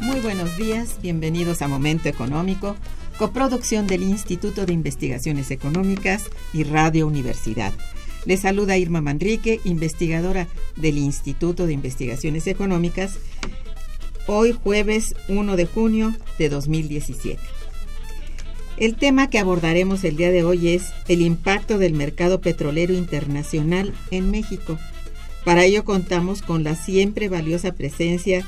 Muy 0.00 0.20
buenos 0.20 0.56
días, 0.56 0.98
bienvenidos 1.00 1.62
a 1.62 1.68
Momento 1.68 2.08
Económico, 2.08 2.76
coproducción 3.18 3.86
del 3.86 4.02
Instituto 4.02 4.66
de 4.66 4.72
Investigaciones 4.72 5.50
Económicas 5.50 6.24
y 6.52 6.64
Radio 6.64 7.06
Universidad. 7.06 7.72
Les 8.24 8.40
saluda 8.40 8.76
Irma 8.76 9.00
Manrique, 9.00 9.60
investigadora 9.64 10.48
del 10.76 10.98
Instituto 10.98 11.66
de 11.66 11.72
Investigaciones 11.72 12.46
Económicas, 12.46 13.18
hoy 14.26 14.52
jueves 14.52 15.14
1 15.28 15.56
de 15.56 15.66
junio 15.66 16.14
de 16.38 16.48
2017. 16.48 17.40
El 18.82 18.96
tema 18.96 19.30
que 19.30 19.38
abordaremos 19.38 20.02
el 20.02 20.16
día 20.16 20.32
de 20.32 20.42
hoy 20.42 20.70
es 20.70 20.92
el 21.06 21.20
impacto 21.20 21.78
del 21.78 21.92
mercado 21.92 22.40
petrolero 22.40 22.92
internacional 22.92 23.94
en 24.10 24.32
México. 24.32 24.76
Para 25.44 25.64
ello 25.64 25.84
contamos 25.84 26.42
con 26.42 26.64
la 26.64 26.74
siempre 26.74 27.28
valiosa 27.28 27.76
presencia 27.76 28.44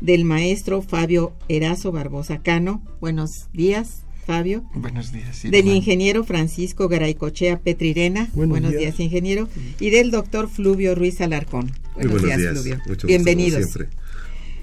del 0.00 0.24
maestro 0.24 0.80
Fabio 0.80 1.34
Erazo 1.50 1.92
Barbosa 1.92 2.40
Cano. 2.42 2.80
Buenos 2.98 3.48
días, 3.52 4.04
Fabio. 4.26 4.64
Buenos 4.72 5.12
días. 5.12 5.36
Sí, 5.36 5.50
del 5.50 5.68
ingeniero 5.68 6.24
Francisco 6.24 6.88
Garaycochea 6.88 7.60
Petrirena. 7.60 8.30
Buenos 8.32 8.70
días. 8.70 8.80
días. 8.80 9.00
ingeniero. 9.00 9.50
Y 9.80 9.90
del 9.90 10.10
doctor 10.10 10.48
Fluvio 10.48 10.94
Ruiz 10.94 11.20
Alarcón. 11.20 11.72
Buenos 11.94 12.22
días, 12.22 12.40
Fluvio. 12.40 12.76
Mucho 12.76 12.92
gusto, 12.92 13.06
Bienvenidos. 13.06 13.60
como 13.60 13.72
siempre. 13.74 13.98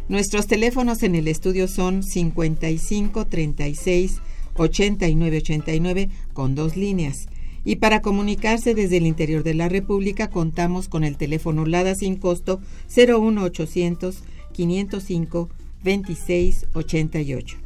Nuestros 0.10 0.48
teléfonos 0.48 1.04
en 1.04 1.14
el 1.14 1.28
estudio 1.28 1.68
son 1.68 2.02
55 2.02 3.28
36 3.28 4.20
89 4.56 5.38
89 5.38 6.09
con 6.34 6.56
dos 6.56 6.75
líneas. 6.75 7.28
Y 7.63 7.75
para 7.75 8.01
comunicarse 8.01 8.73
desde 8.73 8.97
el 8.97 9.06
interior 9.06 9.44
de 9.44 9.53
la 9.53 9.69
República 9.69 10.29
contamos 10.29 10.88
con 10.88 11.03
el 11.03 11.17
teléfono 11.17 11.66
LADA 11.66 11.95
sin 11.95 12.16
costo 12.16 12.59
01800 12.95 14.23
505 14.53 15.50
26 15.84 16.66
88. 16.73 17.57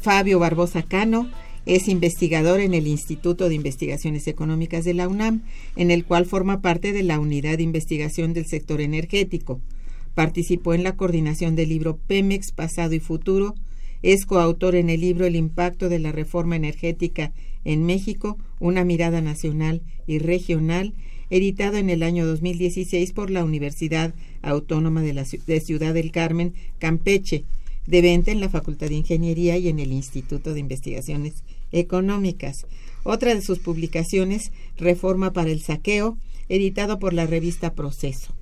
Fabio 0.00 0.38
Barbosa 0.38 0.82
Cano 0.82 1.28
es 1.66 1.88
investigador 1.88 2.60
en 2.60 2.74
el 2.74 2.86
Instituto 2.86 3.48
de 3.48 3.56
Investigaciones 3.56 4.28
Económicas 4.28 4.84
de 4.84 4.94
la 4.94 5.08
UNAM, 5.08 5.42
en 5.74 5.90
el 5.90 6.04
cual 6.04 6.24
forma 6.24 6.60
parte 6.60 6.92
de 6.92 7.02
la 7.02 7.18
Unidad 7.18 7.56
de 7.56 7.64
Investigación 7.64 8.32
del 8.32 8.46
Sector 8.46 8.80
Energético. 8.80 9.60
Participó 10.14 10.74
en 10.74 10.84
la 10.84 10.96
coordinación 10.96 11.56
del 11.56 11.70
libro 11.70 11.96
Pemex 11.96 12.52
Pasado 12.52 12.94
y 12.94 13.00
Futuro. 13.00 13.56
Es 14.02 14.26
coautor 14.26 14.76
en 14.76 14.90
el 14.90 15.00
libro 15.00 15.26
El 15.26 15.34
impacto 15.34 15.88
de 15.88 15.98
la 15.98 16.12
reforma 16.12 16.54
energética 16.54 17.32
en 17.66 17.84
México, 17.84 18.38
una 18.60 18.84
mirada 18.84 19.20
nacional 19.20 19.82
y 20.06 20.20
regional, 20.20 20.94
editado 21.30 21.78
en 21.78 21.90
el 21.90 22.04
año 22.04 22.24
2016 22.24 23.12
por 23.12 23.28
la 23.28 23.42
Universidad 23.44 24.14
Autónoma 24.40 25.02
de, 25.02 25.12
la, 25.12 25.24
Ciudad 25.24 25.92
del 25.92 26.12
Carmen, 26.12 26.54
Campeche, 26.78 27.44
de 27.88 28.02
venta 28.02 28.30
en 28.30 28.40
la 28.40 28.48
Facultad 28.48 28.88
de 28.88 28.94
Ingeniería 28.94 29.58
y 29.58 29.68
en 29.68 29.80
el 29.80 29.92
Instituto 29.92 30.54
de 30.54 30.60
Investigaciones 30.60 31.42
Económicas. 31.72 32.66
Otra 33.02 33.34
de 33.34 33.42
sus 33.42 33.58
publicaciones, 33.58 34.52
Reforma 34.76 35.32
para 35.32 35.50
el 35.50 35.60
Saqueo, 35.60 36.16
editado 36.48 37.00
por 37.00 37.14
la 37.14 37.26
revista 37.26 37.74
Proceso. 37.74 38.32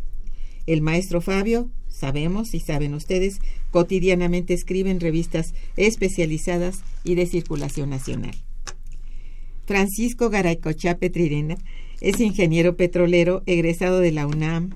El 0.66 0.82
maestro 0.82 1.22
Fabio, 1.22 1.70
sabemos 1.88 2.52
y 2.52 2.60
saben 2.60 2.92
ustedes, 2.92 3.38
cotidianamente 3.70 4.52
escribe 4.52 4.90
en 4.90 5.00
revistas 5.00 5.54
especializadas 5.78 6.82
y 7.04 7.14
de 7.14 7.24
circulación 7.24 7.88
nacional. 7.88 8.34
Francisco 9.66 10.30
Garaycochá 10.30 10.98
Petrirena 10.98 11.56
es 12.00 12.20
ingeniero 12.20 12.76
petrolero 12.76 13.42
egresado 13.46 14.00
de 14.00 14.12
la 14.12 14.26
UNAM 14.26 14.70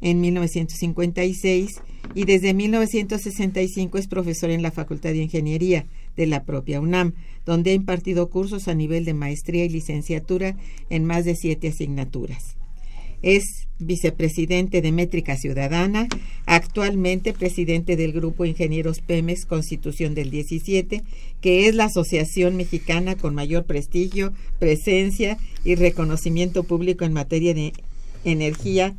en 0.00 0.20
1956 0.20 1.80
y 2.14 2.24
desde 2.24 2.54
1965 2.54 3.98
es 3.98 4.06
profesor 4.06 4.50
en 4.50 4.62
la 4.62 4.70
Facultad 4.70 5.10
de 5.10 5.22
Ingeniería 5.22 5.86
de 6.16 6.26
la 6.26 6.44
propia 6.44 6.80
UNAM, 6.80 7.14
donde 7.44 7.72
ha 7.72 7.74
impartido 7.74 8.30
cursos 8.30 8.68
a 8.68 8.74
nivel 8.74 9.04
de 9.04 9.14
maestría 9.14 9.64
y 9.64 9.68
licenciatura 9.68 10.56
en 10.88 11.04
más 11.04 11.24
de 11.24 11.36
siete 11.36 11.68
asignaturas. 11.68 12.59
Es 13.22 13.68
vicepresidente 13.78 14.82
de 14.82 14.92
Métrica 14.92 15.36
Ciudadana, 15.36 16.08
actualmente 16.46 17.32
presidente 17.32 17.96
del 17.96 18.12
Grupo 18.12 18.44
Ingenieros 18.44 19.00
Pemex 19.00 19.46
Constitución 19.46 20.14
del 20.14 20.30
17, 20.30 21.02
que 21.40 21.66
es 21.66 21.74
la 21.74 21.84
asociación 21.84 22.56
mexicana 22.56 23.16
con 23.16 23.34
mayor 23.34 23.64
prestigio, 23.64 24.32
presencia 24.58 25.38
y 25.64 25.74
reconocimiento 25.74 26.62
público 26.64 27.04
en 27.04 27.12
materia 27.12 27.54
de 27.54 27.72
energía 28.24 28.94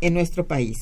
en 0.00 0.14
nuestro 0.14 0.46
país. 0.46 0.78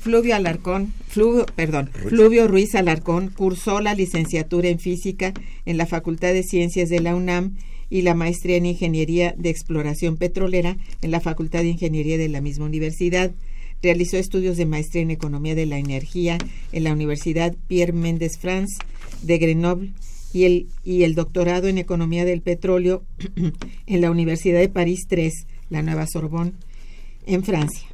Fluvio 0.00 0.36
Alarcón, 0.36 0.94
Fluvio, 1.08 1.44
perdón, 1.56 1.90
Ruiz. 1.92 2.08
Fluvio 2.10 2.48
Ruiz 2.48 2.74
Alarcón 2.74 3.28
cursó 3.28 3.80
la 3.80 3.94
licenciatura 3.94 4.68
en 4.68 4.78
física 4.78 5.34
en 5.66 5.76
la 5.76 5.86
Facultad 5.86 6.32
de 6.32 6.44
Ciencias 6.44 6.88
de 6.88 7.00
la 7.00 7.16
UNAM 7.16 7.56
y 7.90 8.02
la 8.02 8.14
maestría 8.14 8.56
en 8.56 8.66
Ingeniería 8.66 9.34
de 9.36 9.50
Exploración 9.50 10.16
Petrolera 10.16 10.76
en 11.02 11.10
la 11.10 11.20
Facultad 11.20 11.60
de 11.60 11.68
Ingeniería 11.68 12.18
de 12.18 12.28
la 12.28 12.40
misma 12.40 12.66
universidad. 12.66 13.32
Realizó 13.82 14.16
estudios 14.16 14.56
de 14.56 14.66
maestría 14.66 15.02
en 15.02 15.10
Economía 15.10 15.54
de 15.54 15.66
la 15.66 15.78
Energía 15.78 16.38
en 16.72 16.84
la 16.84 16.92
Universidad 16.92 17.54
Pierre 17.68 17.92
Mendes 17.92 18.38
France 18.38 18.78
de 19.22 19.38
Grenoble 19.38 19.92
y 20.32 20.44
el, 20.44 20.66
y 20.84 21.04
el 21.04 21.14
doctorado 21.14 21.68
en 21.68 21.78
Economía 21.78 22.24
del 22.24 22.42
Petróleo 22.42 23.04
en 23.86 24.00
la 24.00 24.10
Universidad 24.10 24.60
de 24.60 24.68
París 24.68 25.06
III, 25.10 25.32
la 25.70 25.82
Nueva 25.82 26.06
Sorbonne, 26.06 26.52
en 27.26 27.44
Francia. 27.44 27.88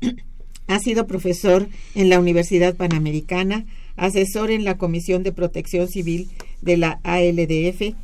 Ha 0.70 0.80
sido 0.80 1.06
profesor 1.06 1.66
en 1.94 2.10
la 2.10 2.20
Universidad 2.20 2.76
Panamericana, 2.76 3.64
asesor 3.96 4.50
en 4.50 4.64
la 4.64 4.76
Comisión 4.76 5.22
de 5.22 5.32
Protección 5.32 5.88
Civil 5.88 6.28
de 6.60 6.76
la 6.76 7.00
ALDF, 7.04 7.94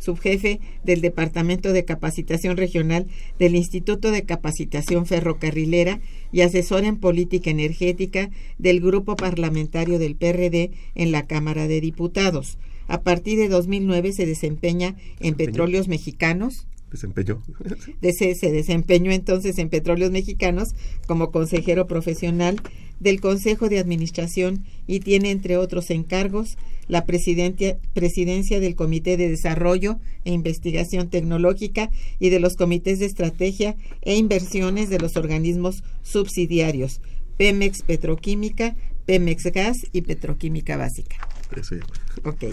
subjefe 0.00 0.58
del 0.82 1.00
Departamento 1.00 1.72
de 1.72 1.84
Capacitación 1.84 2.56
Regional 2.56 3.06
del 3.38 3.54
Instituto 3.54 4.10
de 4.10 4.24
Capacitación 4.24 5.06
Ferrocarrilera 5.06 6.00
y 6.32 6.40
asesor 6.40 6.84
en 6.84 6.96
política 6.96 7.50
energética 7.50 8.30
del 8.58 8.80
Grupo 8.80 9.14
Parlamentario 9.14 10.00
del 10.00 10.16
PRD 10.16 10.72
en 10.96 11.12
la 11.12 11.26
Cámara 11.26 11.68
de 11.68 11.80
Diputados. 11.80 12.58
A 12.88 13.02
partir 13.02 13.38
de 13.38 13.48
2009 13.48 14.12
se 14.12 14.26
desempeña 14.26 14.96
en 15.20 15.34
Petróleos 15.34 15.86
Mexicanos, 15.86 16.66
desempeñó. 16.90 17.40
se 18.02 18.50
desempeñó 18.50 19.12
entonces 19.12 19.58
en 19.58 19.68
Petróleos 19.68 20.10
Mexicanos 20.10 20.74
como 21.06 21.30
consejero 21.30 21.86
profesional 21.86 22.60
del 22.98 23.20
Consejo 23.20 23.68
de 23.68 23.78
Administración 23.78 24.64
y 24.86 25.00
tiene, 25.00 25.30
entre 25.30 25.56
otros 25.56 25.90
encargos, 25.90 26.58
la 26.90 27.06
presidencia 27.06 28.60
del 28.60 28.74
Comité 28.74 29.16
de 29.16 29.28
Desarrollo 29.28 29.98
e 30.24 30.32
Investigación 30.32 31.08
Tecnológica 31.08 31.90
y 32.18 32.30
de 32.30 32.40
los 32.40 32.56
comités 32.56 32.98
de 32.98 33.06
estrategia 33.06 33.76
e 34.02 34.16
inversiones 34.16 34.90
de 34.90 34.98
los 34.98 35.16
organismos 35.16 35.84
subsidiarios, 36.02 37.00
Pemex 37.38 37.82
Petroquímica, 37.82 38.76
Pemex 39.06 39.44
Gas 39.44 39.78
y 39.92 40.02
Petroquímica 40.02 40.76
Básica. 40.76 41.28
Ok. 42.24 42.44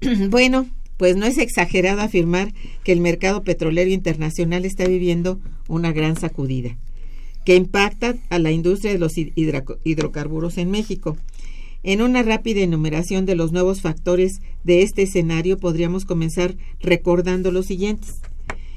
bueno, 0.30 0.66
pues 0.96 1.16
no 1.16 1.26
es 1.26 1.36
exagerado 1.36 2.00
afirmar 2.00 2.54
que 2.84 2.92
el 2.92 3.00
mercado 3.00 3.44
petrolero 3.44 3.90
internacional 3.90 4.64
está 4.64 4.86
viviendo 4.86 5.40
una 5.68 5.92
gran 5.92 6.16
sacudida 6.16 6.76
que 7.46 7.54
impacta 7.54 8.16
a 8.28 8.40
la 8.40 8.50
industria 8.50 8.92
de 8.92 8.98
los 8.98 9.14
hidrocarburos 9.16 10.58
en 10.58 10.68
México. 10.72 11.16
En 11.86 12.02
una 12.02 12.24
rápida 12.24 12.62
enumeración 12.62 13.26
de 13.26 13.36
los 13.36 13.52
nuevos 13.52 13.80
factores 13.80 14.40
de 14.64 14.82
este 14.82 15.02
escenario 15.02 15.56
podríamos 15.56 16.04
comenzar 16.04 16.56
recordando 16.80 17.52
los 17.52 17.66
siguientes. 17.66 18.16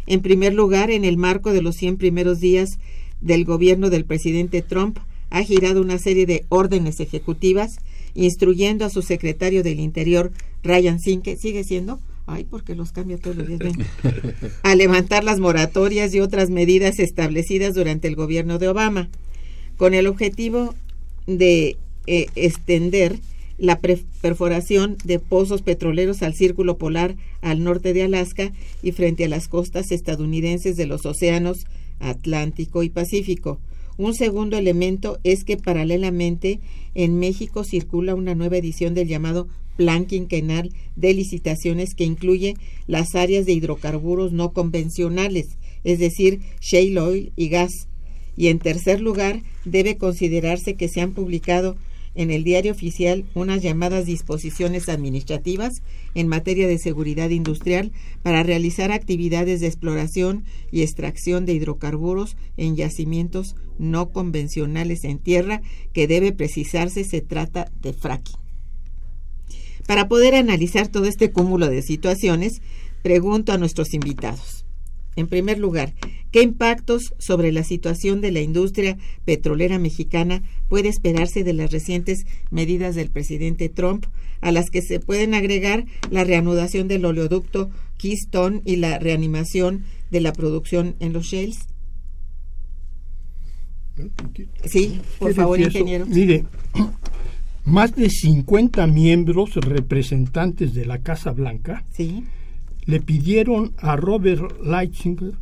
En 0.06 0.22
primer 0.22 0.54
lugar, 0.54 0.92
en 0.92 1.04
el 1.04 1.18
marco 1.18 1.52
de 1.52 1.64
los 1.64 1.76
100 1.76 1.98
primeros 1.98 2.40
días 2.40 2.78
del 3.20 3.46
gobierno 3.46 3.90
del 3.90 4.06
presidente 4.06 4.62
Trump, 4.62 5.00
ha 5.32 5.42
girado 5.42 5.82
una 5.82 5.98
serie 5.98 6.28
de 6.28 6.46
órdenes 6.50 7.00
ejecutivas 7.00 7.78
instruyendo 8.14 8.86
a 8.86 8.92
su 8.92 9.02
secretario 9.02 9.64
del 9.64 9.80
Interior, 9.80 10.32
Ryan 10.62 11.00
Sinke, 11.00 11.36
sigue 11.36 11.64
siendo, 11.64 12.00
ay, 12.28 12.46
porque 12.48 12.76
los 12.76 12.92
cambia 12.92 13.18
todos 13.18 13.38
los 13.38 13.48
días, 13.48 13.74
a 14.62 14.76
levantar 14.76 15.24
las 15.24 15.40
moratorias 15.40 16.14
y 16.14 16.20
otras 16.20 16.52
medidas 16.52 17.00
establecidas 17.00 17.74
durante 17.74 18.08
el 18.08 18.16
gobierno 18.16 18.60
de 18.60 18.68
Obama, 18.68 19.10
con 19.78 19.96
el 19.96 20.06
objetivo 20.06 20.76
de 21.26 21.76
eh, 22.08 22.28
extender 22.36 23.20
la 23.58 23.80
perforación 23.80 24.98
de 25.04 25.20
pozos 25.20 25.62
petroleros 25.62 26.24
al 26.24 26.34
círculo 26.34 26.78
polar 26.78 27.16
al 27.42 27.64
norte 27.64 27.94
de 27.94 28.04
Alaska 28.04 28.54
y 28.82 28.94
frente 28.94 29.26
a 29.26 29.30
las 29.30 29.48
costas 29.50 29.92
estadounidenses 29.92 30.78
de 30.78 30.86
los 30.86 31.06
océanos 31.06 31.66
Atlántico 32.00 32.84
y 32.84 32.90
Pacífico. 32.90 33.60
Un 33.98 34.16
segundo 34.16 34.58
elemento 34.58 35.20
es 35.26 35.44
que 35.44 35.58
paralelamente 35.58 36.62
en 36.96 37.20
México 37.20 37.66
circula 37.66 38.16
una 38.16 38.34
nueva 38.34 38.56
edición 38.56 38.94
del 38.94 39.10
llamado 39.10 39.50
plan 39.76 40.06
quinquenal 40.06 40.72
de 40.96 41.14
licitaciones 41.14 41.96
que 41.96 42.06
incluye 42.06 42.56
las 42.88 43.14
áreas 43.16 43.46
de 43.46 43.54
hidrocarburos 43.54 44.32
no 44.32 44.54
convencionales, 44.54 45.58
es 45.84 46.00
decir, 46.00 46.40
shale 46.62 47.00
oil 47.00 47.32
y 47.36 47.50
gas. 47.50 47.72
Y 48.38 48.48
en 48.48 48.60
tercer 48.60 49.02
lugar, 49.02 49.42
debe 49.66 49.98
considerarse 49.98 50.76
que 50.76 50.88
se 50.88 51.02
han 51.02 51.12
publicado 51.12 51.76
en 52.20 52.32
el 52.32 52.44
diario 52.44 52.74
oficial 52.74 53.24
unas 53.34 53.62
llamadas 53.62 54.06
disposiciones 54.06 54.90
administrativas 54.90 55.82
en 56.16 56.28
materia 56.28 56.68
de 56.68 56.78
seguridad 56.78 57.30
industrial 57.30 57.94
para 58.24 58.44
realizar 58.44 58.92
actividades 58.92 59.62
de 59.62 59.68
exploración 59.68 60.44
y 60.70 60.82
extracción 60.82 61.46
de 61.46 61.54
hidrocarburos 61.54 62.36
en 62.58 62.76
yacimientos 62.76 63.56
no 63.78 64.10
convencionales 64.10 65.06
en 65.06 65.20
tierra 65.20 65.62
que 65.94 66.08
debe 66.08 66.34
precisarse 66.34 67.06
se 67.06 67.22
trata 67.22 67.72
de 67.82 67.94
fracking. 67.94 68.36
Para 69.88 70.10
poder 70.10 70.36
analizar 70.36 70.90
todo 70.90 71.06
este 71.06 71.32
cúmulo 71.32 71.70
de 71.70 71.82
situaciones, 71.82 72.62
pregunto 73.02 73.54
a 73.54 73.58
nuestros 73.58 73.94
invitados. 73.94 74.66
En 75.20 75.28
primer 75.28 75.60
lugar, 75.60 75.96
¿qué 76.32 76.42
impactos 76.42 77.14
sobre 77.18 77.52
la 77.52 77.66
situación 77.66 78.22
de 78.22 78.32
la 78.32 78.40
industria 78.40 78.98
petrolera 79.26 79.78
mexicana 79.78 80.44
puede 80.70 80.88
esperarse 80.88 81.44
de 81.44 81.52
las 81.52 81.72
recientes 81.72 82.26
medidas 82.52 82.96
del 82.96 83.10
presidente 83.10 83.68
Trump, 83.68 84.06
a 84.40 84.54
las 84.54 84.70
que 84.70 84.82
se 84.82 85.02
pueden 85.02 85.34
agregar 85.34 85.84
la 86.10 86.24
reanudación 86.24 86.88
del 86.88 87.04
oleoducto 87.04 87.70
Keystone 87.98 88.62
y 88.64 88.78
la 88.78 88.98
reanimación 88.98 89.84
de 90.10 90.22
la 90.22 90.32
producción 90.32 90.96
en 91.02 91.12
los 91.12 91.26
shales? 91.26 91.68
Sí, 94.64 95.02
por 95.20 95.34
favor, 95.34 95.60
ingeniero. 95.60 96.06
Mire, 96.06 96.46
más 97.66 97.94
de 97.94 98.10
50 98.10 98.88
miembros 98.88 99.56
representantes 99.56 100.74
de 100.74 100.86
la 100.86 101.00
Casa 101.00 101.32
Blanca 101.34 101.84
le 102.86 103.00
pidieron 103.00 103.74
a 103.78 103.96
Robert 103.96 104.62
Lighthizer, 104.64 105.34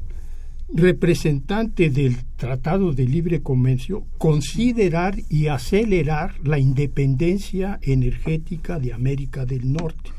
representante 0.74 1.90
del 1.90 2.18
Tratado 2.36 2.92
de 2.92 3.06
Libre 3.06 3.42
Comercio, 3.42 4.06
considerar 4.18 5.16
y 5.30 5.48
acelerar 5.48 6.36
la 6.44 6.60
independencia 6.60 7.80
energética 7.82 8.80
de 8.80 8.92
América 8.94 9.46
del 9.46 9.72
Norte, 9.72 10.12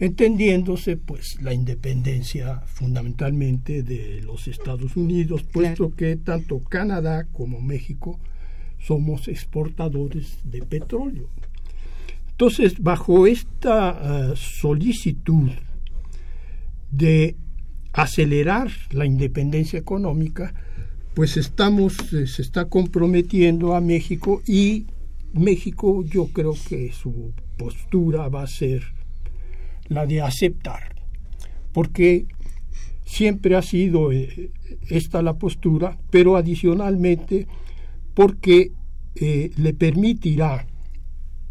entendiéndose 0.00 0.96
pues 0.96 1.40
la 1.40 1.54
independencia 1.54 2.62
fundamentalmente 2.66 3.82
de 3.82 4.22
los 4.22 4.48
Estados 4.48 4.96
Unidos, 4.96 5.44
puesto 5.44 5.94
que 5.94 6.16
tanto 6.16 6.60
Canadá 6.64 7.26
como 7.32 7.60
México 7.60 8.18
somos 8.80 9.28
exportadores 9.28 10.38
de 10.44 10.62
petróleo. 10.62 11.28
Entonces, 12.32 12.80
bajo 12.80 13.26
esta 13.26 14.30
eh, 14.32 14.34
solicitud 14.34 15.50
de 16.90 17.36
acelerar 17.92 18.70
la 18.90 19.06
independencia 19.06 19.78
económica, 19.78 20.54
pues 21.14 21.36
estamos, 21.36 22.12
eh, 22.12 22.26
se 22.26 22.42
está 22.42 22.66
comprometiendo 22.66 23.74
a 23.74 23.80
México 23.80 24.42
y 24.46 24.86
México 25.32 26.04
yo 26.04 26.28
creo 26.28 26.54
que 26.68 26.92
su 26.92 27.32
postura 27.56 28.28
va 28.28 28.42
a 28.42 28.46
ser 28.46 28.82
la 29.88 30.06
de 30.06 30.20
aceptar, 30.20 30.94
porque 31.72 32.26
siempre 33.04 33.56
ha 33.56 33.62
sido 33.62 34.12
eh, 34.12 34.50
esta 34.88 35.20
la 35.22 35.34
postura, 35.34 35.98
pero 36.10 36.36
adicionalmente 36.36 37.46
porque 38.14 38.72
eh, 39.16 39.50
le 39.56 39.74
permitirá 39.74 40.66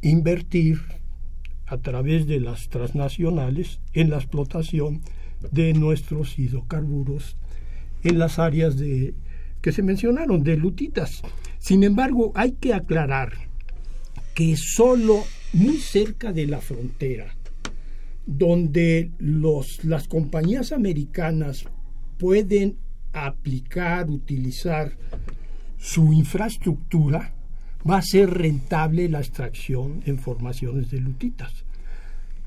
invertir 0.01 0.79
a 1.65 1.77
través 1.77 2.25
de 2.25 2.39
las 2.39 2.69
transnacionales 2.69 3.79
en 3.93 4.09
la 4.09 4.17
explotación 4.17 5.01
de 5.51 5.73
nuestros 5.73 6.37
hidrocarburos 6.37 7.37
en 8.03 8.19
las 8.19 8.39
áreas 8.39 8.77
de 8.77 9.13
que 9.61 9.71
se 9.71 9.83
mencionaron 9.83 10.43
de 10.43 10.57
lutitas. 10.57 11.21
Sin 11.59 11.83
embargo, 11.83 12.31
hay 12.35 12.53
que 12.53 12.73
aclarar 12.73 13.33
que 14.33 14.55
solo 14.55 15.23
muy 15.53 15.77
cerca 15.77 16.31
de 16.31 16.47
la 16.47 16.61
frontera, 16.61 17.35
donde 18.25 19.11
los, 19.19 19.83
las 19.83 20.07
compañías 20.07 20.71
americanas 20.71 21.65
pueden 22.17 22.77
aplicar, 23.11 24.09
utilizar 24.09 24.95
su 25.77 26.13
infraestructura 26.13 27.33
va 27.89 27.97
a 27.97 28.01
ser 28.01 28.29
rentable 28.29 29.09
la 29.09 29.19
extracción 29.19 30.03
en 30.05 30.19
formaciones 30.19 30.91
de 30.91 30.99
lutitas. 30.99 31.65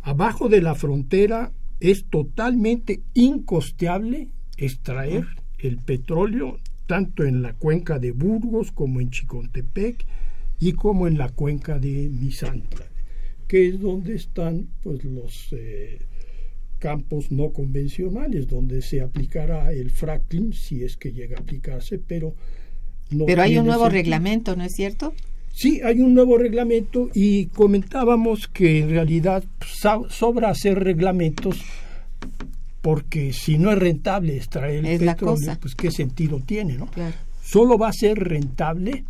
Abajo 0.02 0.48
de 0.48 0.60
la 0.60 0.74
frontera 0.74 1.52
es 1.82 2.04
totalmente 2.04 3.02
incosteable 3.12 4.28
extraer 4.56 5.26
el 5.58 5.78
petróleo 5.78 6.60
tanto 6.86 7.24
en 7.24 7.42
la 7.42 7.54
cuenca 7.54 7.98
de 7.98 8.12
Burgos 8.12 8.70
como 8.70 9.00
en 9.00 9.10
Chicontepec 9.10 10.06
y 10.60 10.72
como 10.74 11.08
en 11.08 11.18
la 11.18 11.28
cuenca 11.28 11.80
de 11.80 12.08
Misantla, 12.08 12.86
que 13.48 13.66
es 13.66 13.80
donde 13.80 14.14
están 14.14 14.68
pues, 14.84 15.02
los 15.02 15.48
eh, 15.52 15.98
campos 16.78 17.32
no 17.32 17.52
convencionales, 17.52 18.46
donde 18.46 18.80
se 18.80 19.00
aplicará 19.00 19.72
el 19.72 19.90
fracking 19.90 20.52
si 20.52 20.84
es 20.84 20.96
que 20.96 21.12
llega 21.12 21.36
a 21.36 21.40
aplicarse, 21.40 21.98
pero 21.98 22.36
Pero 23.26 23.42
hay 23.42 23.58
un 23.58 23.66
nuevo 23.66 23.88
reglamento, 23.88 24.54
¿no 24.54 24.62
es 24.62 24.72
cierto? 24.72 25.14
Sí, 25.52 25.80
hay 25.84 26.00
un 26.00 26.14
nuevo 26.14 26.38
reglamento 26.38 27.10
y 27.14 27.46
comentábamos 27.46 28.48
que 28.48 28.80
en 28.80 28.90
realidad 28.90 29.44
sobra 30.08 30.48
hacer 30.48 30.82
reglamentos 30.82 31.60
porque 32.80 33.32
si 33.32 33.58
no 33.58 33.70
es 33.70 33.78
rentable 33.78 34.36
extraer 34.36 34.84
el 34.84 34.98
petróleo, 34.98 35.56
pues 35.60 35.74
qué 35.74 35.90
sentido 35.90 36.40
tiene, 36.44 36.74
¿no? 36.74 36.88
Solo 37.42 37.78
va 37.78 37.88
a 37.88 37.92
ser 37.92 38.18
rentable 38.18 39.04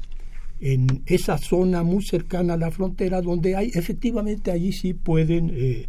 en 0.61 1.03
esa 1.07 1.39
zona 1.39 1.83
muy 1.83 2.05
cercana 2.05 2.55
a 2.55 2.57
la 2.57 2.71
frontera 2.71 3.21
donde 3.21 3.57
hay 3.57 3.71
efectivamente 3.75 4.51
allí 4.51 4.73
sí 4.73 4.95
pueden 4.95 5.51
eh, 5.55 5.87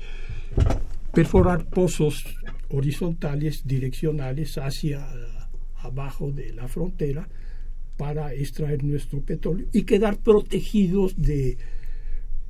perforar 1.14 1.66
pozos 1.66 2.24
horizontales 2.70 3.62
direccionales 3.66 4.58
hacia 4.58 5.06
abajo 5.84 6.32
de 6.32 6.54
la 6.54 6.68
frontera 6.68 7.28
para 7.98 8.34
extraer 8.34 8.84
nuestro 8.84 9.22
petróleo 9.22 9.68
y 9.72 9.84
quedar 9.84 10.18
protegidos 10.18 11.16
de 11.22 11.58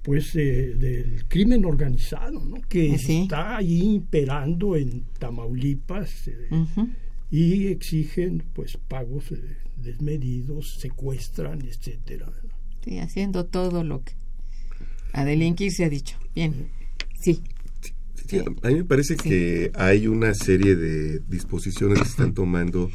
pues 0.01 0.33
del 0.33 1.25
crimen 1.29 1.63
organizado 1.63 2.43
¿no? 2.43 2.61
que 2.67 2.93
está 2.93 3.57
ahí 3.57 3.81
imperando 3.95 4.75
en 4.75 5.05
Tamaulipas 5.17 6.27
eh, 6.27 6.49
y 7.31 7.67
exigen 7.67 8.43
pues 8.53 8.77
pagos 8.77 9.31
eh, 9.31 9.57
desmedidos 9.77 10.79
secuestran 10.79 11.61
etcétera 11.61 12.29
sí 12.83 12.99
haciendo 12.99 13.45
todo 13.45 13.85
lo 13.85 14.03
que 14.03 14.13
a 15.13 15.23
delinquir 15.23 15.71
se 15.71 15.85
ha 15.85 15.89
dicho. 15.89 16.17
Bien. 16.35 16.67
Sí. 17.19 17.41
A 18.63 18.69
mí 18.69 18.75
me 18.75 18.83
parece 18.83 19.15
que 19.15 19.71
hay 19.75 20.07
una 20.07 20.33
serie 20.33 20.75
de 20.75 21.19
disposiciones 21.27 21.99
que 21.99 22.05
se 22.05 22.11
están 22.11 22.33
tomando 22.33 22.89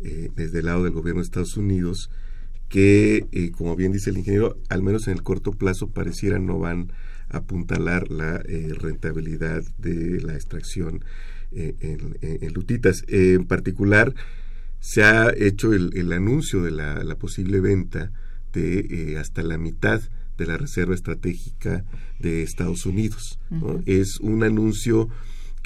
eh, 0.00 0.30
desde 0.34 0.58
el 0.58 0.66
lado 0.66 0.84
del 0.84 0.92
gobierno 0.92 1.20
de 1.20 1.24
Estados 1.24 1.56
Unidos 1.56 2.10
que, 2.68 3.26
eh, 3.32 3.50
como 3.52 3.76
bien 3.76 3.92
dice 3.92 4.10
el 4.10 4.18
ingeniero, 4.18 4.56
al 4.68 4.82
menos 4.82 5.06
en 5.06 5.14
el 5.14 5.22
corto 5.22 5.52
plazo 5.52 5.88
pareciera 5.88 6.38
no 6.38 6.58
van 6.58 6.92
a 7.30 7.38
apuntalar 7.38 8.10
la 8.10 8.42
eh, 8.46 8.72
rentabilidad 8.74 9.62
de 9.78 10.20
la 10.20 10.34
extracción 10.34 11.04
en, 11.52 12.52
lutitas. 12.52 13.04
en 13.08 13.46
particular, 13.46 14.14
se 14.80 15.04
ha 15.04 15.32
hecho 15.34 15.72
el, 15.72 16.12
anuncio 16.12 16.62
de 16.62 16.72
la, 16.72 17.16
posible 17.18 17.60
venta 17.60 18.10
de 18.52 19.16
hasta 19.18 19.42
la 19.42 19.56
mitad 19.56 20.02
de 20.36 20.46
la 20.46 20.58
Reserva 20.58 20.94
Estratégica 20.94 21.84
de 22.18 22.42
Estados 22.42 22.84
Unidos. 22.84 23.38
Es 23.86 24.20
un 24.20 24.42
anuncio 24.42 25.08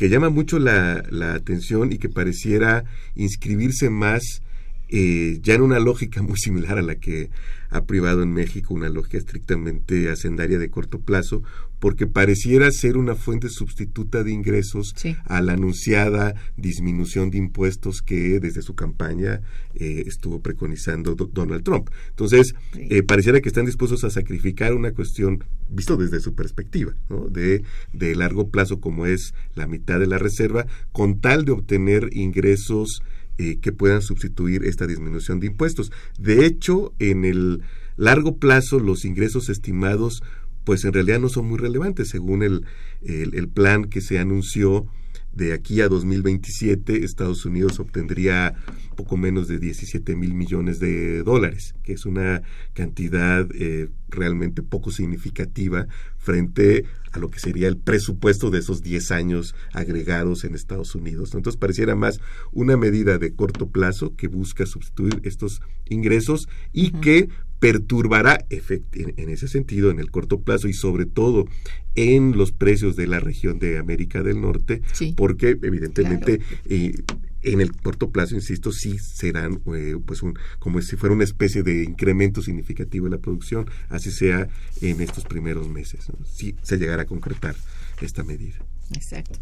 que 0.01 0.09
llama 0.09 0.31
mucho 0.31 0.59
la, 0.59 1.05
la 1.11 1.35
atención 1.35 1.93
y 1.93 1.99
que 1.99 2.09
pareciera 2.09 2.85
inscribirse 3.17 3.91
más 3.91 4.41
eh, 4.89 5.41
ya 5.43 5.53
en 5.53 5.61
una 5.61 5.79
lógica 5.79 6.23
muy 6.29 6.39
similar 6.39 6.79
a 6.79 6.83
la 6.83 6.95
que 6.95 7.29
ha 7.69 7.85
privado 7.85 8.23
en 8.23 8.33
México, 8.33 8.73
una 8.73 8.89
lógica 8.89 9.19
estrictamente 9.19 10.11
hacendaria 10.11 10.59
de 10.59 10.71
corto 10.71 11.01
plazo, 11.01 11.43
porque 11.81 12.07
pareciera 12.07 12.71
ser 12.71 12.97
una 12.97 13.15
fuente 13.17 13.49
sustituta 13.49 14.23
de 14.23 14.31
ingresos 14.31 14.95
a 15.25 15.41
la 15.41 15.55
anunciada 15.55 16.35
disminución 16.57 17.31
de 17.31 17.39
impuestos 17.39 18.03
que 18.03 18.39
desde 18.39 18.63
su 18.63 18.75
campaña 18.75 19.41
eh, 19.75 20.05
estuvo 20.07 20.41
preconizando 20.41 21.15
Donald 21.15 21.65
Trump. 21.65 21.91
Entonces, 22.11 22.55
eh, 22.75 23.03
pareciera 23.03 23.41
que 23.41 23.49
están 23.49 23.67
dispuestos 23.67 24.05
a 24.05 24.11
sacrificar 24.11 24.75
una 24.75 24.93
cuestión, 24.93 25.43
visto 25.69 25.97
desde 25.97 26.21
su 26.21 26.35
perspectiva, 26.35 26.95
de, 27.31 27.65
de 27.93 28.15
largo 28.15 28.51
plazo 28.51 28.81
como 28.81 29.07
es 29.07 29.35
la 29.55 29.67
mitad 29.67 29.99
de 29.99 30.07
la 30.07 30.19
reserva, 30.19 30.67
con 30.93 31.21
tal 31.21 31.45
de 31.45 31.53
obtener 31.53 32.11
ingresos 32.13 33.03
eh, 33.43 33.59
que 33.59 33.73
puedan 33.73 34.03
sustituir 34.03 34.65
esta 34.65 34.87
disminución 34.87 35.41
de 35.41 35.47
impuestos. 35.47 35.91
De 36.19 36.45
hecho, 36.45 36.93
en 36.99 37.25
el 37.25 37.63
largo 37.97 38.37
plazo, 38.37 38.81
los 38.81 39.07
ingresos 39.07 39.49
estimados, 39.49 40.23
pues 40.65 40.85
en 40.85 40.93
realidad 40.93 41.21
no 41.21 41.29
son 41.29 41.47
muy 41.47 41.59
relevantes, 41.59 42.09
según 42.09 42.43
el, 42.43 42.65
el 43.03 43.49
plan 43.49 43.85
que 43.85 44.01
se 44.01 44.19
anunció 44.19 44.87
de 45.33 45.53
aquí 45.53 45.81
a 45.81 45.89
2027 45.89 47.05
Estados 47.05 47.45
Unidos 47.45 47.79
obtendría 47.79 48.55
poco 48.97 49.17
menos 49.17 49.47
de 49.47 49.59
17 49.59 50.17
mil 50.17 50.35
millones 50.35 50.81
de 50.81 51.23
dólares, 51.23 51.75
que 51.85 51.93
es 51.93 52.05
una 52.05 52.43
cantidad 52.75 53.47
eh, 53.55 53.89
realmente 54.09 54.63
poco 54.63 54.91
significativa 54.91 55.87
frente 56.19 56.85
a 57.13 57.19
lo 57.19 57.31
que 57.31 57.39
sería 57.39 57.69
el 57.69 57.77
presupuesto 57.77 58.51
de 58.51 58.59
esos 58.59 58.83
10 58.83 59.11
años 59.13 59.55
agregados 59.73 60.45
en 60.45 60.55
Estados 60.55 60.95
Unidos. 60.95 61.35
Entonces 61.35 61.59
pareciera 61.59 61.95
más 61.95 62.21
una 62.53 62.77
medida 62.77 63.19
de 63.19 63.33
corto 63.33 63.69
plazo 63.69 64.17
que 64.17 64.29
busca 64.29 64.67
sustituir 64.67 65.21
estos 65.25 65.63
ingresos 65.89 66.49
y 66.73 66.91
que 66.91 67.29
perturbará 67.61 68.45
en, 68.49 69.29
ese 69.29 69.47
sentido 69.47 69.91
en 69.91 70.01
el 70.01 70.11
corto 70.11 70.41
plazo 70.41 70.67
y 70.67 70.73
sobre 70.73 71.07
todo 71.07 71.47
en 71.95 72.37
los 72.37 72.53
precios 72.53 72.97
de 72.97 73.07
la 73.07 73.21
región 73.21 73.59
de 73.59 73.79
América 73.79 74.23
del 74.23 74.41
Norte, 74.41 74.83
porque 75.15 75.59
evidentemente 75.63 76.41
eh, 76.65 76.95
en 77.43 77.61
el 77.61 77.73
corto 77.73 78.11
plazo, 78.11 78.35
insisto, 78.35 78.73
sí 78.73 78.99
serán 78.99 79.61
eh, 79.75 79.97
pues 80.05 80.23
un, 80.23 80.39
como 80.59 80.81
si 80.81 80.97
fuera 80.97 81.15
una 81.15 81.25
especie 81.25 81.63
de 81.63 81.85
incremento 81.85 82.43
significativo 82.43 83.07
de 83.07 83.13
la 83.13 83.19
producción, 83.19 83.67
así 83.89 84.11
sea 84.11 84.49
en 84.81 85.01
estos 85.01 85.25
primeros 85.25 85.69
meses, 85.69 86.07
si 86.25 86.57
se 86.63 86.79
llegara 86.79 87.03
a 87.03 87.07
concretar 87.07 87.57
esta 88.01 88.25
medida. 88.25 88.57
Exacto. 88.95 89.39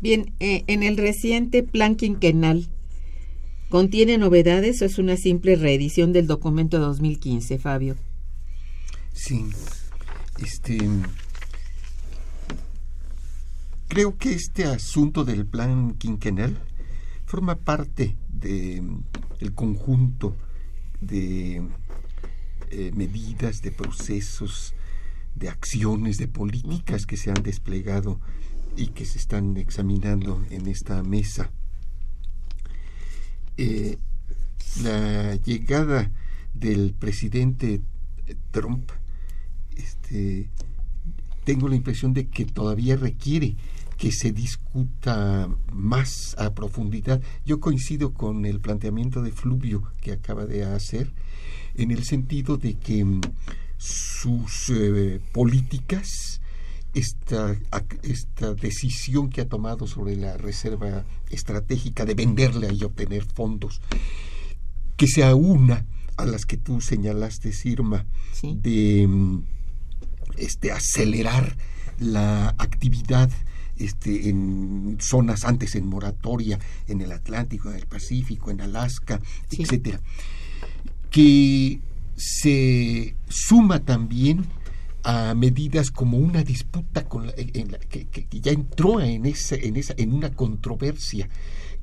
Bien, 0.00 0.32
eh, 0.40 0.64
en 0.66 0.82
el 0.82 0.96
reciente 0.96 1.62
plan 1.62 1.96
quinquenal 1.96 2.68
¿Contiene 3.72 4.18
novedades 4.18 4.82
o 4.82 4.84
es 4.84 4.98
una 4.98 5.16
simple 5.16 5.56
reedición 5.56 6.12
del 6.12 6.26
documento 6.26 6.78
2015, 6.78 7.58
Fabio? 7.58 7.96
Sí. 9.14 9.46
Este 10.36 10.78
creo 13.88 14.18
que 14.18 14.34
este 14.34 14.66
asunto 14.66 15.24
del 15.24 15.46
plan 15.46 15.94
quinquenal 15.94 16.58
forma 17.24 17.54
parte 17.54 18.14
del 18.28 19.54
conjunto 19.54 20.36
de 21.00 21.62
eh, 22.72 22.92
medidas, 22.94 23.62
de 23.62 23.70
procesos, 23.70 24.74
de 25.34 25.48
acciones, 25.48 26.18
de 26.18 26.28
políticas 26.28 27.06
que 27.06 27.16
se 27.16 27.30
han 27.30 27.42
desplegado 27.42 28.20
y 28.76 28.88
que 28.88 29.06
se 29.06 29.16
están 29.16 29.56
examinando 29.56 30.44
en 30.50 30.68
esta 30.68 31.02
mesa 31.02 31.50
eh, 33.56 33.98
la 34.82 35.36
llegada 35.36 36.10
del 36.54 36.94
presidente 36.94 37.80
Trump, 38.50 38.90
este, 39.76 40.48
tengo 41.44 41.68
la 41.68 41.76
impresión 41.76 42.12
de 42.14 42.28
que 42.28 42.44
todavía 42.44 42.96
requiere 42.96 43.56
que 43.96 44.12
se 44.12 44.32
discuta 44.32 45.48
más 45.72 46.34
a 46.38 46.54
profundidad. 46.54 47.22
Yo 47.46 47.60
coincido 47.60 48.12
con 48.12 48.46
el 48.46 48.60
planteamiento 48.60 49.22
de 49.22 49.32
Fluvio 49.32 49.84
que 50.00 50.12
acaba 50.12 50.44
de 50.46 50.64
hacer, 50.64 51.12
en 51.74 51.90
el 51.90 52.04
sentido 52.04 52.56
de 52.56 52.74
que 52.74 53.04
mm, 53.04 53.20
sus 53.78 54.70
eh, 54.70 55.20
políticas 55.32 56.40
esta, 56.94 57.56
esta 58.02 58.54
decisión 58.54 59.30
que 59.30 59.40
ha 59.40 59.48
tomado 59.48 59.86
sobre 59.86 60.16
la 60.16 60.36
reserva 60.36 61.04
estratégica 61.30 62.04
de 62.04 62.14
venderla 62.14 62.72
y 62.72 62.84
obtener 62.84 63.24
fondos, 63.24 63.80
que 64.96 65.06
se 65.06 65.24
aúna 65.24 65.86
a 66.16 66.26
las 66.26 66.44
que 66.44 66.56
tú 66.56 66.80
señalaste, 66.80 67.52
Sirma, 67.52 68.04
de 68.42 69.06
mm, 69.06 69.44
este, 70.36 70.72
acelerar 70.72 71.56
la 71.98 72.48
actividad 72.58 73.30
este, 73.78 74.28
en 74.28 74.98
zonas 75.00 75.44
antes 75.44 75.74
en 75.74 75.86
moratoria, 75.86 76.58
en 76.88 77.00
el 77.00 77.12
Atlántico, 77.12 77.70
en 77.70 77.76
el 77.76 77.86
Pacífico, 77.86 78.50
en 78.50 78.60
Alaska, 78.60 79.20
etcétera, 79.50 80.00
que 81.10 81.80
se 82.16 83.14
suma 83.28 83.80
también 83.80 84.46
a 85.04 85.34
medidas 85.34 85.90
como 85.90 86.18
una 86.18 86.42
disputa 86.42 87.08
con 87.08 87.30
que, 87.32 88.26
ya 88.30 88.52
entró 88.52 89.00
en 89.00 89.26
esa, 89.26 89.56
en 89.56 89.76
esa 89.76 89.94
en 89.96 90.12
una 90.12 90.32
controversia 90.32 91.28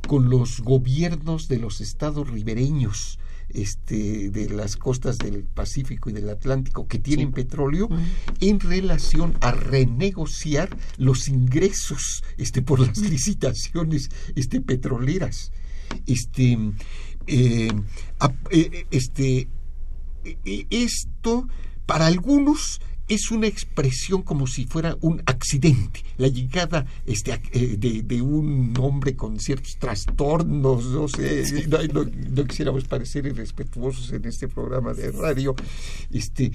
con 0.07 0.29
los 0.29 0.61
gobiernos 0.61 1.47
de 1.47 1.59
los 1.59 1.81
estados 1.81 2.29
ribereños 2.29 3.19
este, 3.49 4.29
de 4.29 4.49
las 4.49 4.77
costas 4.77 5.17
del 5.17 5.43
Pacífico 5.43 6.09
y 6.09 6.13
del 6.13 6.29
Atlántico 6.29 6.87
que 6.87 6.99
tienen 6.99 7.31
petróleo 7.31 7.89
en 8.39 8.59
relación 8.59 9.35
a 9.41 9.51
renegociar 9.51 10.69
los 10.97 11.27
ingresos 11.27 12.23
este, 12.37 12.61
por 12.61 12.79
las 12.79 12.97
licitaciones 12.99 14.09
este, 14.35 14.61
petroleras. 14.61 15.51
Este, 16.05 16.57
eh, 17.25 17.71
eh, 18.51 18.85
este, 18.91 19.47
e, 20.23 20.37
e, 20.45 20.67
esto 20.69 21.47
para 21.87 22.05
algunos 22.05 22.81
es 23.09 23.31
una 23.31 23.47
expresión 23.47 24.21
como 24.21 24.45
si 24.45 24.65
fuera 24.65 24.95
un 25.01 25.21
accidente, 25.25 26.03
la 26.17 26.27
llegada 26.27 26.85
este, 27.05 27.41
eh, 27.51 27.75
de, 27.77 28.21
un 28.21 28.73
hombre 28.79 29.15
con 29.15 29.39
ciertos 29.39 29.77
trastornos, 29.77 30.85
no 30.85 31.07
sé, 31.07 31.67
no, 31.91 32.45
quisiéramos 32.45 32.85
parecer 32.85 33.25
irrespetuosos 33.25 34.11
en 34.11 34.25
este 34.25 34.47
programa 34.47 34.93
de 34.93 35.11
radio, 35.11 35.55
este, 36.11 36.51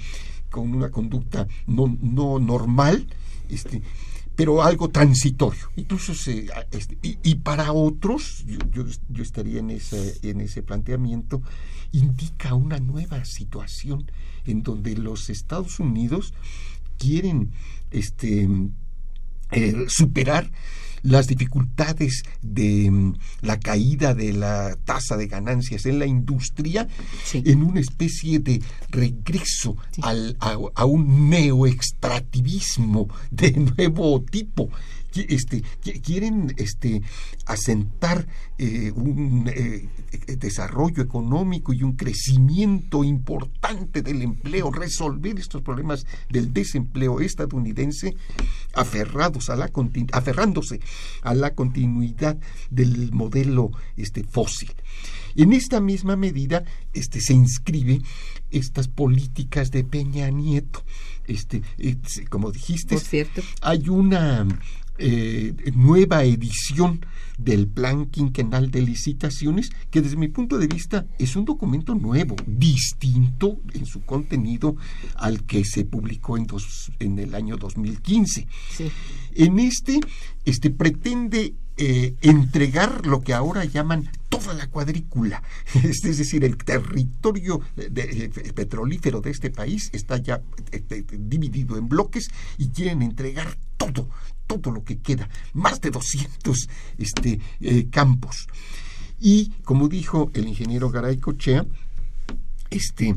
con 0.49 0.73
una 0.73 0.89
conducta 0.89 1.45
no, 1.67 1.95
no 2.01 2.39
normal, 2.39 3.05
este, 3.49 3.81
pero 4.35 4.63
algo 4.63 4.89
transitorio. 4.89 5.69
Incluso 5.75 6.13
se, 6.13 6.47
este, 6.71 6.97
y, 7.01 7.35
para 7.35 7.73
otros, 7.73 8.45
yo, 8.71 8.85
yo, 9.09 9.23
estaría 9.23 9.59
en 9.59 9.71
ese, 9.71 10.17
en 10.23 10.39
ese 10.39 10.63
planteamiento, 10.63 11.41
indica 11.91 12.53
una 12.53 12.79
nueva 12.79 13.25
situación 13.25 14.05
en 14.45 14.63
donde 14.63 14.95
los 14.95 15.29
Estados 15.29 15.79
Unidos 15.79 16.33
quieren 16.97 17.51
este, 17.91 18.47
eh, 19.51 19.85
superar 19.87 20.49
las 21.05 21.27
dificultades 21.27 22.23
de 22.41 22.89
mm, 22.89 23.13
la 23.41 23.59
caída 23.59 24.15
de 24.15 24.33
la 24.33 24.75
tasa 24.85 25.17
de 25.17 25.27
ganancias 25.27 25.85
en 25.85 25.99
la 25.99 26.07
industria 26.07 26.87
en 27.33 27.63
una 27.63 27.79
especie 27.79 28.39
de 28.39 28.61
regreso 28.89 29.77
al, 30.01 30.35
a, 30.39 30.57
a, 30.73 30.85
un 30.85 31.29
neoextractivismo 31.29 33.07
de 33.29 33.51
nuevo 33.77 34.21
tipo 34.21 34.69
este, 35.15 35.63
quieren 36.01 36.53
este, 36.57 37.01
asentar 37.45 38.27
eh, 38.57 38.91
un 38.95 39.49
eh, 39.53 39.87
desarrollo 40.37 41.03
económico 41.03 41.73
y 41.73 41.83
un 41.83 41.93
crecimiento 41.93 43.03
importante 43.03 44.01
del 44.01 44.21
empleo, 44.21 44.71
resolver 44.71 45.39
estos 45.39 45.61
problemas 45.61 46.05
del 46.29 46.53
desempleo 46.53 47.19
estadounidense, 47.19 48.15
aferrados 48.73 49.49
a 49.49 49.55
la, 49.55 49.71
aferrándose 50.11 50.79
a 51.21 51.33
la 51.33 51.53
continuidad 51.53 52.37
del 52.69 53.11
modelo 53.11 53.71
este, 53.97 54.23
fósil. 54.23 54.71
En 55.35 55.51
esta 55.51 55.81
misma 55.81 56.15
medida 56.15 56.63
este, 56.93 57.19
se 57.19 57.33
inscribe 57.33 58.01
estas 58.51 58.87
políticas 58.87 59.69
de 59.69 59.83
Peña 59.83 60.29
Nieto. 60.29 60.83
Este, 61.27 61.61
como 62.29 62.51
dijiste, 62.51 62.97
hay 63.61 63.89
una 63.89 64.47
eh, 64.97 65.53
nueva 65.75 66.23
edición 66.23 67.05
del 67.37 67.67
Plan 67.67 68.05
Quinquenal 68.05 68.71
de 68.71 68.81
Licitaciones, 68.81 69.69
que 69.91 70.01
desde 70.01 70.15
mi 70.15 70.29
punto 70.29 70.57
de 70.57 70.67
vista 70.67 71.05
es 71.19 71.35
un 71.35 71.45
documento 71.45 71.95
nuevo, 71.95 72.35
distinto 72.45 73.59
en 73.73 73.85
su 73.85 74.03
contenido 74.03 74.75
al 75.15 75.43
que 75.43 75.65
se 75.65 75.85
publicó 75.85 76.37
en, 76.37 76.47
en 76.99 77.19
el 77.19 77.35
año 77.35 77.57
2015. 77.57 78.47
En 79.35 79.59
este, 79.59 79.99
este 80.45 80.69
pretende 80.69 81.55
eh, 81.77 82.15
entregar 82.21 83.05
lo 83.05 83.19
que 83.19 83.33
ahora 83.33 83.65
llaman 83.65 84.09
toda 84.29 84.53
la 84.53 84.67
cuadrícula, 84.67 85.43
es 85.83 86.01
decir, 86.03 86.45
el 86.45 86.55
territorio 86.55 87.59
de, 87.75 88.31
petrolífero 88.55 89.19
de 89.19 89.31
este 89.31 89.49
país 89.49 89.89
está 89.91 90.15
ya 90.15 90.41
eh, 90.71 91.03
dividido 91.19 91.77
en 91.77 91.89
bloques 91.89 92.29
y 92.57 92.69
quieren 92.69 93.01
entregar 93.01 93.57
todo, 93.75 94.09
todo 94.47 94.71
lo 94.71 94.83
que 94.83 94.97
queda, 94.97 95.29
más 95.53 95.81
de 95.81 95.91
200 95.91 96.69
este, 96.97 97.39
eh, 97.61 97.87
campos. 97.89 98.47
Y 99.19 99.51
como 99.63 99.87
dijo 99.87 100.31
el 100.33 100.47
ingeniero 100.47 100.89
Garay 100.89 101.17
Cochea, 101.17 101.65
este, 102.69 103.15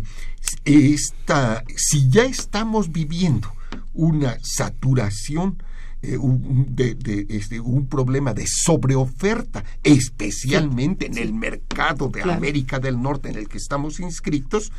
esta, 0.65 1.65
si 1.77 2.09
ya 2.09 2.25
estamos 2.25 2.93
viviendo 2.93 3.53
una 3.95 4.39
saturación 4.43 5.63
eh, 6.01 6.17
un, 6.17 6.77
de, 6.77 7.27
este, 7.29 7.59
un 7.59 7.89
problema 7.89 8.33
de 8.33 8.47
sobreoferta, 8.47 9.65
especialmente 9.83 11.07
en 11.07 11.19
el 11.19 11.35
mercado 11.35 12.09
de 12.09 12.23
América 12.23 12.79
del 12.79 13.03
Norte 13.03 13.31
en 13.31 13.37
el 13.37 13.49
que 13.49 13.59
estamos 13.59 13.99
inscritos, 13.99 14.71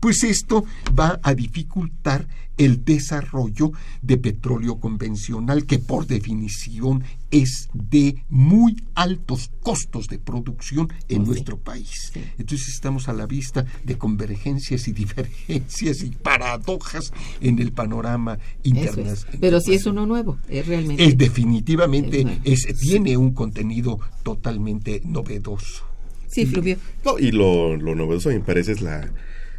pues 0.00 0.24
esto 0.24 0.64
va 0.98 1.20
a 1.22 1.34
dificultar 1.34 2.26
el 2.60 2.84
desarrollo 2.84 3.72
de 4.02 4.18
petróleo 4.18 4.80
convencional, 4.80 5.64
que 5.64 5.78
por 5.78 6.06
definición 6.06 7.04
es 7.30 7.70
de 7.72 8.22
muy 8.28 8.76
altos 8.94 9.50
costos 9.62 10.08
de 10.08 10.18
producción 10.18 10.92
en 11.08 11.24
nuestro 11.24 11.56
país. 11.58 12.12
Entonces 12.36 12.68
estamos 12.68 13.08
a 13.08 13.14
la 13.14 13.24
vista 13.24 13.64
de 13.84 13.96
convergencias 13.96 14.88
y 14.88 14.92
divergencias 14.92 16.02
y 16.02 16.10
paradojas 16.10 17.14
en 17.40 17.60
el 17.60 17.72
panorama 17.72 18.38
internacional. 18.62 19.38
Pero 19.40 19.60
si 19.60 19.72
es 19.72 19.86
uno 19.86 20.04
nuevo, 20.04 20.36
es 20.46 20.66
realmente. 20.66 21.02
Es 21.02 21.16
definitivamente, 21.16 22.40
es, 22.44 22.66
tiene 22.78 23.16
un 23.16 23.32
contenido 23.32 24.00
totalmente 24.22 25.00
novedoso. 25.06 25.86
Sí, 26.28 26.44
Fluvio. 26.44 26.76
y 27.18 27.32
lo, 27.32 27.76
lo 27.76 27.94
novedoso 27.94 28.28
me 28.28 28.40
parece 28.40 28.72
es 28.72 28.82
la, 28.82 29.10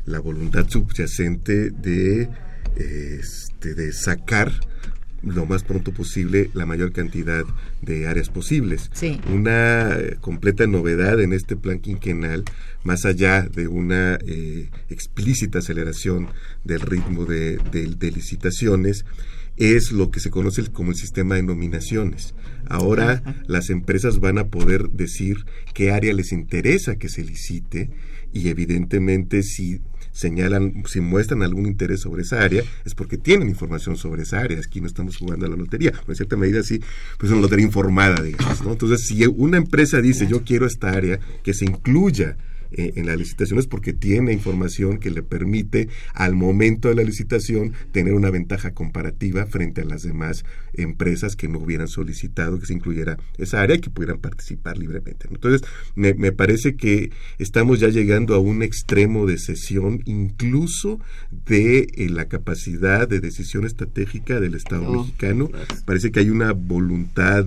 la 0.05 0.19
voluntad 0.19 0.67
subyacente 0.67 1.69
de 1.69 2.29
este, 2.77 3.75
de 3.75 3.91
sacar 3.91 4.51
lo 5.23 5.45
más 5.45 5.63
pronto 5.63 5.91
posible 5.91 6.49
la 6.53 6.65
mayor 6.65 6.91
cantidad 6.91 7.43
de 7.81 8.07
áreas 8.07 8.29
posibles. 8.29 8.89
Una 9.31 9.95
eh, 9.97 10.17
completa 10.19 10.65
novedad 10.67 11.21
en 11.21 11.33
este 11.33 11.55
plan 11.55 11.79
quinquenal, 11.79 12.43
más 12.83 13.05
allá 13.05 13.43
de 13.43 13.67
una 13.67 14.17
eh, 14.25 14.69
explícita 14.89 15.59
aceleración 15.59 16.29
del 16.63 16.81
ritmo 16.81 17.25
de, 17.25 17.59
licitaciones, 18.01 19.05
es 19.57 19.91
lo 19.91 20.09
que 20.09 20.19
se 20.19 20.31
conoce 20.31 20.65
como 20.71 20.91
el 20.91 20.97
sistema 20.97 21.35
de 21.35 21.43
nominaciones. 21.43 22.33
Ahora 22.67 23.21
las 23.47 23.69
empresas 23.69 24.19
van 24.19 24.37
a 24.37 24.47
poder 24.47 24.89
decir 24.89 25.45
qué 25.73 25.91
área 25.91 26.13
les 26.13 26.31
interesa 26.31 26.95
que 26.95 27.09
se 27.09 27.23
licite 27.23 27.91
y 28.33 28.47
evidentemente 28.47 29.43
si 29.43 29.81
señalan, 30.11 30.83
si 30.87 31.01
muestran 31.01 31.43
algún 31.43 31.65
interés 31.65 32.01
sobre 32.01 32.23
esa 32.23 32.41
área, 32.41 32.63
es 32.85 32.95
porque 32.95 33.17
tienen 33.17 33.49
información 33.49 33.97
sobre 33.97 34.23
esa 34.23 34.39
área. 34.39 34.59
Aquí 34.59 34.81
no 34.81 34.87
estamos 34.87 35.17
jugando 35.17 35.45
a 35.45 35.49
la 35.49 35.55
lotería. 35.55 35.93
En 36.07 36.15
cierta 36.15 36.35
medida, 36.35 36.63
sí, 36.63 36.81
pues 37.17 37.31
una 37.31 37.41
lotería 37.41 37.65
informada, 37.65 38.21
digamos. 38.21 38.63
¿no? 38.63 38.71
Entonces, 38.71 39.05
si 39.07 39.25
una 39.25 39.57
empresa 39.57 40.01
dice, 40.01 40.27
yo 40.27 40.43
quiero 40.43 40.65
esta 40.65 40.89
área, 40.89 41.19
que 41.43 41.53
se 41.53 41.65
incluya 41.65 42.37
eh, 42.71 42.93
en 42.95 43.05
las 43.05 43.17
licitaciones 43.17 43.67
porque 43.67 43.93
tiene 43.93 44.33
información 44.33 44.97
que 44.97 45.11
le 45.11 45.23
permite 45.23 45.89
al 46.13 46.35
momento 46.35 46.89
de 46.89 46.95
la 46.95 47.03
licitación 47.03 47.73
tener 47.91 48.13
una 48.13 48.29
ventaja 48.29 48.71
comparativa 48.71 49.45
frente 49.45 49.81
a 49.81 49.85
las 49.85 50.03
demás 50.03 50.45
empresas 50.73 51.35
que 51.35 51.47
no 51.47 51.59
hubieran 51.59 51.87
solicitado 51.87 52.59
que 52.59 52.65
se 52.65 52.73
incluyera 52.73 53.17
esa 53.37 53.61
área 53.61 53.75
y 53.75 53.81
que 53.81 53.89
pudieran 53.89 54.19
participar 54.19 54.77
libremente. 54.77 55.27
Entonces, 55.29 55.67
me, 55.95 56.13
me 56.13 56.31
parece 56.31 56.75
que 56.75 57.11
estamos 57.39 57.79
ya 57.79 57.89
llegando 57.89 58.35
a 58.35 58.39
un 58.39 58.63
extremo 58.63 59.25
de 59.25 59.37
cesión 59.37 60.01
incluso 60.05 60.99
de 61.45 61.87
eh, 61.95 62.09
la 62.09 62.25
capacidad 62.25 63.07
de 63.07 63.19
decisión 63.19 63.65
estratégica 63.65 64.39
del 64.39 64.55
Estado 64.55 64.91
mexicano. 64.91 65.49
Parece 65.85 66.11
que 66.11 66.21
hay 66.21 66.29
una 66.29 66.53
voluntad 66.53 67.45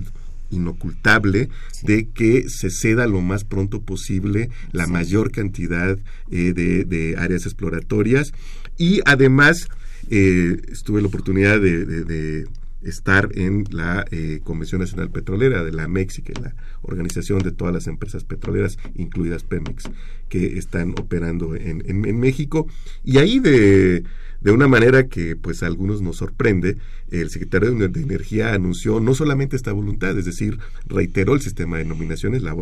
inocultable 0.55 1.49
de 1.83 2.09
que 2.09 2.49
se 2.49 2.69
ceda 2.69 3.07
lo 3.07 3.21
más 3.21 3.43
pronto 3.43 3.81
posible 3.81 4.49
la 4.71 4.87
mayor 4.87 5.31
cantidad 5.31 5.97
eh, 6.31 6.53
de, 6.53 7.15
áreas 7.17 7.45
exploratorias. 7.45 8.33
Y 8.77 9.01
además 9.05 9.67
eh, 10.09 10.57
estuve 10.71 11.01
la 11.01 11.07
oportunidad 11.07 11.59
de, 11.61 12.47
estar 12.81 13.29
en 13.33 13.65
la 13.71 14.05
eh, 14.11 14.41
Convención 14.43 14.79
Nacional 14.79 15.09
Petrolera 15.09 15.63
de 15.63 15.71
la 15.71 15.87
MEXIC, 15.87 16.37
la 16.39 16.53
organización 16.83 17.39
de 17.39 17.51
todas 17.51 17.73
las 17.73 17.87
empresas 17.87 18.23
petroleras, 18.23 18.77
incluidas 18.93 19.43
Pemex, 19.43 19.89
que 20.29 20.59
están 20.59 20.91
operando 20.91 21.55
en, 21.55 21.81
en 21.87 22.19
México. 22.19 22.67
Y 23.03 23.17
ahí 23.17 23.39
de, 23.39 24.03
de 24.45 24.51
una 24.51 24.67
manera 24.67 25.07
que 25.07 25.35
pues 25.35 25.63
a 25.63 25.65
algunos 25.65 26.03
nos 26.03 26.17
sorprende, 26.17 26.77
el 27.09 27.31
secretario 27.31 27.71
de 27.71 27.99
Energía 27.99 28.53
anunció 28.53 28.99
no 28.99 29.15
solamente 29.15 29.55
esta 29.55 29.73
voluntad, 29.73 30.15
es 30.19 30.25
decir, 30.25 30.59
reiteró 30.85 31.33
el 31.33 31.41
sistema 31.41 31.79
de 31.79 31.85
nominaciones, 31.85 32.43
la 32.43 32.53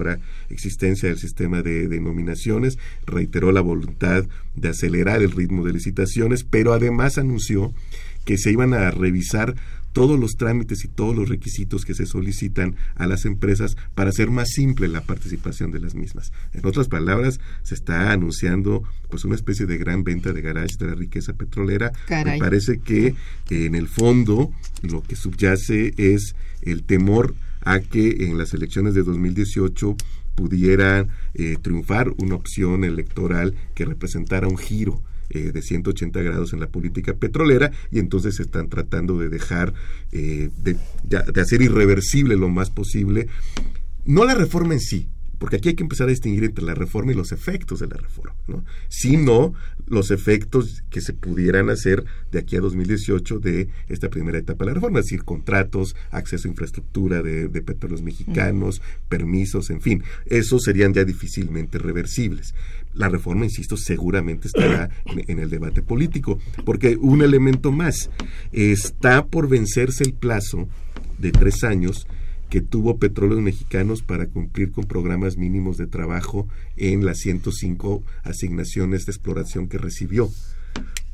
existencia 0.50 1.10
del 1.10 1.18
sistema 1.18 1.62
de, 1.62 1.90
de 1.90 2.00
nominaciones, 2.00 2.80
reiteró 3.06 3.52
la 3.52 3.60
voluntad 3.60 4.24
de 4.56 4.70
acelerar 4.70 5.22
el 5.22 5.32
ritmo 5.32 5.66
de 5.66 5.74
licitaciones, 5.74 6.46
pero 6.46 6.72
además 6.72 7.18
anunció 7.18 7.74
que 8.24 8.38
se 8.38 8.52
iban 8.52 8.74
a 8.74 8.90
revisar 8.90 9.54
todos 9.94 10.20
los 10.20 10.32
trámites 10.32 10.84
y 10.84 10.88
todos 10.88 11.16
los 11.16 11.30
requisitos 11.30 11.86
que 11.86 11.94
se 11.94 12.06
solicitan 12.06 12.76
a 12.96 13.08
las 13.08 13.26
empresas 13.26 13.78
para 13.96 14.10
hacer 14.10 14.30
más 14.30 14.50
simple 14.50 14.88
la 14.88 15.02
participación 15.02 15.72
de 15.72 15.80
las 15.80 15.96
mismas. 15.96 16.34
En 16.54 16.66
otras 16.66 16.88
palabras, 16.88 17.40
se 17.62 17.76
está 17.76 18.12
anunciando 18.12 18.84
pues 19.10 19.24
una 19.24 19.36
especie 19.36 19.66
de 19.66 19.78
gran 19.78 20.04
venta 20.04 20.34
de 20.34 20.42
garage 20.42 20.78
de 20.80 20.88
la 20.88 20.96
riqueza 20.96 21.34
petrolera. 21.34 21.92
Me 22.10 22.40
parece 22.40 22.80
que 22.80 23.16
en 23.50 23.76
el 23.76 23.88
fondo 23.88 24.52
lo 24.82 25.02
que 25.04 25.16
subyace 25.16 25.94
es 25.98 26.36
el 26.62 26.84
temor 26.84 27.36
a 27.62 27.80
que 27.80 28.26
en 28.26 28.38
las 28.38 28.54
elecciones 28.54 28.94
de 28.94 29.04
2018 29.04 29.96
pudiera 30.36 31.08
eh, 31.36 31.58
triunfar 31.62 32.10
una 32.18 32.36
opción 32.36 32.84
electoral 32.84 33.54
que 33.76 33.86
representara 33.86 34.48
un 34.48 34.58
giro 34.58 35.02
eh, 35.30 35.52
de 35.52 35.62
180 35.62 36.22
grados 36.22 36.54
en 36.54 36.60
la 36.60 36.68
política 36.68 37.14
petrolera 37.14 37.72
y 37.92 38.00
entonces 38.00 38.40
están 38.40 38.70
tratando 38.70 39.18
de 39.18 39.30
dejar, 39.30 39.74
eh, 40.12 40.50
de, 40.64 40.78
de 41.04 41.42
hacer 41.42 41.62
irreversible 41.62 42.36
lo 42.36 42.50
más 42.50 42.70
posible, 42.70 43.28
no 44.06 44.26
la 44.26 44.36
reforma 44.36 44.74
en 44.74 44.80
sí, 44.80 45.08
porque 45.44 45.58
aquí 45.58 45.68
hay 45.68 45.76
que 45.76 45.84
empezar 45.84 46.08
a 46.08 46.12
distinguir 46.12 46.46
entre 46.46 46.64
la 46.64 46.74
reforma 46.74 47.12
y 47.12 47.16
los 47.16 47.34
efectos 47.34 47.80
de 47.80 47.88
la 47.88 47.98
reforma, 47.98 48.34
¿no? 48.48 48.64
sino 48.88 49.54
los 49.88 50.10
efectos 50.10 50.86
que 50.90 51.02
se 51.02 51.12
pudieran 51.12 51.70
hacer 51.70 52.06
de 52.32 52.40
aquí 52.40 52.56
a 52.56 52.62
2018 52.62 53.40
de 53.40 53.68
esta 53.90 54.10
primera 54.10 54.38
etapa 54.38 54.64
de 54.64 54.72
la 54.72 54.76
reforma, 54.76 55.00
es 55.00 55.08
decir, 55.08 55.26
contratos, 55.26 55.98
acceso 56.12 56.48
a 56.48 56.52
infraestructura 56.52 57.22
de, 57.22 57.50
petróleos 57.62 58.02
mexicanos, 58.02 58.82
permisos, 59.10 59.70
en 59.70 59.82
fin, 59.82 60.04
esos 60.28 60.64
serían 60.64 60.94
ya 60.94 61.04
difícilmente 61.04 61.78
reversibles. 61.78 62.56
La 62.94 63.10
reforma, 63.10 63.46
insisto, 63.46 63.76
seguramente 63.78 64.48
estará 64.48 64.90
en 65.06 65.40
el 65.40 65.50
debate 65.50 65.82
político, 65.82 66.40
porque 66.64 66.98
un 67.00 67.22
elemento 67.22 67.72
más, 67.72 68.10
está 68.52 69.26
por 69.26 69.50
vencerse 69.50 70.04
el 70.04 70.14
plazo 70.14 70.68
de 71.18 71.32
tres 71.32 71.64
años 71.64 72.08
que 72.54 72.62
tuvo 72.62 73.00
Petróleos 73.00 73.42
Mexicanos 73.42 74.04
para 74.04 74.28
cumplir 74.28 74.72
con 74.72 74.84
programas 74.84 75.38
mínimos 75.38 75.78
de 75.78 75.88
trabajo 75.88 76.48
en 76.78 77.04
las 77.04 77.18
105 77.18 78.04
asignaciones 78.22 79.08
de 79.08 79.12
exploración 79.12 79.68
que 79.68 79.80
recibió. 79.80 80.30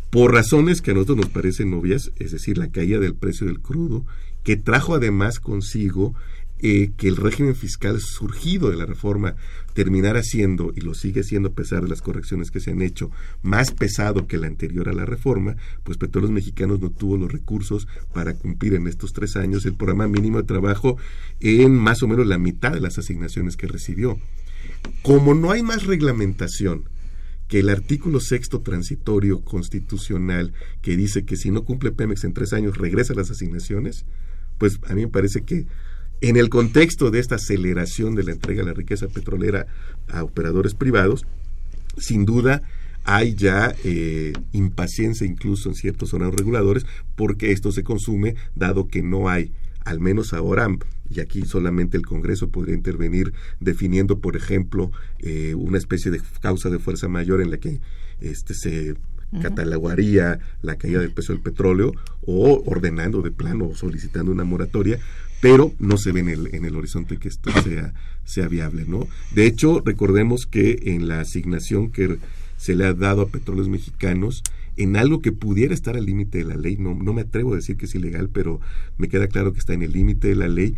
Por 0.09 0.33
razones 0.33 0.81
que 0.81 0.91
a 0.91 0.95
nosotros 0.95 1.17
nos 1.17 1.29
parecen 1.29 1.73
obvias, 1.73 2.11
es 2.17 2.31
decir, 2.31 2.57
la 2.57 2.71
caída 2.71 2.99
del 2.99 3.15
precio 3.15 3.47
del 3.47 3.61
crudo, 3.61 4.05
que 4.43 4.57
trajo 4.57 4.95
además 4.95 5.39
consigo 5.39 6.13
eh, 6.61 6.91
que 6.97 7.07
el 7.07 7.15
régimen 7.15 7.55
fiscal 7.55 8.01
surgido 8.01 8.69
de 8.69 8.75
la 8.75 8.85
reforma 8.85 9.35
terminara 9.79 10.23
siendo, 10.23 10.73
y 10.75 10.81
lo 10.81 10.93
sigue 10.93 11.23
siendo 11.23 11.47
a 11.47 11.53
pesar 11.53 11.83
de 11.83 11.87
las 11.87 12.01
correcciones 12.01 12.51
que 12.51 12.59
se 12.59 12.71
han 12.71 12.81
hecho, 12.81 13.11
más 13.43 13.71
pesado 13.71 14.27
que 14.27 14.35
el 14.35 14.43
anterior 14.43 14.89
a 14.89 14.93
la 14.93 15.05
reforma, 15.05 15.55
pues 15.85 15.97
Petróleos 15.97 16.33
Mexicanos 16.33 16.81
no 16.81 16.89
tuvo 16.89 17.15
los 17.15 17.31
recursos 17.31 17.87
para 18.13 18.33
cumplir 18.33 18.73
en 18.73 18.87
estos 18.87 19.13
tres 19.13 19.37
años 19.37 19.65
el 19.65 19.75
programa 19.75 20.09
mínimo 20.09 20.37
de 20.37 20.43
trabajo 20.43 20.97
en 21.39 21.77
más 21.77 22.03
o 22.03 22.09
menos 22.09 22.27
la 22.27 22.37
mitad 22.37 22.73
de 22.73 22.81
las 22.81 22.97
asignaciones 22.97 23.55
que 23.55 23.67
recibió. 23.67 24.19
Como 25.01 25.33
no 25.33 25.49
hay 25.49 25.63
más 25.63 25.85
reglamentación, 25.85 26.83
que 27.47 27.59
el 27.59 27.69
artículo 27.69 28.19
sexto 28.19 28.59
transitorio 28.59 29.45
constitucional 29.45 30.51
que 30.81 30.97
dice 30.97 31.23
que 31.23 31.37
si 31.37 31.51
no 31.51 31.63
cumple 31.63 31.93
Pemex 31.93 32.25
en 32.25 32.33
tres 32.33 32.51
años 32.51 32.77
regresa 32.77 33.13
las 33.13 33.31
asignaciones, 33.31 34.05
pues 34.57 34.77
a 34.89 34.93
mí 34.93 35.03
me 35.03 35.07
parece 35.07 35.43
que 35.43 35.67
en 36.21 36.37
el 36.37 36.49
contexto 36.49 37.11
de 37.11 37.19
esta 37.19 37.35
aceleración 37.35 38.15
de 38.15 38.23
la 38.23 38.31
entrega 38.31 38.63
de 38.63 38.69
la 38.69 38.73
riqueza 38.73 39.07
petrolera 39.07 39.67
a 40.07 40.23
operadores 40.23 40.73
privados, 40.73 41.25
sin 41.97 42.25
duda 42.25 42.61
hay 43.05 43.35
ya 43.35 43.73
eh, 43.83 44.33
impaciencia 44.51 45.25
incluso 45.25 45.69
en 45.69 45.75
ciertos 45.75 46.09
zonas 46.09 46.33
reguladores 46.33 46.85
porque 47.15 47.51
esto 47.51 47.71
se 47.71 47.83
consume 47.83 48.35
dado 48.55 48.87
que 48.87 49.01
no 49.01 49.29
hay, 49.29 49.51
al 49.85 49.99
menos 49.99 50.33
ahora, 50.33 50.67
y 51.09 51.21
aquí 51.21 51.43
solamente 51.43 51.97
el 51.97 52.05
Congreso 52.05 52.49
podría 52.49 52.75
intervenir 52.75 53.33
definiendo, 53.59 54.19
por 54.19 54.35
ejemplo, 54.35 54.91
eh, 55.19 55.55
una 55.55 55.77
especie 55.77 56.11
de 56.11 56.21
causa 56.41 56.69
de 56.69 56.79
fuerza 56.79 57.07
mayor 57.07 57.41
en 57.41 57.51
la 57.51 57.57
que 57.57 57.79
este 58.21 58.53
se 58.53 58.95
catalogaría 59.41 60.39
la 60.63 60.75
caída 60.77 60.99
del 60.99 61.13
precio 61.13 61.35
del 61.35 61.43
petróleo 61.43 61.93
o 62.25 62.63
ordenando 62.65 63.21
de 63.21 63.31
plano 63.31 63.67
o 63.67 63.75
solicitando 63.75 64.31
una 64.31 64.43
moratoria, 64.43 64.99
pero 65.41 65.73
no 65.79 65.97
se 65.97 66.11
ve 66.11 66.21
en 66.21 66.29
el, 66.29 66.55
en 66.55 66.65
el 66.65 66.75
horizonte 66.75 67.17
que 67.17 67.29
esto 67.29 67.51
sea, 67.63 67.93
sea 68.25 68.47
viable, 68.47 68.85
¿no? 68.87 69.07
De 69.33 69.45
hecho, 69.45 69.81
recordemos 69.85 70.45
que 70.45 70.79
en 70.83 71.07
la 71.07 71.21
asignación 71.21 71.91
que 71.91 72.17
se 72.57 72.75
le 72.75 72.85
ha 72.85 72.93
dado 72.93 73.21
a 73.21 73.29
petróleos 73.29 73.69
mexicanos, 73.69 74.43
en 74.75 74.95
algo 74.95 75.21
que 75.21 75.31
pudiera 75.31 75.73
estar 75.73 75.95
al 75.95 76.05
límite 76.05 76.39
de 76.39 76.45
la 76.45 76.55
ley, 76.55 76.77
no, 76.77 76.93
no 76.93 77.13
me 77.13 77.21
atrevo 77.21 77.53
a 77.53 77.57
decir 77.57 77.77
que 77.77 77.85
es 77.85 77.95
ilegal, 77.95 78.29
pero 78.29 78.59
me 78.97 79.07
queda 79.07 79.27
claro 79.27 79.53
que 79.53 79.59
está 79.59 79.73
en 79.73 79.81
el 79.81 79.93
límite 79.93 80.29
de 80.29 80.35
la 80.35 80.47
ley, 80.47 80.75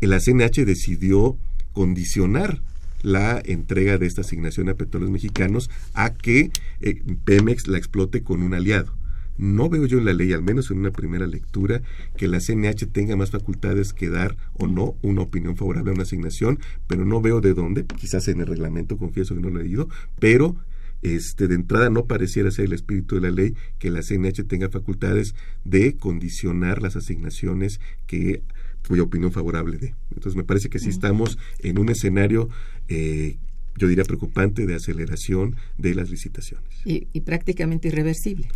la 0.00 0.20
CNH 0.20 0.64
decidió 0.64 1.36
condicionar 1.72 2.60
la 3.02 3.42
entrega 3.44 3.98
de 3.98 4.06
esta 4.06 4.20
asignación 4.22 4.68
a 4.68 4.74
petróleos 4.74 5.10
mexicanos 5.10 5.70
a 5.94 6.14
que 6.14 6.50
eh, 6.80 7.02
Pemex 7.24 7.66
la 7.66 7.78
explote 7.78 8.22
con 8.22 8.42
un 8.42 8.54
aliado. 8.54 8.92
No 9.38 9.68
veo 9.68 9.86
yo 9.86 9.98
en 9.98 10.04
la 10.04 10.12
ley, 10.12 10.32
al 10.32 10.42
menos 10.42 10.70
en 10.70 10.78
una 10.78 10.90
primera 10.90 11.26
lectura, 11.26 11.82
que 12.16 12.28
la 12.28 12.40
CNH 12.40 12.86
tenga 12.92 13.16
más 13.16 13.30
facultades 13.30 13.92
que 13.92 14.08
dar 14.08 14.36
o 14.54 14.66
no 14.66 14.96
una 15.02 15.22
opinión 15.22 15.56
favorable 15.56 15.90
a 15.90 15.94
una 15.94 16.02
asignación, 16.02 16.58
pero 16.86 17.04
no 17.04 17.20
veo 17.20 17.40
de 17.40 17.54
dónde, 17.54 17.84
quizás 17.84 18.28
en 18.28 18.40
el 18.40 18.46
reglamento, 18.46 18.96
confieso 18.96 19.34
que 19.34 19.40
no 19.40 19.50
lo 19.50 19.60
he 19.60 19.64
leído, 19.64 19.88
pero 20.18 20.56
este, 21.02 21.48
de 21.48 21.56
entrada 21.56 21.90
no 21.90 22.06
pareciera 22.06 22.50
ser 22.50 22.66
el 22.66 22.72
espíritu 22.72 23.16
de 23.16 23.22
la 23.22 23.30
ley 23.30 23.54
que 23.78 23.90
la 23.90 24.02
CNH 24.02 24.44
tenga 24.44 24.70
facultades 24.70 25.34
de 25.64 25.96
condicionar 25.96 26.80
las 26.80 26.94
asignaciones 26.94 27.80
que 28.06 28.42
cuya 28.86 29.02
opinión 29.02 29.32
favorable 29.32 29.78
de. 29.78 29.94
Entonces 30.10 30.36
me 30.36 30.44
parece 30.44 30.68
que 30.68 30.78
sí 30.78 30.88
estamos 30.88 31.38
en 31.60 31.78
un 31.78 31.88
escenario 31.88 32.48
eh, 32.88 33.36
yo 33.76 33.88
diría 33.88 34.04
preocupante 34.04 34.66
de 34.66 34.74
aceleración 34.74 35.56
de 35.78 35.94
las 35.94 36.10
licitaciones. 36.10 36.68
Y, 36.84 37.20
prácticamente 37.20 37.88
irreversible. 37.88 38.48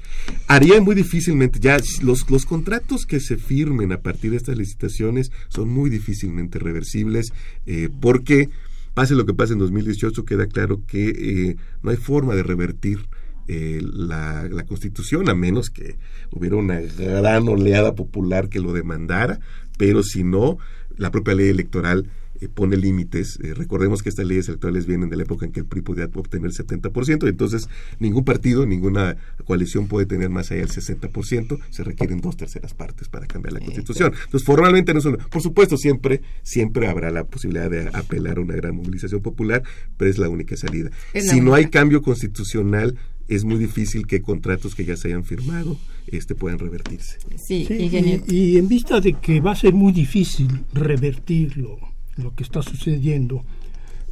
Haría 0.48 0.80
muy 0.80 0.94
difícilmente, 0.94 1.58
ya 1.60 1.78
los, 2.02 2.28
los 2.30 2.44
contratos 2.44 3.06
que 3.06 3.20
se 3.20 3.36
firmen 3.36 3.92
a 3.92 4.00
partir 4.00 4.32
de 4.32 4.36
estas 4.36 4.58
licitaciones 4.58 5.30
son 5.48 5.68
muy 5.68 5.88
difícilmente 5.88 6.58
reversibles 6.58 7.32
eh, 7.66 7.88
porque, 8.00 8.50
pase 8.94 9.14
lo 9.14 9.26
que 9.26 9.34
pase 9.34 9.54
en 9.54 9.60
2018, 9.60 10.24
queda 10.24 10.46
claro 10.46 10.82
que 10.86 11.08
eh, 11.08 11.56
no 11.82 11.90
hay 11.90 11.96
forma 11.96 12.34
de 12.34 12.42
revertir 12.42 13.06
eh, 13.48 13.80
la, 13.80 14.48
la, 14.50 14.66
constitución, 14.66 15.28
a 15.28 15.34
menos 15.34 15.70
que 15.70 15.96
hubiera 16.32 16.56
una 16.56 16.80
gran 16.80 17.46
oleada 17.46 17.94
popular 17.94 18.48
que 18.48 18.58
lo 18.58 18.72
demandara, 18.72 19.38
pero 19.78 20.02
si 20.02 20.24
no, 20.24 20.58
la 20.96 21.12
propia 21.12 21.34
ley 21.34 21.48
electoral 21.48 22.10
eh, 22.40 22.48
pone 22.48 22.76
límites. 22.76 23.38
Eh, 23.42 23.54
recordemos 23.54 24.02
que 24.02 24.08
estas 24.08 24.26
leyes 24.26 24.48
electorales 24.48 24.86
vienen 24.86 25.10
de 25.10 25.16
la 25.16 25.22
época 25.24 25.46
en 25.46 25.52
que 25.52 25.60
el 25.60 25.66
PRI 25.66 25.82
podía 25.82 26.08
obtener 26.14 26.46
el 26.46 26.52
70%, 26.54 27.28
entonces 27.28 27.68
ningún 27.98 28.24
partido, 28.24 28.66
ninguna 28.66 29.16
coalición 29.44 29.86
puede 29.86 30.06
tener 30.06 30.30
más 30.30 30.50
allá 30.50 30.60
del 30.60 30.70
60%, 30.70 31.58
se 31.70 31.84
requieren 31.84 32.20
dos 32.20 32.36
terceras 32.36 32.74
partes 32.74 33.08
para 33.08 33.26
cambiar 33.26 33.54
la 33.54 33.60
constitución. 33.60 34.12
Entonces, 34.24 34.44
formalmente 34.44 34.94
no 34.94 35.00
son, 35.00 35.18
por 35.30 35.42
supuesto, 35.42 35.76
siempre, 35.76 36.22
siempre 36.42 36.88
habrá 36.88 37.10
la 37.10 37.24
posibilidad 37.24 37.70
de 37.70 37.88
apelar 37.92 38.38
a 38.38 38.40
una 38.40 38.54
gran 38.54 38.74
movilización 38.76 39.20
popular, 39.22 39.62
pero 39.96 40.10
es 40.10 40.18
la 40.18 40.28
única 40.28 40.56
salida. 40.56 40.90
si 41.14 41.40
no 41.40 41.54
hay 41.54 41.66
cambio 41.66 42.02
constitucional, 42.02 42.96
es 43.28 43.44
muy 43.44 43.58
difícil 43.58 44.06
que 44.06 44.22
contratos 44.22 44.74
que 44.74 44.84
ya 44.84 44.96
se 44.96 45.08
hayan 45.08 45.24
firmado 45.24 45.76
este 46.06 46.34
puedan 46.34 46.58
revertirse. 46.58 47.18
Sí, 47.36 47.66
y, 47.68 48.32
y, 48.32 48.58
en 48.58 48.68
vista 48.68 49.00
de 49.00 49.14
que 49.14 49.40
va 49.40 49.52
a 49.52 49.56
ser 49.56 49.74
muy 49.74 49.92
difícil 49.92 50.64
revertirlo 50.72 51.78
lo 52.16 52.34
que 52.34 52.42
está 52.42 52.62
sucediendo, 52.62 53.42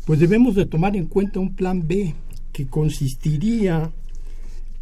pues 0.07 0.21
debemos 0.21 0.55
de 0.55 0.67
tomar 0.67 0.97
en 0.97 1.07
cuenta 1.07 1.41
un 1.41 1.55
plan 1.55 1.87
B 1.87 2.15
que 2.53 2.67
consistiría 2.67 3.91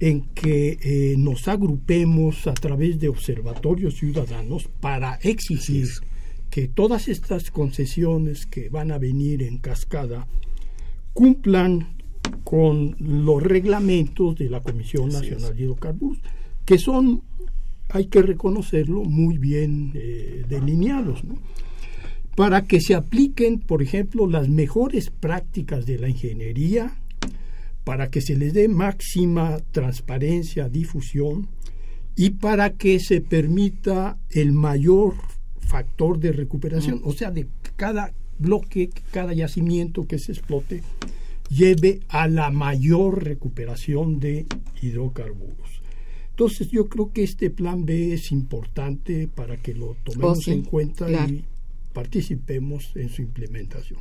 en 0.00 0.22
que 0.34 0.78
eh, 0.82 1.14
nos 1.16 1.46
agrupemos 1.46 2.48
a 2.48 2.54
través 2.54 2.98
de 2.98 3.08
observatorios 3.08 3.94
ciudadanos 3.94 4.68
para 4.80 5.14
exigir 5.22 5.88
que 6.50 6.66
todas 6.66 7.08
estas 7.08 7.50
concesiones 7.50 8.46
que 8.46 8.68
van 8.68 8.90
a 8.90 8.98
venir 8.98 9.42
en 9.42 9.58
cascada 9.58 10.26
cumplan 11.12 11.94
con 12.42 12.96
los 12.98 13.42
reglamentos 13.42 14.36
de 14.36 14.50
la 14.50 14.60
Comisión 14.60 15.08
Nacional 15.08 15.54
de 15.54 15.62
Hidrocarburos, 15.62 16.18
que 16.64 16.78
son, 16.78 17.22
hay 17.88 18.06
que 18.06 18.22
reconocerlo, 18.22 19.04
muy 19.04 19.38
bien 19.38 19.92
eh, 19.94 20.44
delineados. 20.48 21.22
¿no? 21.24 21.38
Para 22.34 22.66
que 22.66 22.80
se 22.80 22.94
apliquen, 22.94 23.58
por 23.58 23.82
ejemplo, 23.82 24.26
las 24.26 24.48
mejores 24.48 25.10
prácticas 25.10 25.86
de 25.86 25.98
la 25.98 26.08
ingeniería, 26.08 26.96
para 27.84 28.10
que 28.10 28.20
se 28.20 28.36
les 28.36 28.54
dé 28.54 28.68
máxima 28.68 29.58
transparencia, 29.72 30.68
difusión 30.68 31.48
y 32.16 32.30
para 32.30 32.70
que 32.70 33.00
se 33.00 33.20
permita 33.20 34.18
el 34.30 34.52
mayor 34.52 35.14
factor 35.60 36.18
de 36.18 36.32
recuperación, 36.32 37.00
o 37.04 37.12
sea, 37.12 37.30
de 37.30 37.48
cada 37.76 38.12
bloque, 38.38 38.90
cada 39.10 39.32
yacimiento 39.32 40.06
que 40.06 40.18
se 40.18 40.32
explote, 40.32 40.82
lleve 41.48 42.00
a 42.08 42.28
la 42.28 42.50
mayor 42.50 43.24
recuperación 43.24 44.20
de 44.20 44.46
hidrocarburos. 44.80 45.82
Entonces 46.30 46.70
yo 46.70 46.88
creo 46.88 47.12
que 47.12 47.22
este 47.22 47.50
plan 47.50 47.84
B 47.84 48.14
es 48.14 48.32
importante 48.32 49.28
para 49.28 49.56
que 49.58 49.74
lo 49.74 49.96
tomemos 50.02 50.48
oh, 50.48 50.50
en 50.50 50.62
cuenta 50.62 51.10
y 51.10 51.44
participemos 51.92 52.92
en 52.96 53.08
su 53.08 53.22
implementación. 53.22 54.00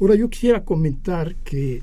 Ahora 0.00 0.14
yo 0.14 0.28
quisiera 0.28 0.64
comentar 0.64 1.34
que 1.36 1.82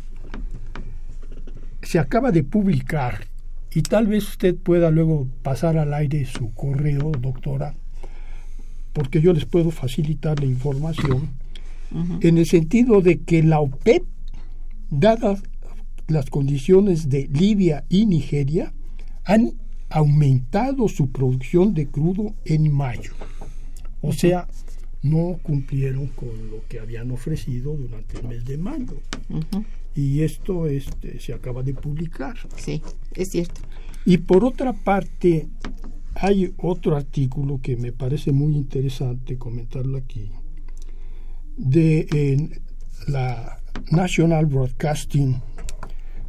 se 1.82 2.00
acaba 2.00 2.32
de 2.32 2.44
publicar 2.44 3.28
y 3.74 3.82
tal 3.82 4.08
vez 4.08 4.28
usted 4.28 4.56
pueda 4.56 4.92
luego 4.92 5.28
pasar 5.42 5.78
al 5.78 5.94
aire 5.94 6.26
su 6.26 6.54
correo, 6.54 7.12
doctora, 7.20 7.76
porque 8.94 9.22
yo 9.22 9.34
les 9.34 9.46
puedo 9.46 9.72
facilitar 9.72 10.40
la 10.40 10.46
información, 10.46 11.30
en 12.22 12.40
el 12.40 12.48
sentido 12.48 13.02
de 13.02 13.20
que 13.20 13.44
la 13.44 13.60
OPEP, 13.60 14.04
dada 14.90 15.38
las 16.08 16.30
condiciones 16.30 17.10
de 17.10 17.30
Libia 17.32 17.86
y 17.88 18.08
Nigeria 18.08 18.74
han 19.26 19.54
aumentado 19.90 20.88
su 20.88 21.12
producción 21.12 21.74
de 21.74 21.88
crudo 21.88 22.34
en 22.46 22.74
mayo. 22.74 23.14
O 24.02 24.12
sea, 24.12 24.48
no 25.04 25.38
cumplieron 25.44 26.08
con 26.08 26.50
lo 26.50 26.66
que 26.68 26.80
habían 26.80 27.12
ofrecido 27.12 27.76
durante 27.76 28.18
el 28.18 28.28
mes 28.28 28.46
de 28.46 28.58
mayo. 28.58 29.02
Y 29.96 30.22
esto 30.22 30.68
este, 30.68 31.20
se 31.20 31.34
acaba 31.34 31.62
de 31.62 31.74
publicar. 31.74 32.38
Sí, 32.56 32.82
es 33.14 33.30
cierto. 33.30 33.62
Y 34.06 34.18
por 34.18 34.44
otra 34.44 34.74
parte, 34.74 35.48
hay 36.16 36.54
otro 36.58 36.96
artículo 36.96 37.60
que 37.62 37.76
me 37.76 37.92
parece 37.92 38.32
muy 38.32 38.56
interesante 38.56 39.38
comentarlo 39.38 39.98
aquí, 39.98 40.32
de 41.58 42.50
la 43.08 43.60
National 43.92 44.46
Broadcasting, 44.46 45.42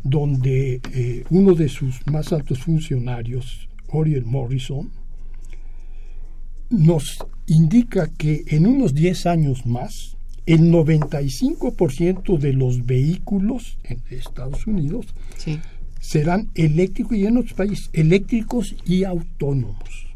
donde 0.03 0.81
eh, 0.93 1.25
uno 1.31 1.55
de 1.55 1.69
sus 1.69 2.07
más 2.07 2.33
altos 2.33 2.59
funcionarios, 2.59 3.69
Oriel 3.89 4.25
Morrison, 4.25 4.91
nos 6.79 7.19
indica 7.47 8.09
que 8.09 8.45
en 8.49 8.67
unos 8.67 8.95
10 8.95 9.27
años 9.27 9.67
más, 9.67 10.17
el 10.47 10.71
95% 10.71 12.39
de 12.39 12.53
los 12.53 12.85
vehículos 12.85 13.79
en 13.85 14.03
Estados 14.11 14.67
Unidos 14.67 15.07
serán 16.01 16.51
eléctricos 16.55 17.17
y 17.17 17.27
en 17.27 17.39
otros 17.39 17.55
países 17.55 17.89
eléctricos 17.93 18.77
y 18.85 19.05
autónomos. 19.05 20.07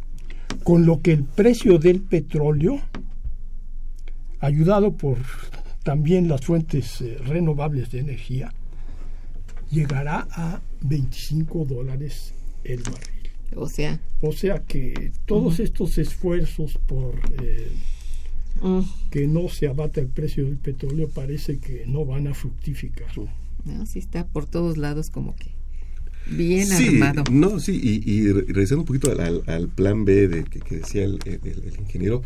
Con 0.64 0.84
lo 0.84 1.00
que 1.00 1.12
el 1.12 1.24
precio 1.24 1.78
del 1.78 2.02
petróleo, 2.02 2.80
ayudado 4.40 4.92
por 4.92 5.18
también 5.82 6.28
las 6.28 6.42
fuentes 6.44 7.00
eh, 7.00 7.16
renovables 7.24 7.90
de 7.90 8.00
energía, 8.00 8.52
llegará 9.70 10.26
a 10.30 10.60
25 10.82 11.64
dólares 11.64 12.34
el 12.64 12.82
barril. 12.82 13.17
O 13.56 13.68
sea. 13.68 14.00
O 14.20 14.32
sea 14.32 14.62
que 14.64 15.12
todos 15.26 15.60
estos 15.60 15.98
esfuerzos 15.98 16.78
por 16.86 17.14
eh, 17.42 17.70
mm. 18.62 18.80
que 19.10 19.26
no 19.26 19.48
se 19.48 19.68
abata 19.68 20.00
el 20.00 20.08
precio 20.08 20.44
del 20.44 20.56
petróleo 20.56 21.08
parece 21.08 21.58
que 21.58 21.84
no 21.86 22.04
van 22.04 22.26
a 22.26 22.34
fructificar. 22.34 23.08
No, 23.64 23.86
sí 23.86 23.98
está 23.98 24.26
por 24.26 24.46
todos 24.46 24.76
lados 24.76 25.10
como 25.10 25.36
que 25.36 25.58
bien 26.30 26.70
armado. 26.72 27.24
No, 27.30 27.60
sí, 27.60 27.78
y, 27.82 28.10
y 28.10 28.32
regresando 28.32 28.82
un 28.82 28.86
poquito 28.86 29.10
al, 29.10 29.68
plan 29.68 30.04
B 30.04 30.28
de 30.28 30.44
que, 30.44 30.76
decía 30.76 31.04
el, 31.04 31.18
ingeniero, 31.78 32.22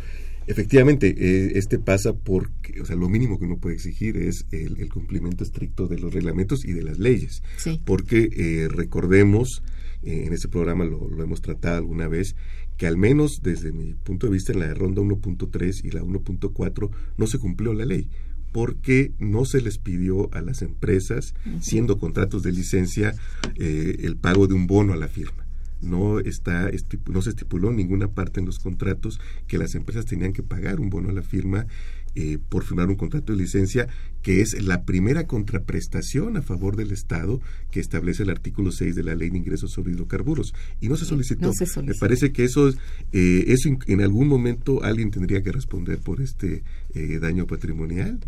Efectivamente, 0.47 1.15
eh, 1.17 1.51
este 1.55 1.79
pasa 1.79 2.13
porque, 2.13 2.81
o 2.81 2.85
sea, 2.85 2.95
lo 2.95 3.09
mínimo 3.09 3.39
que 3.39 3.45
uno 3.45 3.57
puede 3.57 3.75
exigir 3.75 4.17
es 4.17 4.45
el, 4.51 4.89
cumplimiento 4.89 5.43
estricto 5.43 5.87
de 5.87 5.99
los 5.99 6.13
reglamentos 6.13 6.65
y 6.65 6.73
de 6.73 6.83
las 6.83 6.99
leyes. 6.99 7.43
Porque 7.85 8.29
eh, 8.35 8.67
recordemos 8.69 9.63
eh, 10.03 10.25
en 10.25 10.33
ese 10.33 10.49
programa 10.49 10.83
lo, 10.83 11.23
hemos 11.23 11.41
tratado 11.41 11.77
alguna 11.77 12.07
vez, 12.07 12.35
que 12.77 12.87
al 12.87 12.97
menos 12.97 13.39
desde 13.41 13.71
mi 13.71 13.93
punto 13.93 14.27
de 14.27 14.33
vista 14.33 14.51
en 14.51 14.59
la 14.59 14.73
ronda 14.73 15.01
1.3 15.01 15.85
y 15.85 15.91
la 15.91 16.01
1.4 16.01 16.89
no 17.17 17.27
se 17.27 17.39
cumplió 17.39 17.73
la 17.73 17.85
ley 17.85 18.09
porque 18.51 19.13
no 19.17 19.45
se 19.45 19.61
les 19.61 19.79
pidió 19.79 20.31
a 20.31 20.39
las 20.41 20.61
empresas, 20.61 21.33
siendo 21.59 21.97
contratos 21.97 22.43
de 22.43 22.51
licencia, 22.51 23.15
eh, 23.55 23.95
el 24.01 24.15
pago 24.15 24.45
de 24.45 24.53
un 24.53 24.67
bono 24.67 24.93
a 24.93 24.95
la 24.95 25.07
firma. 25.07 25.42
No, 25.83 26.19
está, 26.19 26.69
no 27.07 27.21
se 27.21 27.29
estipuló 27.29 27.69
en 27.69 27.77
ninguna 27.77 28.07
parte 28.07 28.39
en 28.39 28.45
los 28.45 28.59
contratos 28.59 29.19
que 29.47 29.57
las 29.57 29.75
empresas 29.75 30.05
tenían 30.05 30.33
que 30.33 30.43
pagar 30.43 30.79
un 30.79 30.89
bono 30.89 31.09
a 31.09 31.13
la 31.13 31.23
firma 31.23 31.67
eh, 32.15 32.37
por 32.47 32.63
firmar 32.63 32.89
un 32.89 32.95
contrato 32.95 33.33
de 33.33 33.39
licencia, 33.39 33.87
que 34.21 34.41
es 34.41 34.61
la 34.61 34.83
primera 34.83 35.25
contraprestación 35.25 36.37
a 36.37 36.43
favor 36.43 36.75
del 36.75 36.91
Estado 36.91 37.41
que 37.71 37.79
establece 37.79 38.21
el 38.21 38.29
artículo 38.29 38.71
6 38.71 38.93
de 38.93 39.01
la 39.01 39.15
Ley 39.15 39.31
de 39.31 39.39
Ingresos 39.39 39.71
sobre 39.71 39.93
Hidrocarburos. 39.93 40.53
Y 40.79 40.89
no 40.89 40.95
se 40.95 41.05
solicitó. 41.05 41.51
Me 41.83 41.95
parece 41.95 42.31
que 42.31 42.43
eso, 42.43 42.69
eh, 43.13 43.45
eso 43.47 43.69
en 43.87 44.01
algún 44.01 44.27
momento 44.27 44.83
alguien 44.83 45.09
tendría 45.09 45.41
que 45.41 45.51
responder 45.51 45.97
por 45.97 46.21
este 46.21 46.61
eh, 46.93 47.17
daño 47.19 47.47
patrimonial, 47.47 48.19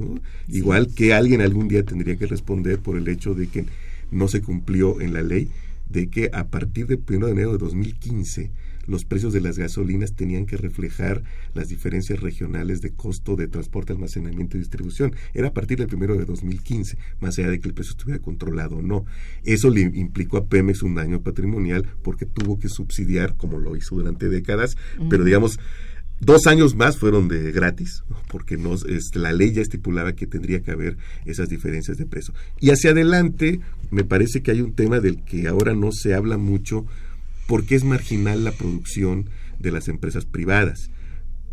Igual 0.47 0.87
que 0.95 1.13
alguien 1.13 1.41
algún 1.41 1.67
día 1.67 1.83
tendría 1.83 2.15
que 2.15 2.25
responder 2.25 2.79
por 2.79 2.97
el 2.97 3.07
hecho 3.07 3.35
de 3.35 3.47
que 3.47 3.65
no 4.09 4.27
se 4.27 4.41
cumplió 4.41 4.99
en 4.99 5.13
la 5.13 5.21
ley 5.21 5.49
de 5.89 6.09
que 6.09 6.29
a 6.33 6.47
partir 6.47 6.87
del 6.87 7.01
1 7.07 7.25
de 7.27 7.31
enero 7.31 7.51
de 7.53 7.57
2015 7.57 8.51
los 8.87 9.05
precios 9.05 9.33
de 9.33 9.41
las 9.41 9.57
gasolinas 9.57 10.13
tenían 10.13 10.45
que 10.45 10.57
reflejar 10.57 11.23
las 11.53 11.69
diferencias 11.69 12.19
regionales 12.19 12.81
de 12.81 12.91
costo 12.91 13.35
de 13.35 13.47
transporte, 13.47 13.93
almacenamiento 13.93 14.57
y 14.57 14.59
distribución. 14.59 15.15
Era 15.33 15.49
a 15.49 15.53
partir 15.53 15.79
del 15.79 15.87
primero 15.87 16.15
de 16.17 16.25
2015, 16.25 16.97
más 17.19 17.37
allá 17.37 17.49
de 17.49 17.59
que 17.59 17.67
el 17.67 17.73
precio 17.73 17.91
estuviera 17.91 18.21
controlado 18.21 18.77
o 18.77 18.81
no. 18.81 19.05
Eso 19.43 19.69
le 19.69 19.81
implicó 19.81 20.37
a 20.37 20.45
Pemex 20.45 20.83
un 20.83 20.95
daño 20.95 21.21
patrimonial 21.21 21.87
porque 22.03 22.25
tuvo 22.25 22.59
que 22.59 22.69
subsidiar, 22.69 23.35
como 23.37 23.59
lo 23.59 23.75
hizo 23.75 23.95
durante 23.95 24.29
décadas, 24.29 24.77
pero 25.09 25.23
digamos, 25.23 25.59
Dos 26.21 26.47
años 26.47 26.75
más 26.75 26.97
fueron 26.97 27.27
de 27.27 27.51
gratis, 27.51 28.03
porque 28.29 28.57
no, 28.57 28.73
este, 28.73 29.19
la 29.19 29.33
ley 29.33 29.51
ya 29.51 29.61
estipulaba 29.61 30.13
que 30.13 30.27
tendría 30.27 30.61
que 30.61 30.71
haber 30.71 30.97
esas 31.25 31.49
diferencias 31.49 31.97
de 31.97 32.05
precio. 32.05 32.33
Y 32.59 32.69
hacia 32.69 32.91
adelante, 32.91 33.59
me 33.91 34.05
parece 34.05 34.41
que 34.41 34.51
hay 34.51 34.61
un 34.61 34.73
tema 34.73 35.01
del 35.01 35.23
que 35.23 35.47
ahora 35.47 35.73
no 35.75 35.91
se 35.91 36.13
habla 36.13 36.37
mucho, 36.37 36.85
porque 37.47 37.75
es 37.75 37.83
marginal 37.83 38.45
la 38.45 38.53
producción 38.53 39.29
de 39.59 39.71
las 39.71 39.89
empresas 39.89 40.25
privadas. 40.25 40.89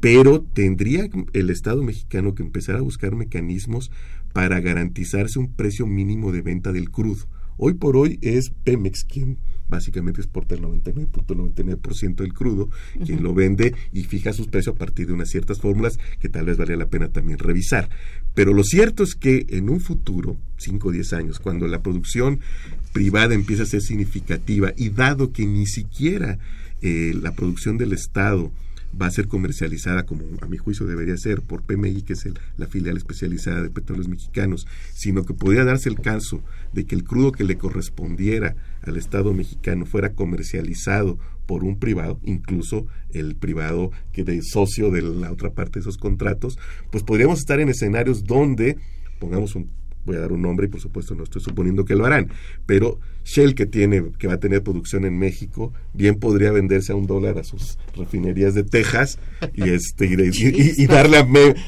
Pero 0.01 0.43
tendría 0.43 1.09
el 1.33 1.51
Estado 1.51 1.83
mexicano 1.83 2.35
que 2.35 2.43
empezar 2.43 2.77
a 2.77 2.83
buscar 2.83 3.15
mecanismos 3.17 3.91
para 4.33 4.61
garantizarse 4.61 5.39
un 5.39 5.53
precio 5.53 5.87
mínimo 5.87 6.33
de 6.33 6.43
venta 6.43 6.73
del 6.73 6.91
crudo. 6.91 7.27
Hoy 7.57 7.75
por 7.75 7.97
hoy 7.97 8.19
es 8.23 8.51
Pemex 8.65 9.05
quien 9.05 9.39
básicamente 9.73 10.21
exporta 10.21 10.55
el 10.55 10.61
99.99% 10.61 12.17
del 12.17 12.35
crudo, 12.35 12.69
quien 13.05 13.23
lo 13.23 13.33
vende 13.33 13.75
y 13.93 14.05
fija 14.05 14.35
sus 14.35 14.49
precios 14.49 14.77
a 14.77 14.79
partir 14.79 15.07
de 15.07 15.15
unas 15.15 15.31
ciertas 15.31 15.61
fórmulas 15.61 15.99
que 16.21 16.29
tal 16.29 16.45
vez 16.45 16.59
valía 16.59 16.77
la 16.77 16.91
pena 16.91 17.09
también 17.09 17.39
revisar. 17.39 17.89
Pero 18.35 18.53
lo 18.53 18.65
cierto 18.65 19.03
es 19.03 19.15
que 19.15 19.47
en 19.49 19.71
un 19.71 19.81
futuro, 19.81 20.37
5 20.59 20.89
o 20.89 20.93
10 20.93 21.13
años, 21.15 21.39
cuando 21.39 21.67
la 21.69 21.83
producción 21.83 22.41
privada 22.93 23.35
empieza 23.35 23.63
a 23.63 23.67
ser 23.67 23.81
significativa 23.81 24.73
y 24.77 24.91
dado 24.91 25.33
que 25.33 25.47
ni 25.47 25.67
siquiera 25.67 26.39
eh, 26.83 27.15
la 27.21 27.33
producción 27.33 27.79
del 27.79 27.95
Estado 27.95 28.53
va 29.01 29.07
a 29.07 29.11
ser 29.11 29.29
comercializada 29.29 30.05
como 30.05 30.25
a 30.41 30.47
mi 30.47 30.59
juicio 30.59 30.87
debería 30.87 31.17
ser 31.17 31.43
por 31.43 31.63
PMI, 31.63 32.03
que 32.03 32.13
es 32.13 32.29
la 32.57 32.67
filial 32.67 32.97
especializada 32.97 33.63
de 33.63 33.71
petróleos 33.71 34.09
mexicanos, 34.09 34.67
sino 34.95 35.25
que 35.25 35.35
podría 35.35 35.65
darse 35.65 35.89
el 35.89 35.97
caso 35.97 36.43
de 36.73 36.85
que 36.85 36.95
el 36.95 37.05
crudo 37.05 37.33
que 37.33 37.45
le 37.45 37.57
correspondiera 37.57 38.55
al 38.83 38.97
Estado 38.97 39.33
mexicano 39.33 39.87
fuera 39.87 40.13
comercializado 40.13 41.19
por 41.47 41.65
un 41.65 41.79
privado, 41.79 42.21
incluso 42.25 42.87
el 43.11 43.35
privado 43.35 43.91
que 44.13 44.25
de 44.25 44.41
socio 44.43 44.91
de 44.91 45.03
la 45.03 45.33
otra 45.33 45.51
parte 45.51 45.75
de 45.75 45.81
esos 45.81 45.99
contratos, 45.99 46.59
pues 46.91 47.05
podríamos 47.05 47.41
estar 47.41 47.61
en 47.61 47.69
escenarios 47.69 48.25
donde, 48.25 48.79
pongamos 49.19 49.55
un 49.55 49.69
voy 50.05 50.17
a 50.17 50.21
dar 50.21 50.33
un 50.33 50.43
nombre 50.43 50.67
y 50.67 50.69
por 50.69 50.81
supuesto 50.81 51.15
no 51.15 51.25
estoy 51.25 51.43
suponiendo 51.43 51.85
que 51.85 51.95
lo 51.95 52.05
harán, 52.05 52.31
pero 52.67 52.99
Shell 53.25 53.55
que 53.55 53.67
tiene, 53.67 54.05
que 54.19 54.27
va 54.27 54.35
a 54.35 54.41
tener 54.41 54.63
producción 54.63 55.05
en 55.05 55.19
México, 55.19 55.73
bien 55.95 56.17
podría 56.17 56.51
venderse 56.51 56.93
a 56.93 56.97
un 56.97 57.07
dólar 57.07 57.39
a 57.39 57.45
sus 57.45 57.79
refinerías 57.97 58.55
de 58.55 58.65
Texas 58.65 59.19
y 59.55 59.69
este 59.71 60.07
y, 60.07 60.87
darle 60.87 61.19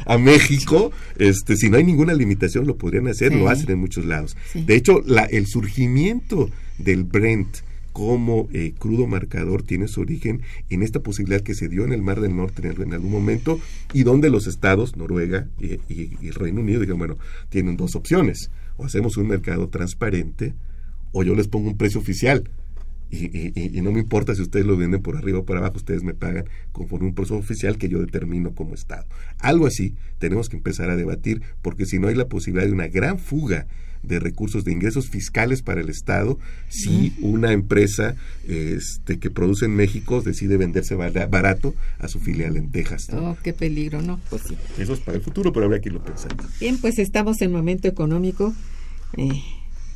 a, 0.07 0.19
México, 0.19 0.91
este, 1.17 1.57
si 1.57 1.71
no 1.71 1.77
hay 1.77 1.85
ninguna 1.85 2.15
limitación 2.15 2.67
lo 2.67 2.77
podrían 2.77 3.09
hacer, 3.09 3.35
lo 3.35 3.49
hacen 3.49 3.71
en 3.71 3.79
muchos 3.79 4.05
lados. 4.05 4.37
De 4.55 4.75
hecho, 4.75 5.01
la, 5.07 5.25
el 5.25 5.47
surgimiento 5.47 6.51
del 6.79 7.05
Brent 7.05 7.59
como 7.95 8.49
eh, 8.53 8.75
crudo 8.77 9.07
marcador 9.07 9.63
tiene 9.63 9.87
su 9.87 10.01
origen 10.01 10.43
en 10.69 10.83
esta 10.83 10.99
posibilidad 10.99 11.43
que 11.43 11.55
se 11.55 11.69
dio 11.69 11.85
en 11.85 11.93
el 11.93 12.03
Mar 12.03 12.21
del 12.21 12.35
Norte 12.35 12.67
en, 12.67 12.93
algún 12.93 13.13
momento 13.13 13.61
y 13.93 14.03
donde 14.03 14.31
los 14.31 14.49
estados, 14.49 14.97
Noruega 14.97 15.47
y, 15.61 15.79
y, 15.89 16.31
Reino 16.33 16.61
Unido, 16.61 16.81
dijeron, 16.81 16.99
bueno, 16.99 17.17
tienen 17.51 17.77
dos 17.77 17.95
opciones, 17.95 18.51
o 18.79 18.85
hacemos 18.85 19.17
un 19.17 19.29
mercado 19.29 19.69
transparente 19.69 20.55
o 21.13 21.23
yo 21.23 21.37
les 21.37 21.47
pongo 21.47 21.69
un 21.69 21.77
precio 21.77 22.01
oficial. 22.01 22.51
Y, 23.11 23.77
y, 23.79 23.81
no 23.81 23.93
me 23.93 24.01
importa 24.01 24.35
si 24.35 24.43
ustedes 24.43 24.67
lo 24.67 24.77
venden 24.77 25.01
por 25.01 25.17
arriba 25.17 25.39
o 25.39 25.45
por 25.45 25.57
abajo, 25.57 25.77
ustedes 25.77 26.03
me 26.03 26.15
pagan 26.15 26.47
conforme 26.73 27.07
un 27.07 27.15
precio 27.15 27.37
oficial 27.37 27.79
que 27.79 27.89
yo 27.89 28.01
determino 28.01 28.57
como 28.57 28.75
Estado. 28.75 29.07
Algo 29.39 29.69
así 29.69 29.95
tenemos 30.19 30.49
que 30.49 30.57
empezar 30.57 30.91
a 30.91 30.97
debatir 30.97 31.43
porque 31.63 31.87
si 31.87 32.01
no 32.01 32.09
hay 32.09 32.17
la 32.17 32.27
posibilidad 32.27 32.67
de 32.67 32.73
una 32.73 32.89
gran 32.89 33.21
fuga 33.21 33.69
de 34.07 34.21
recursos 34.21 34.65
de 34.65 34.73
ingresos 34.73 35.09
fiscales 35.09 35.63
para 35.63 35.81
el 35.81 35.89
Estado 35.89 36.39
si 36.69 37.15
una 37.21 37.53
empresa 37.53 38.17
este, 38.47 39.19
que 39.19 39.31
produce 39.31 39.67
en 39.67 39.75
México 39.75 40.23
decide 40.23 40.57
venderse 40.57 40.95
barato 40.95 41.75
a 41.99 42.09
su 42.09 42.21
filial 42.21 42.57
en 42.57 42.71
Texas. 42.71 43.09
Oh, 43.13 43.37
qué 43.43 43.53
peligro, 43.53 44.03
¿no? 44.03 44.21
Pues 44.31 44.43
sí. 44.49 44.57
Eso 44.79 44.95
es 44.95 45.01
para 45.01 45.17
el 45.17 45.23
futuro, 45.23 45.53
pero 45.53 45.67
habría 45.67 45.81
que 45.81 45.89
irlo 45.89 46.03
pensando. 46.03 46.45
Bien, 46.61 46.79
pues 46.79 46.99
estamos 46.99 47.41
en 47.43 47.53
momento 47.53 47.89
económico. 47.89 48.55
Eh, 49.17 49.43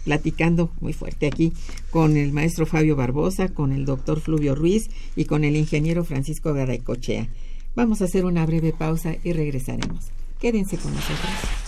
platicando 0.05 0.71
muy 0.81 0.95
fuerte 0.95 1.27
aquí 1.27 1.53
con 1.91 2.17
el 2.17 2.33
maestro 2.33 2.65
Fabio 2.65 2.97
Barbosa, 2.97 3.49
con 3.49 3.73
el 3.73 3.85
doctor 3.85 4.21
Fluvio 4.21 4.55
Ruiz 4.55 4.89
y 5.17 5.27
con 5.27 5.45
el 5.45 5.55
ingeniero 5.55 6.03
Francisco 6.03 6.55
Garaycochea. 6.55 7.29
Vamos 7.75 8.01
a 8.01 8.07
hacer 8.07 8.25
una 8.25 8.47
breve 8.47 8.73
pausa 8.73 9.17
y 9.23 9.35
regresaremos. 9.35 10.07
Quédense 10.41 10.79
con 10.79 10.95
nosotros. 10.95 11.68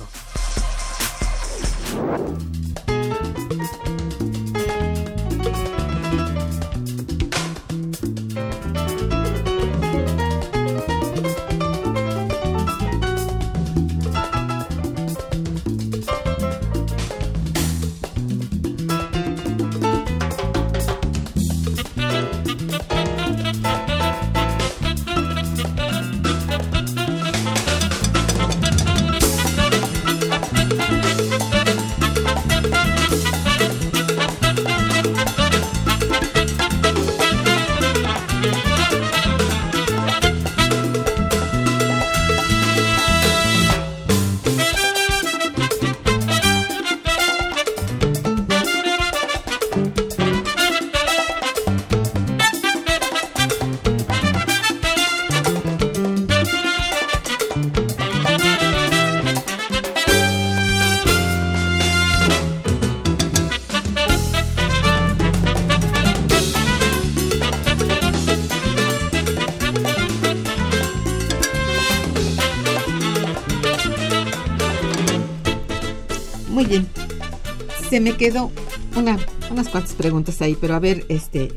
Se 77.91 77.99
me 77.99 78.15
quedó 78.15 78.49
una, 78.95 79.19
unas 79.51 79.67
cuantas 79.67 79.95
preguntas 79.95 80.41
ahí, 80.41 80.55
pero 80.59 80.75
a 80.75 80.79
ver, 80.79 81.05
este, 81.09 81.51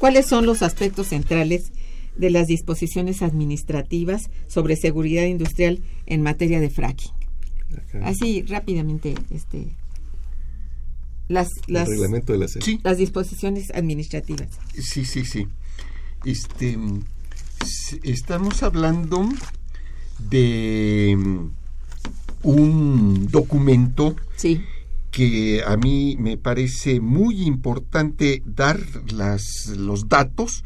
¿cuáles 0.00 0.26
son 0.26 0.44
los 0.44 0.62
aspectos 0.62 1.06
centrales 1.06 1.70
de 2.16 2.30
las 2.30 2.48
disposiciones 2.48 3.22
administrativas 3.22 4.28
sobre 4.48 4.74
seguridad 4.74 5.26
industrial 5.26 5.78
en 6.06 6.22
materia 6.22 6.58
de 6.58 6.70
fracking? 6.70 7.12
Así 8.02 8.42
rápidamente, 8.42 9.14
este, 9.30 9.76
las, 11.28 11.50
las, 11.68 11.88
reglamento 11.88 12.32
de 12.32 12.40
la 12.40 12.48
sí. 12.48 12.80
las 12.82 12.98
disposiciones 12.98 13.70
administrativas. 13.70 14.48
Sí, 14.74 15.04
sí, 15.04 15.24
sí. 15.24 15.46
Este, 16.24 16.76
estamos 18.02 18.64
hablando 18.64 19.28
de 20.18 21.16
un 22.42 23.28
documento 23.28 24.16
sí 24.34 24.64
que 25.16 25.62
a 25.66 25.78
mí 25.78 26.14
me 26.20 26.36
parece 26.36 27.00
muy 27.00 27.44
importante 27.44 28.42
dar 28.44 28.78
las, 29.14 29.68
los 29.68 30.10
datos 30.10 30.62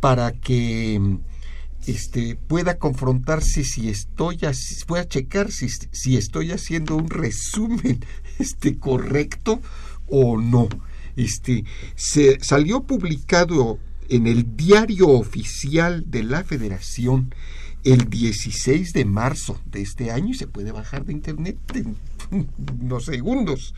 para 0.00 0.32
que 0.32 1.00
este, 1.86 2.34
pueda 2.34 2.78
confrontarse 2.78 3.62
si 3.62 3.88
estoy, 3.88 4.40
pueda 4.88 5.06
checar 5.06 5.52
si, 5.52 5.68
si 5.92 6.16
estoy 6.16 6.50
haciendo 6.50 6.96
un 6.96 7.08
resumen 7.08 8.04
este, 8.40 8.76
correcto 8.80 9.62
o 10.08 10.40
no. 10.40 10.68
Este, 11.14 11.62
se 11.94 12.40
salió 12.40 12.82
publicado 12.82 13.78
en 14.08 14.26
el 14.26 14.56
diario 14.56 15.06
oficial 15.06 16.02
de 16.10 16.24
la 16.24 16.42
Federación 16.42 17.32
el 17.84 18.10
16 18.10 18.92
de 18.92 19.04
marzo 19.04 19.60
de 19.66 19.82
este 19.82 20.10
año 20.10 20.30
y 20.30 20.34
se 20.34 20.46
puede 20.46 20.72
bajar 20.72 21.04
de 21.04 21.12
internet 21.12 21.58
en 21.74 21.96
unos 22.80 23.04
segundos. 23.04 23.74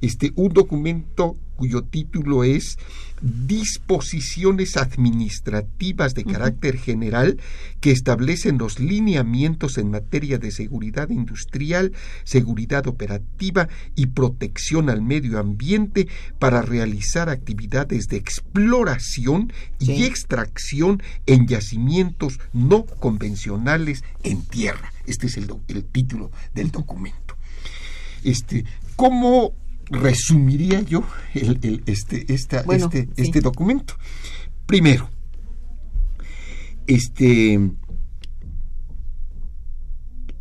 Este, 0.00 0.32
un 0.36 0.52
documento 0.52 1.36
cuyo 1.56 1.82
título 1.82 2.44
es 2.44 2.78
disposiciones 3.22 4.76
administrativas 4.76 6.14
de 6.14 6.24
carácter 6.24 6.76
general 6.76 7.40
que 7.80 7.90
establecen 7.90 8.58
los 8.58 8.78
lineamientos 8.78 9.78
en 9.78 9.90
materia 9.90 10.38
de 10.38 10.50
seguridad 10.50 11.08
industrial, 11.08 11.92
seguridad 12.24 12.86
operativa 12.86 13.68
y 13.94 14.06
protección 14.06 14.90
al 14.90 15.00
medio 15.00 15.38
ambiente 15.38 16.08
para 16.38 16.60
realizar 16.60 17.30
actividades 17.30 18.08
de 18.08 18.18
exploración 18.18 19.52
y 19.78 20.04
extracción 20.04 21.02
en 21.24 21.46
yacimientos 21.46 22.38
no 22.52 22.84
convencionales 22.84 24.04
en 24.22 24.42
tierra. 24.42 24.92
Este 25.06 25.28
es 25.28 25.38
el, 25.38 25.50
el 25.68 25.84
título 25.84 26.30
del 26.54 26.70
documento. 26.70 27.36
Este, 28.22 28.64
¿Cómo 28.96 29.54
resumiría 29.90 30.80
yo 30.82 31.04
el, 31.34 31.82
este, 31.86 32.32
esta, 32.32 32.60
este, 32.60 33.08
este 33.16 33.40
documento. 33.40 33.94
Primero, 34.66 35.08
este, 36.86 37.70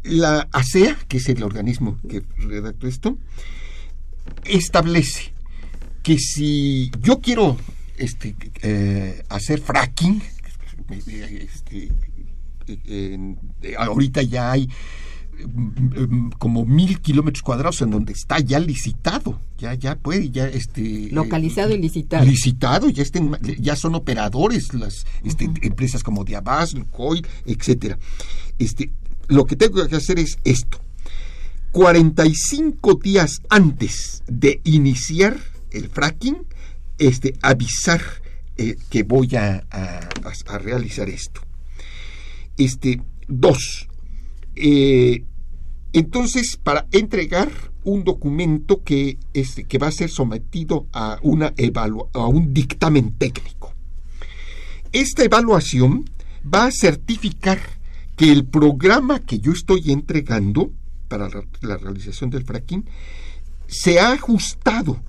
la 0.04 0.48
ASEA, 0.52 0.98
que 1.08 1.18
es 1.18 1.30
el 1.30 1.44
organismo 1.44 2.00
que 2.08 2.24
redactó 2.38 2.88
esto, 2.88 3.18
establece 4.46 5.34
que 6.04 6.18
si 6.20 6.92
yo 7.02 7.20
quiero 7.20 7.58
este, 7.98 8.36
eh, 8.62 9.24
hacer 9.30 9.60
fracking, 9.62 10.22
este, 10.90 11.92
ahorita 13.78 14.22
ya 14.22 14.52
hay 14.52 14.70
como 16.38 16.66
mil 16.66 17.02
kilómetros 17.02 17.44
cuadrados 17.44 17.82
en 17.82 17.92
donde 17.92 18.14
está 18.14 18.40
ya 18.40 18.60
licitado, 18.60 19.40
ya 19.58 19.74
ya 19.74 19.96
puede, 19.96 20.30
ya 20.30 20.48
este 20.48 21.10
localizado 21.12 21.74
y 21.74 21.78
licitado. 21.78 22.26
Licitado, 22.26 22.90
ya 22.90 23.04
estén, 23.04 23.38
ya 23.60 23.76
son 23.76 23.96
operadores 23.96 24.74
las 24.74 25.06
este, 25.24 25.50
empresas 25.62 26.04
como 26.04 26.24
Diabas, 26.24 26.74
Lucoil, 26.74 27.26
etcétera. 27.46 27.98
Este, 28.58 28.92
lo 29.28 29.46
que 29.46 29.56
tengo 29.56 29.88
que 29.88 29.96
hacer 29.96 30.20
es 30.20 30.38
esto. 30.44 30.80
45 31.72 32.96
días 33.04 33.42
antes 33.50 34.24
de 34.28 34.62
iniciar 34.64 35.38
el 35.72 35.90
fracking, 35.90 36.38
este, 36.98 37.34
avisar 37.42 38.02
eh, 38.58 38.78
que 38.90 39.04
voy 39.04 39.36
a, 39.36 39.66
a, 39.70 40.58
realizar 40.58 41.10
esto. 41.10 41.42
Este, 42.58 43.02
dos, 43.28 43.90
eh, 44.56 45.24
entonces, 45.94 46.58
para 46.62 46.88
entregar 46.92 47.50
un 47.84 48.04
documento 48.04 48.84
que, 48.84 49.18
este, 49.34 49.64
que 49.64 49.78
va 49.78 49.88
a 49.88 49.92
ser 49.92 50.10
sometido 50.10 50.88
a, 50.92 51.20
una 51.22 51.54
a 52.14 52.28
un 52.28 52.54
dictamen 52.54 53.14
técnico. 53.14 53.74
Esta 54.92 55.24
evaluación 55.24 56.10
va 56.44 56.66
a 56.66 56.72
certificar 56.72 57.60
que 58.16 58.32
el 58.32 58.46
programa 58.46 59.20
que 59.20 59.40
yo 59.40 59.52
estoy 59.52 59.92
entregando 59.92 60.72
para 61.08 61.30
la 61.62 61.78
realización 61.78 62.30
del 62.30 62.46
fracking 62.46 62.86
se 63.68 64.00
ha 64.00 64.14
ajustado 64.14 65.02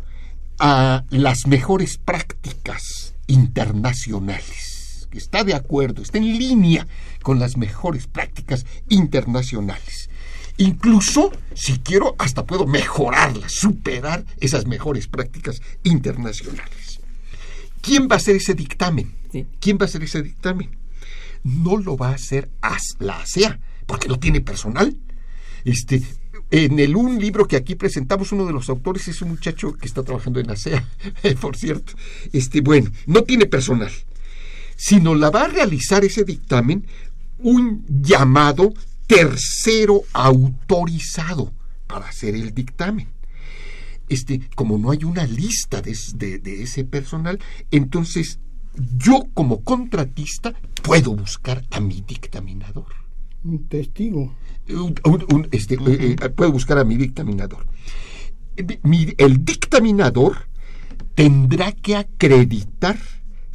a 0.59 1.05
las 1.11 1.47
mejores 1.47 1.99
prácticas 1.99 3.15
internacionales, 3.27 4.76
que 5.17 5.21
está 5.21 5.45
de 5.45 5.55
acuerdo, 5.55 6.03
está 6.03 6.19
en 6.19 6.39
línea 6.39 6.87
con 7.23 7.39
las 7.39 7.57
mejores 7.57 8.07
prácticas 8.07 8.67
internacionales. 8.91 10.11
Incluso, 10.59 11.33
si 11.55 11.79
quiero, 11.79 12.15
hasta 12.19 12.45
puedo 12.45 12.67
mejorarlas, 12.67 13.53
superar 13.53 14.27
esas 14.41 14.67
mejores 14.67 15.07
prácticas 15.07 15.63
internacionales. 15.85 17.01
¿Quién 17.81 18.09
va 18.09 18.17
a 18.17 18.19
hacer 18.19 18.37
ese 18.37 18.53
dictamen? 18.53 19.15
¿Quién 19.59 19.79
va 19.79 19.83
a 19.83 19.85
hacer 19.87 20.03
ese 20.03 20.23
dictamen? 20.23 20.77
No 21.45 21.79
lo 21.79 21.97
va 21.97 22.11
a 22.11 22.15
hacer 22.17 22.51
la 22.99 23.21
ASEA, 23.21 23.59
porque 23.87 24.09
no 24.09 24.19
tiene 24.19 24.43
personal. 24.43 24.99
Este, 25.65 26.03
en 26.51 26.79
el 26.79 26.95
un 26.95 27.19
libro 27.19 27.49
que 27.49 27.57
aquí 27.57 27.75
presentamos, 27.75 28.33
uno 28.33 28.45
de 28.45 28.53
los 28.53 28.69
autores 28.69 29.09
es 29.09 29.23
un 29.23 29.31
muchacho 29.31 29.73
que 29.73 29.87
está 29.87 30.03
trabajando 30.03 30.41
en 30.41 30.51
ASEA, 30.51 30.87
por 31.41 31.57
cierto. 31.57 31.95
Este, 32.35 32.61
bueno, 32.61 32.91
no 33.07 33.23
tiene 33.23 33.47
personal, 33.47 33.91
sino 34.77 35.15
la 35.15 35.31
va 35.31 35.45
a 35.45 35.49
realizar 35.49 36.05
ese 36.05 36.25
dictamen 36.25 36.87
un 37.39 37.85
llamado 37.89 38.73
tercero 39.07 40.03
autorizado 40.13 41.53
para 41.87 42.09
hacer 42.09 42.35
el 42.35 42.55
dictamen. 42.55 43.09
Este, 44.09 44.49
como 44.55 44.79
no 44.79 44.91
hay 44.91 45.05
una 45.05 45.27
lista 45.27 45.83
de, 45.83 45.91
ese 45.91 46.85
personal, 46.85 47.41
entonces 47.71 48.39
yo 48.97 49.27
como 49.35 49.63
contratista 49.63 50.55
puedo 50.83 51.17
buscar 51.17 51.65
a 51.71 51.81
mi 51.81 52.03
dictaminador. 52.07 52.87
Un 53.43 53.67
testigo. 53.67 54.35
este, 55.51 55.75
eh, 55.75 56.17
eh, 56.21 56.29
puedo 56.31 56.53
buscar 56.53 56.79
a 56.79 56.85
mi 56.85 56.97
dictaminador. 56.97 57.67
el 58.57 59.45
dictaminador 59.45 60.49
tendrá 61.15 61.73
que 61.73 61.97
acreditar 61.97 62.99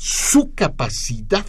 su 0.03 0.55
capacidad 0.55 1.45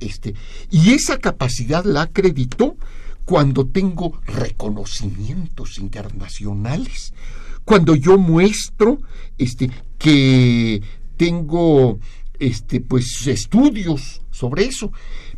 este, 0.00 0.34
y 0.70 0.92
esa 0.94 1.18
capacidad 1.18 1.84
la 1.84 2.02
acreditó 2.02 2.78
cuando 3.26 3.66
tengo 3.66 4.18
reconocimientos 4.24 5.78
internacionales, 5.78 7.12
cuando 7.66 7.94
yo 7.94 8.16
muestro 8.16 9.02
este, 9.36 9.70
que 9.98 10.80
tengo 11.18 11.98
este, 12.38 12.80
pues, 12.80 13.26
estudios 13.26 14.22
sobre 14.30 14.64
eso. 14.64 14.90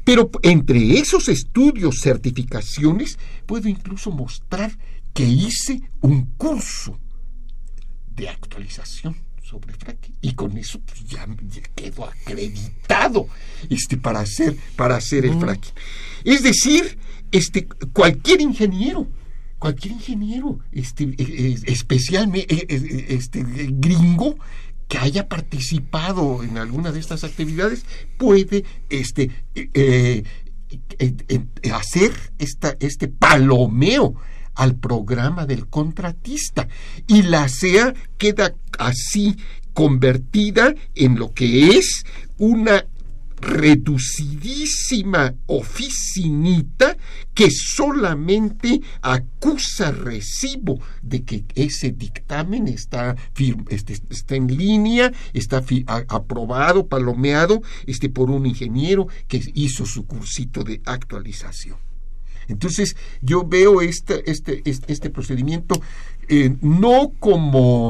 Pero 0.04 0.30
entre 0.42 0.98
esos 0.98 1.28
estudios, 1.28 2.00
certificaciones, 2.00 3.18
puedo 3.46 3.68
incluso 3.68 4.12
mostrar 4.12 4.78
que 5.12 5.24
hice 5.24 5.82
un 6.02 6.26
curso 6.36 7.00
de 8.14 8.28
actualización 8.28 9.27
sobre 9.48 9.72
fracking 9.72 10.14
y 10.20 10.34
con 10.34 10.56
eso 10.58 10.78
pues, 10.80 11.06
ya, 11.06 11.26
quedo 11.74 12.04
acreditado 12.04 13.28
este 13.70 13.96
para 13.96 14.20
hacer 14.20 14.54
para 14.76 14.96
hacer 14.96 15.24
el 15.24 15.38
fracking 15.38 15.72
es 16.24 16.42
decir 16.42 16.98
este 17.32 17.66
cualquier 17.94 18.42
ingeniero 18.42 19.08
cualquier 19.58 19.94
ingeniero 19.94 20.58
este 20.70 21.04
e, 21.04 21.14
e, 21.18 21.58
especialmente 21.72 22.54
e, 22.54 23.14
este 23.14 23.42
gringo 23.70 24.36
que 24.86 24.98
haya 24.98 25.28
participado 25.28 26.42
en 26.42 26.58
alguna 26.58 26.92
de 26.92 27.00
estas 27.00 27.24
actividades 27.24 27.86
puede 28.18 28.64
este 28.90 29.30
eh, 29.54 30.24
eh, 30.98 31.14
eh, 31.28 31.70
hacer 31.72 32.12
esta, 32.38 32.76
este 32.80 33.08
palomeo 33.08 34.14
al 34.58 34.74
programa 34.74 35.46
del 35.46 35.68
contratista 35.68 36.68
y 37.06 37.22
la 37.22 37.48
SEA 37.48 37.94
queda 38.18 38.54
así 38.78 39.36
convertida 39.72 40.74
en 40.96 41.16
lo 41.16 41.32
que 41.32 41.68
es 41.68 42.04
una 42.38 42.84
reducidísima 43.40 45.32
oficinita 45.46 46.96
que 47.34 47.52
solamente 47.52 48.80
acusa 49.00 49.92
recibo 49.92 50.80
de 51.02 51.22
que 51.22 51.44
ese 51.54 51.92
dictamen 51.92 52.66
está, 52.66 53.14
este, 53.68 53.96
está 54.10 54.34
en 54.34 54.48
línea, 54.48 55.12
está 55.34 55.62
aprobado, 56.08 56.88
palomeado 56.88 57.62
este, 57.86 58.08
por 58.08 58.28
un 58.32 58.44
ingeniero 58.44 59.06
que 59.28 59.40
hizo 59.54 59.86
su 59.86 60.04
cursito 60.04 60.64
de 60.64 60.82
actualización. 60.84 61.87
Entonces 62.48 62.96
yo 63.22 63.44
veo 63.46 63.80
este, 63.80 64.30
este, 64.30 64.62
este, 64.64 65.10
procedimiento 65.10 65.80
eh, 66.28 66.54
no 66.60 67.12
como 67.18 67.88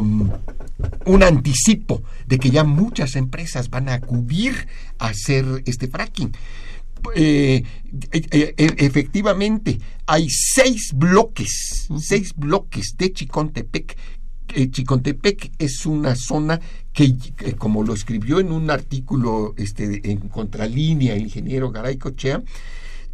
un 1.07 1.23
anticipo 1.23 2.03
de 2.27 2.39
que 2.39 2.51
ya 2.51 2.65
muchas 2.65 3.17
empresas 3.17 3.71
van 3.71 3.89
a 3.89 3.95
acudir 3.95 4.69
a 4.99 5.09
hacer 5.09 5.45
este 5.67 5.89
fracking. 5.89 6.33
Eh, 7.15 7.63
eh, 8.13 8.55
efectivamente, 8.57 9.79
hay 10.07 10.29
seis 10.29 10.93
bloques, 10.95 11.89
seis 12.01 12.35
bloques 12.37 12.95
de 12.99 13.13
Chicontepec 13.13 13.97
Chicontepec 14.71 15.53
es 15.59 15.87
una 15.87 16.17
zona 16.17 16.61
que, 16.93 17.15
como 17.59 17.85
lo 17.85 17.95
escribió 17.95 18.41
en 18.41 18.53
un 18.53 18.71
artículo 18.71 19.55
este, 19.57 20.11
en 20.11 20.29
contralínea 20.29 21.15
el 21.15 21.23
ingeniero 21.23 21.71
Garay 21.71 21.97
Cochea, 21.97 22.43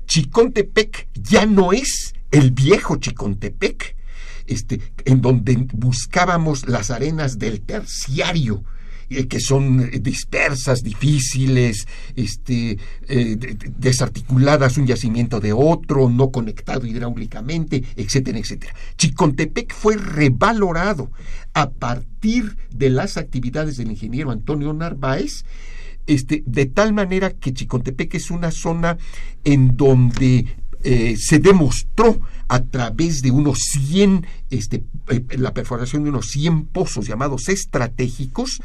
Chicontepec 0.06 1.08
ya 1.14 1.46
no 1.46 1.72
es 1.72 2.14
el 2.30 2.50
viejo 2.50 2.96
Chicontepec, 2.96 3.96
este, 4.46 4.80
en 5.04 5.20
donde 5.20 5.66
buscábamos 5.72 6.68
las 6.68 6.90
arenas 6.90 7.38
del 7.38 7.60
terciario 7.60 8.64
eh, 9.10 9.28
que 9.28 9.38
son 9.38 9.90
dispersas, 10.02 10.82
difíciles, 10.82 11.86
este, 12.16 12.78
desarticuladas 13.78 14.78
un 14.78 14.86
yacimiento 14.86 15.40
de 15.40 15.52
otro, 15.52 16.08
no 16.08 16.30
conectado 16.30 16.86
hidráulicamente, 16.86 17.84
etcétera, 17.96 18.38
etcétera. 18.38 18.74
Chicontepec 18.96 19.74
fue 19.74 19.96
revalorado 19.96 21.10
a 21.52 21.70
partir 21.70 22.56
de 22.70 22.90
las 22.90 23.16
actividades 23.16 23.76
del 23.76 23.90
ingeniero 23.90 24.30
Antonio 24.30 24.72
Narváez, 24.72 25.44
este, 26.06 26.42
de 26.46 26.66
tal 26.66 26.92
manera 26.92 27.30
que 27.30 27.52
Chicontepec 27.52 28.14
es 28.14 28.30
una 28.30 28.50
zona 28.50 28.98
en 29.44 29.76
donde 29.76 30.46
eh, 30.86 31.16
se 31.18 31.38
demostró 31.38 32.20
a 32.46 32.60
través 32.60 33.22
de 33.22 33.30
unos 33.30 33.58
100, 33.58 34.26
este, 34.50 34.84
eh, 35.08 35.24
la 35.38 35.54
perforación 35.54 36.04
de 36.04 36.10
unos 36.10 36.26
100 36.26 36.66
pozos 36.66 37.06
llamados 37.06 37.48
estratégicos, 37.48 38.60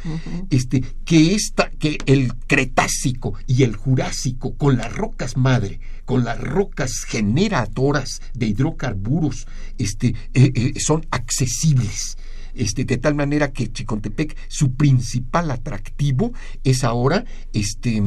este, 0.50 0.82
que, 1.06 1.34
esta, 1.34 1.70
que 1.70 1.98
el 2.08 2.36
Cretácico 2.46 3.36
y 3.48 3.64
el 3.64 3.78
Jurásico, 3.78 4.54
con 4.56 4.76
las 4.76 4.94
rocas 4.94 5.38
madre, 5.38 5.80
con 6.04 6.26
las 6.26 6.38
rocas 6.42 7.06
generadoras 7.08 8.22
de 8.34 8.48
hidrocarburos, 8.48 9.48
este, 9.78 10.14
eh, 10.34 10.74
son 10.78 11.08
accesibles. 11.12 12.18
Este, 12.60 12.84
de 12.84 12.98
tal 12.98 13.16
manera 13.16 13.54
que 13.54 13.72
Chicontepec, 13.72 14.36
su 14.50 14.74
principal 14.74 15.50
atractivo 15.50 16.34
es 16.66 16.84
ahora 16.84 17.24
este, 17.54 18.04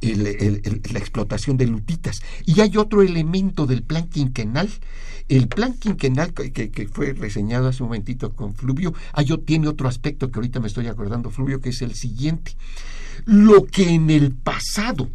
la 0.00 0.98
explotación 1.00 1.56
de 1.56 1.66
lutitas. 1.66 2.22
Y 2.44 2.60
hay 2.60 2.76
otro 2.76 3.02
elemento 3.02 3.66
del 3.66 3.82
plan 3.82 4.06
quinquenal. 4.06 4.70
El 5.28 5.48
plan 5.48 5.74
quinquenal 5.74 6.32
que, 6.32 6.88
fue 6.88 7.14
reseñado 7.14 7.66
hace 7.66 7.82
un 7.82 7.88
momentito 7.88 8.32
con 8.32 8.54
Fluvio, 8.54 8.94
tiene 9.44 9.66
otro 9.66 9.88
aspecto 9.88 10.30
que 10.30 10.38
ahorita 10.38 10.60
me 10.60 10.68
estoy 10.68 10.86
acordando, 10.86 11.30
Fluvio, 11.30 11.60
que 11.60 11.70
es 11.70 11.82
el 11.82 11.94
siguiente. 11.94 12.52
Lo 13.24 13.66
que 13.66 13.88
en 13.90 14.10
el 14.10 14.30
pasado 14.30 15.10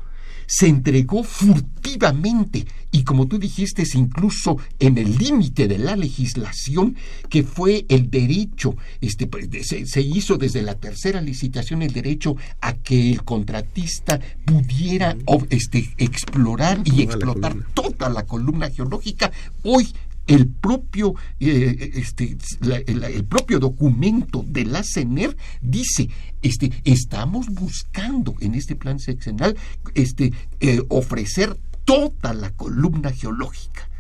se 0.52 0.68
entregó 0.68 1.24
furtivamente 1.24 2.66
y 2.92 3.06
como 3.06 3.26
tú 3.26 3.40
dijiste, 3.40 3.84
incluso 3.94 4.58
en 4.80 4.98
el 4.98 5.18
límite 5.18 5.70
de 5.70 5.78
la 5.78 5.96
legislación, 5.96 6.98
que 7.30 7.44
fue 7.44 7.86
el 7.88 8.10
derecho, 8.10 8.76
este, 9.00 9.28
pues, 9.28 9.48
se, 9.66 10.02
hizo 10.02 10.38
desde 10.38 10.62
la 10.62 10.76
tercera 10.76 11.22
licitación 11.22 11.84
el 11.84 11.94
derecho 11.94 12.36
a 12.60 12.74
que 12.74 13.12
el 13.12 13.24
contratista 13.24 14.20
pudiera 14.44 15.16
este, 15.50 15.90
explorar 15.98 16.82
y 16.84 17.02
explotar 17.02 17.56
toda 17.74 18.10
la 18.10 18.26
columna 18.26 18.70
geológica. 18.70 19.32
Hoy 19.64 19.88
el 20.28 20.48
propio, 20.48 21.16
eh, 21.40 21.92
este, 21.96 22.38
el 22.62 23.26
propio 23.26 23.60
documento 23.60 24.44
de 24.48 24.66
la 24.66 24.84
CENER 24.84 25.36
dice, 25.62 26.10
este, 26.42 26.72
estamos 26.84 27.48
buscando 27.50 28.36
en 28.40 28.56
este 28.56 28.76
plan 28.76 29.00
sexenal 29.00 29.58
este, 29.96 30.34
eh, 30.60 30.82
ofrecer 30.90 31.58
toda 31.86 32.34
la 32.34 32.52
columna 32.52 33.12
geológica 33.12 33.91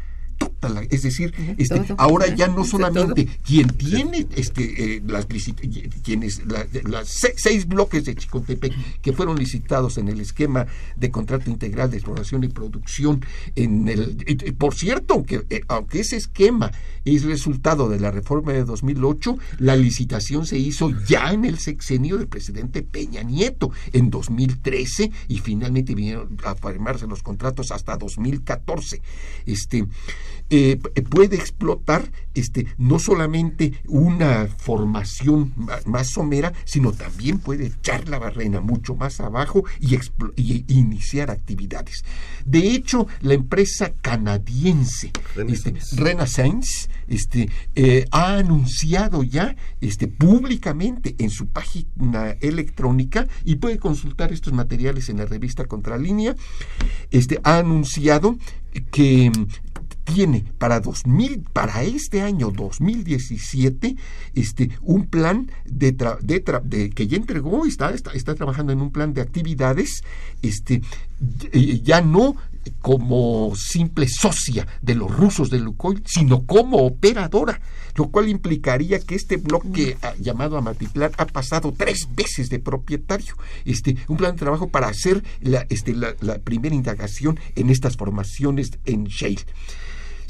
es 0.89 1.03
decir, 1.03 1.33
este, 1.57 1.81
ahora 1.97 2.27
ya 2.33 2.47
no 2.47 2.63
solamente 2.65 3.27
quien 3.45 3.67
tiene 3.69 4.27
este, 4.35 4.95
eh, 4.97 5.03
las 5.05 5.27
quienes 6.03 6.41
las 6.83 7.07
seis 7.35 7.67
bloques 7.67 8.05
de 8.05 8.15
Chicontepec 8.15 8.73
que 9.01 9.13
fueron 9.13 9.37
licitados 9.37 9.97
en 9.97 10.07
el 10.07 10.19
esquema 10.19 10.67
de 10.95 11.11
contrato 11.11 11.49
integral 11.49 11.89
de 11.89 11.97
exploración 11.97 12.43
y 12.43 12.47
producción 12.49 13.25
en 13.55 13.87
el 13.87 14.17
por 14.57 14.75
cierto, 14.75 15.15
aunque, 15.15 15.45
eh, 15.49 15.61
aunque 15.67 16.01
ese 16.01 16.17
esquema 16.17 16.71
es 17.05 17.23
resultado 17.23 17.89
de 17.89 17.99
la 17.99 18.11
reforma 18.11 18.53
de 18.53 18.63
2008, 18.63 19.37
la 19.59 19.75
licitación 19.75 20.45
se 20.45 20.57
hizo 20.57 20.91
ya 21.07 21.31
en 21.31 21.45
el 21.45 21.57
sexenio 21.57 22.17
del 22.17 22.27
presidente 22.27 22.83
Peña 22.83 23.23
Nieto 23.23 23.71
en 23.93 24.09
2013 24.09 25.11
y 25.27 25.39
finalmente 25.39 25.95
vinieron 25.95 26.37
a 26.43 26.55
firmarse 26.55 27.07
los 27.07 27.23
contratos 27.23 27.71
hasta 27.71 27.97
2014. 27.97 29.01
Este 29.45 29.85
eh, 30.53 30.77
puede 31.09 31.37
explotar 31.37 32.11
este, 32.33 32.67
no 32.77 32.99
solamente 32.99 33.73
una 33.87 34.47
formación 34.47 35.53
más, 35.85 36.09
somera, 36.09 36.51
sino 36.65 36.91
también 36.91 37.39
puede 37.39 37.67
echar 37.67 38.09
la 38.09 38.19
barrena 38.19 38.59
mucho 38.59 38.95
más 38.95 39.21
abajo 39.21 39.63
y, 39.79 39.95
iniciar 40.67 41.31
actividades. 41.31 42.03
De 42.45 42.59
hecho, 42.73 43.07
la 43.21 43.33
empresa 43.33 43.93
canadiense 44.01 45.11
Renaissance, 45.95 46.89
este, 47.07 47.43
este 47.43 47.49
eh, 47.75 48.05
ha 48.11 48.37
anunciado 48.37 49.23
ya 49.23 49.55
este, 49.79 50.07
públicamente 50.07 51.15
en 51.19 51.29
su 51.29 51.47
página 51.47 52.31
electrónica 52.41 53.25
y 53.45 53.55
puede 53.55 53.77
consultar 53.77 54.33
estos 54.33 54.51
materiales 54.51 55.07
en 55.07 55.17
la 55.17 55.25
revista 55.25 55.65
Contralínea, 55.65 56.35
este, 57.09 57.39
ha 57.43 57.59
anunciado 57.59 58.37
que 58.91 59.31
tiene 60.13 60.45
para 60.57 60.79
2000, 60.79 61.41
para 61.53 61.83
este 61.83 62.21
año 62.21 62.51
2017, 62.51 63.95
este, 64.35 64.69
un 64.81 65.07
plan 65.07 65.51
de, 65.65 65.91
de, 66.23 66.89
que 66.89 67.07
ya 67.07 67.17
entregó, 67.17 67.65
está, 67.65 67.91
está, 67.91 68.11
está, 68.11 68.35
trabajando 68.35 68.73
en 68.73 68.81
un 68.81 68.91
plan 68.91 69.13
de 69.13 69.21
actividades, 69.21 70.03
este, 70.41 70.81
ya 71.83 72.01
no 72.01 72.35
como 72.81 73.55
simple 73.55 74.07
socia 74.07 74.67
de 74.81 74.95
los 74.95 75.15
rusos 75.15 75.49
de 75.49 75.59
Lukoil, 75.59 76.03
sino 76.05 76.45
como 76.45 76.77
operadora, 76.85 77.59
lo 77.95 78.09
cual 78.09 78.29
implicaría 78.29 78.99
que 78.99 79.15
este 79.15 79.37
bloque 79.37 79.97
ah, 80.03 80.13
llamado 80.19 80.57
Amatitlán 80.57 81.11
ha 81.17 81.25
pasado 81.25 81.73
tres 81.75 82.07
veces 82.15 82.49
de 82.49 82.59
propietario. 82.59 83.35
Este, 83.65 83.97
un 84.07 84.17
plan 84.17 84.33
de 84.33 84.39
trabajo 84.39 84.69
para 84.69 84.89
hacer 84.89 85.23
la, 85.41 85.65
este, 85.69 85.95
la 85.95 86.39
primera 86.43 86.75
indagación 86.75 87.39
en 87.55 87.69
estas 87.69 87.97
formaciones 87.97 88.71
en 88.85 89.05
shale. 89.05 89.41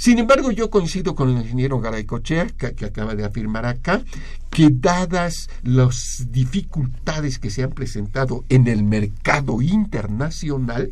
Sin 0.01 0.17
embargo, 0.17 0.49
yo 0.49 0.71
coincido 0.71 1.13
con 1.13 1.29
el 1.29 1.43
ingeniero 1.43 1.79
Garay 1.79 2.05
Cochea, 2.05 2.47
que, 2.47 2.73
que, 2.73 2.85
acaba 2.85 3.13
de 3.13 3.23
afirmar 3.23 3.67
acá, 3.67 4.01
que 4.49 4.69
dadas 4.71 5.47
las 5.61 6.25
dificultades 6.31 7.37
que 7.37 7.51
se 7.51 7.61
han 7.61 7.69
presentado 7.69 8.43
en 8.49 8.67
el 8.67 8.83
mercado 8.83 9.61
internacional, 9.61 10.91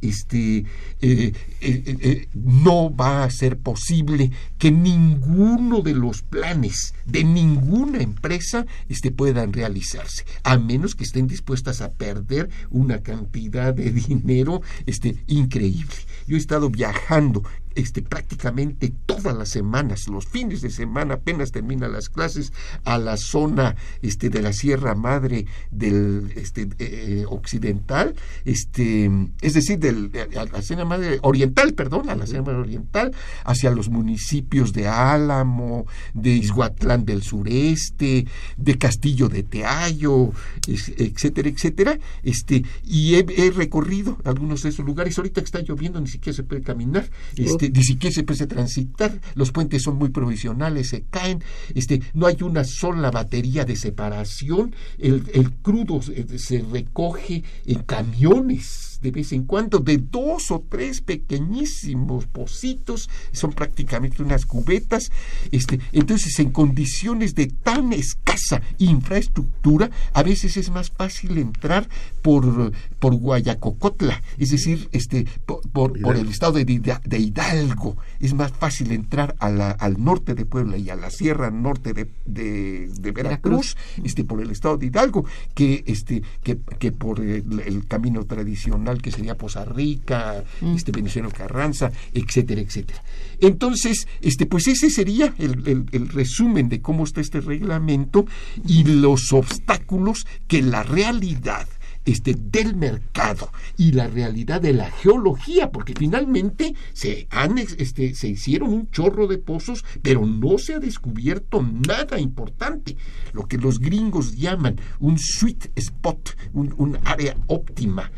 este, 0.00 0.58
eh, 0.58 0.64
eh, 1.00 1.32
eh, 1.60 2.28
no 2.34 2.94
va 2.94 3.24
a 3.24 3.30
ser 3.30 3.58
posible 3.58 4.30
que 4.58 4.70
ninguno 4.70 5.80
de 5.80 5.94
los 5.94 6.22
planes 6.22 6.94
de 7.04 7.24
ninguna 7.24 7.98
empresa 8.00 8.64
este, 8.88 9.10
puedan 9.10 9.54
realizarse, 9.54 10.24
a 10.44 10.56
menos 10.56 10.94
que 10.94 11.02
estén 11.02 11.26
dispuestas 11.26 11.80
a 11.80 11.90
perder 11.90 12.48
una 12.70 13.02
cantidad 13.02 13.74
de 13.74 13.90
dinero 14.08 14.62
este, 14.86 15.16
increíble. 15.26 15.96
Yo 16.28 16.36
he 16.36 16.38
estado 16.38 16.70
viajando 16.70 17.42
este, 17.76 18.02
prácticamente 18.02 18.92
todas 19.06 19.36
las 19.36 19.48
semanas, 19.48 20.08
los 20.08 20.26
fines 20.26 20.62
de 20.62 20.70
semana, 20.70 21.14
apenas 21.14 21.52
terminan 21.52 21.92
las 21.92 22.08
clases, 22.08 22.52
a 22.84 22.98
la 22.98 23.16
zona 23.16 23.76
este, 24.02 24.30
de 24.30 24.42
la 24.42 24.52
Sierra 24.52 24.94
Madre 24.94 25.46
del 25.70 26.32
este, 26.34 26.68
eh, 26.78 27.24
occidental, 27.28 28.14
este, 28.44 29.10
es 29.40 29.54
decir, 29.54 29.78
del, 29.78 30.10
a 30.36 30.44
la 30.44 30.62
Sierra 30.62 30.84
Madre 30.84 31.18
oriental, 31.22 31.74
perdón, 31.74 32.08
a 32.10 32.16
la 32.16 32.26
Sierra 32.26 32.42
Madre 32.42 32.60
oriental, 32.60 33.14
hacia 33.44 33.70
los 33.70 33.88
municipios 33.88 34.72
de 34.72 34.88
Álamo, 34.88 35.86
de 36.14 36.30
Izhuatlán 36.30 37.04
del 37.04 37.22
sureste, 37.22 38.26
de 38.56 38.78
Castillo 38.78 39.28
de 39.28 39.42
Teayo, 39.42 40.32
etcétera, 40.66 41.48
etcétera, 41.48 41.98
este, 42.22 42.64
y 42.84 43.14
he, 43.14 43.50
recorrido 43.50 44.18
algunos 44.24 44.62
de 44.62 44.70
esos 44.70 44.84
lugares. 44.84 45.16
Ahorita 45.18 45.40
que 45.40 45.44
está 45.44 45.60
lloviendo, 45.60 46.00
ni 46.00 46.08
siquiera 46.08 46.34
se 46.34 46.42
puede 46.42 46.62
caminar. 46.62 47.08
Este, 47.36 47.65
ni 47.70 47.82
siquiera 47.82 48.14
se 48.14 48.22
puede 48.22 48.46
transitar, 48.46 49.20
los 49.34 49.52
puentes 49.52 49.82
son 49.82 49.96
muy 49.96 50.10
provisionales, 50.10 50.88
se 50.88 51.02
caen, 51.02 51.42
este, 51.74 52.00
no 52.14 52.26
hay 52.26 52.36
una 52.42 52.64
sola 52.64 53.10
batería 53.10 53.64
de 53.64 53.76
separación, 53.76 54.74
el, 54.98 55.24
el 55.32 55.52
crudo 55.52 56.00
se 56.02 56.64
recoge 56.70 57.42
en 57.64 57.82
camiones 57.82 58.85
de 59.06 59.12
vez 59.12 59.30
en 59.32 59.44
cuando 59.44 59.78
de 59.78 59.98
dos 59.98 60.50
o 60.50 60.64
tres 60.68 61.00
pequeñísimos 61.00 62.26
pocitos, 62.26 63.08
son 63.30 63.52
prácticamente 63.52 64.20
unas 64.20 64.46
cubetas. 64.46 65.12
Este, 65.52 65.78
entonces, 65.92 66.36
en 66.40 66.50
condiciones 66.50 67.36
de 67.36 67.46
tan 67.46 67.92
escasa 67.92 68.60
infraestructura, 68.78 69.92
a 70.12 70.24
veces 70.24 70.56
es 70.56 70.70
más 70.70 70.90
fácil 70.90 71.38
entrar 71.38 71.88
por, 72.20 72.72
por 72.98 73.14
Guayacocotla, 73.14 74.20
es 74.38 74.50
decir, 74.50 74.88
este, 74.90 75.24
por, 75.46 75.60
por, 75.70 76.16
el 76.16 76.28
estado 76.28 76.54
de, 76.54 76.64
de, 76.64 77.18
Hidalgo. 77.18 77.96
Es 78.18 78.34
más 78.34 78.50
fácil 78.50 78.90
entrar 78.90 79.36
al 79.38 80.02
norte 80.02 80.34
de 80.34 80.46
Puebla 80.46 80.78
y 80.78 80.90
a 80.90 80.96
la 80.96 81.10
sierra 81.10 81.52
norte 81.52 81.94
de, 81.94 83.12
Veracruz, 83.14 83.76
este, 84.02 84.24
por 84.24 84.42
el 84.42 84.50
estado 84.50 84.78
de 84.78 84.86
Hidalgo, 84.86 85.24
que, 85.54 85.84
este, 85.86 86.22
que, 86.42 86.56
por 86.90 87.20
el, 87.20 87.86
camino 87.86 88.24
tradicional 88.24 88.95
que 89.00 89.10
sería 89.10 89.36
Poza 89.36 89.64
Rica, 89.64 90.42
mm. 90.60 90.76
este, 90.76 90.92
Veneciano 90.92 91.30
Carranza, 91.30 91.90
etcétera, 92.12 92.60
etcétera. 92.60 93.02
Entonces, 93.40 94.08
este, 94.20 94.46
pues 94.46 94.66
ese 94.68 94.90
sería 94.90 95.34
el, 95.38 95.86
el 95.92 96.08
resumen 96.08 96.68
de 96.68 96.80
cómo 96.80 97.04
está 97.04 97.20
este 97.20 97.40
reglamento 97.40 98.26
y 98.66 98.84
los 98.84 99.32
obstáculos 99.32 100.26
que 100.48 100.62
la 100.62 100.82
realidad 100.82 101.68
este, 102.06 102.34
del 102.34 102.76
mercado 102.76 103.50
y 103.76 103.92
la 103.92 104.06
realidad 104.06 104.60
de 104.60 104.72
la 104.72 104.90
geología, 104.90 105.70
porque 105.70 105.92
finalmente 105.96 106.74
se, 106.92 107.26
han, 107.30 107.58
este, 107.58 108.14
se 108.14 108.28
hicieron 108.28 108.72
un 108.72 108.90
chorro 108.90 109.26
de 109.26 109.38
pozos, 109.38 109.84
pero 110.02 110.24
no 110.24 110.56
se 110.58 110.74
ha 110.74 110.78
descubierto 110.78 111.62
nada 111.62 112.18
importante, 112.18 112.96
lo 113.32 113.46
que 113.46 113.58
los 113.58 113.80
gringos 113.80 114.36
llaman 114.36 114.80
un 115.00 115.18
sweet 115.18 115.70
spot, 115.74 116.36
un, 116.54 116.96
área 117.04 117.36
óptima, 117.48 118.10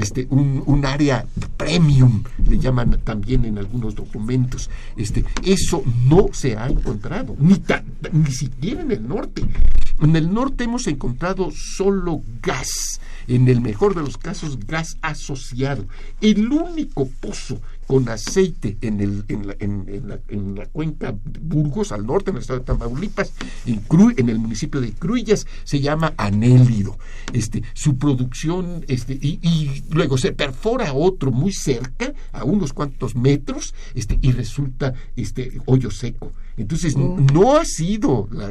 este, 0.00 0.26
un, 0.28 0.84
área 0.84 1.24
premium, 1.56 2.22
le 2.48 2.58
llaman 2.58 3.00
también 3.04 3.44
en 3.44 3.58
algunos 3.58 3.94
documentos. 3.94 4.68
Este, 4.96 5.24
eso 5.44 5.82
no 6.08 6.28
se 6.32 6.56
ha 6.56 6.66
encontrado, 6.66 7.36
ni, 7.38 7.62
ni 8.12 8.30
siquiera 8.30 8.82
en 8.82 8.92
el 8.92 9.06
norte. 9.06 9.42
En 10.00 10.14
el 10.14 10.32
norte 10.32 10.64
hemos 10.64 10.86
encontrado 10.86 11.50
solo 11.52 12.22
gas 12.42 13.00
en 13.28 13.48
el 13.48 13.60
mejor 13.60 13.94
de 13.94 14.02
los 14.02 14.18
casos 14.18 14.58
gas 14.66 14.98
asociado. 15.02 15.86
El 16.20 16.52
único 16.52 17.08
pozo 17.20 17.60
con 17.86 18.08
aceite 18.08 18.76
en, 18.80 19.00
el, 19.00 19.24
en, 19.28 19.46
la, 19.46 19.56
en, 19.58 20.08
la, 20.08 20.18
en 20.28 20.54
la 20.54 20.66
cuenca 20.66 21.12
de 21.12 21.40
Burgos, 21.40 21.92
al 21.92 22.06
norte, 22.06 22.30
en 22.30 22.36
el 22.36 22.42
estado 22.42 22.60
de 22.60 22.64
Tamaulipas, 22.64 23.32
en, 23.66 23.82
en 24.16 24.28
el 24.28 24.38
municipio 24.38 24.80
de 24.80 24.92
Cruillas, 24.92 25.46
se 25.64 25.80
llama 25.80 26.14
anélido. 26.16 26.98
Este, 27.32 27.62
su 27.74 27.96
producción, 27.96 28.84
este, 28.88 29.14
y, 29.14 29.38
y, 29.42 29.84
luego 29.90 30.18
se 30.18 30.32
perfora 30.32 30.92
otro 30.92 31.30
muy 31.30 31.52
cerca, 31.52 32.12
a 32.32 32.44
unos 32.44 32.72
cuantos 32.72 33.14
metros, 33.14 33.74
este, 33.94 34.18
y 34.20 34.32
resulta 34.32 34.94
este, 35.16 35.60
hoyo 35.66 35.90
seco. 35.90 36.32
Entonces, 36.56 36.94
oh. 36.96 37.16
no 37.32 37.56
ha 37.56 37.64
sido 37.64 38.28
la, 38.30 38.50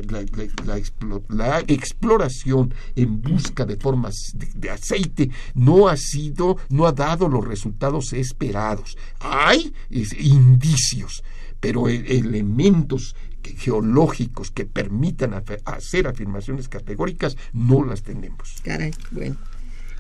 la, 1.30 1.60
exploración 1.68 2.74
en 2.96 3.22
busca 3.22 3.66
de 3.66 3.78
formas 3.78 4.16
de, 4.34 4.70
aceite, 4.70 5.32
no 5.56 5.88
ha 5.88 5.98
sido, 5.98 6.58
no 6.70 6.86
ha 6.86 6.92
dado 6.92 7.28
los 7.28 7.46
resultados 7.46 8.14
esperados. 8.14 8.98
Hay 9.28 9.74
indicios, 10.20 11.24
pero 11.60 11.90
e, 11.90 11.96
elementos 12.18 13.16
geológicos 13.58 14.52
que 14.52 14.66
permitan 14.66 15.34
hacer 15.66 16.08
afirmaciones 16.08 16.68
categóricas 16.68 17.38
no 17.54 17.84
las 17.84 18.04
tenemos. 18.04 18.62
Caray, 18.64 18.92
bueno. 19.12 19.38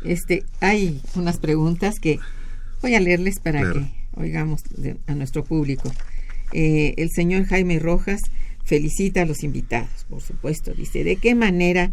Este, 0.03 0.43
hay 0.59 1.01
unas 1.15 1.37
preguntas 1.37 1.99
que 1.99 2.19
voy 2.81 2.95
a 2.95 2.99
leerles 2.99 3.39
para 3.39 3.61
que 3.71 3.91
oigamos 4.15 4.61
a 5.07 5.15
nuestro 5.15 5.43
público. 5.43 5.91
Eh, 6.53 6.93
el 6.97 7.09
señor 7.09 7.45
Jaime 7.45 7.79
Rojas 7.79 8.21
felicita 8.63 9.23
a 9.23 9.25
los 9.25 9.43
invitados, 9.43 10.05
por 10.09 10.21
supuesto. 10.21 10.73
Dice, 10.73 11.03
¿de 11.03 11.15
qué 11.15 11.35
manera 11.35 11.91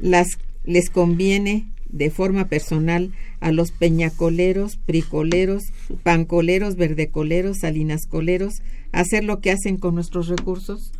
las, 0.00 0.26
les 0.64 0.90
conviene 0.90 1.66
de 1.88 2.10
forma 2.10 2.48
personal 2.48 3.12
a 3.40 3.52
los 3.52 3.70
peñacoleros, 3.72 4.76
pricoleros, 4.76 5.62
pancoleros, 6.02 6.76
verdecoleros, 6.76 7.58
salinascoleros 7.60 8.54
hacer 8.92 9.24
lo 9.24 9.40
que 9.40 9.50
hacen 9.50 9.76
con 9.76 9.94
nuestros 9.94 10.28
recursos? 10.28 10.92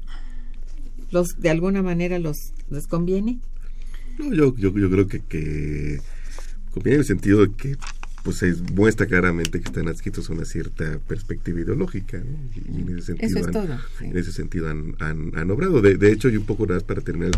¿Los, 1.10 1.40
¿De 1.40 1.50
alguna 1.50 1.82
manera 1.82 2.18
los, 2.18 2.52
les 2.70 2.86
conviene? 2.86 3.38
No, 4.18 4.32
yo, 4.32 4.56
yo, 4.56 4.76
yo 4.76 4.90
creo 4.90 5.06
que, 5.06 5.20
que 5.20 5.98
conviene 6.72 6.96
en 6.96 7.00
el 7.00 7.06
sentido 7.06 7.46
de 7.46 7.52
que 7.54 7.76
pues 8.26 8.38
se 8.38 8.56
muestra 8.74 9.06
claramente 9.06 9.60
que 9.60 9.66
están 9.66 9.86
adscritos 9.86 10.28
a 10.28 10.32
una 10.32 10.44
cierta 10.44 10.98
perspectiva 11.06 11.60
ideológica 11.60 12.20
y, 12.56 12.80
en 12.80 12.98
ese 12.98 13.14
sentido 13.14 13.60
han, 13.60 13.78
en 14.00 14.16
ese 14.16 14.32
sentido 14.32 14.68
han, 14.68 14.96
han, 14.98 15.48
obrado. 15.52 15.80
De, 15.80 15.96
de, 15.96 16.10
hecho 16.10 16.28
y 16.28 16.36
un 16.36 16.44
poco 16.44 16.66
más 16.66 16.82
para 16.82 17.02
terminar 17.02 17.30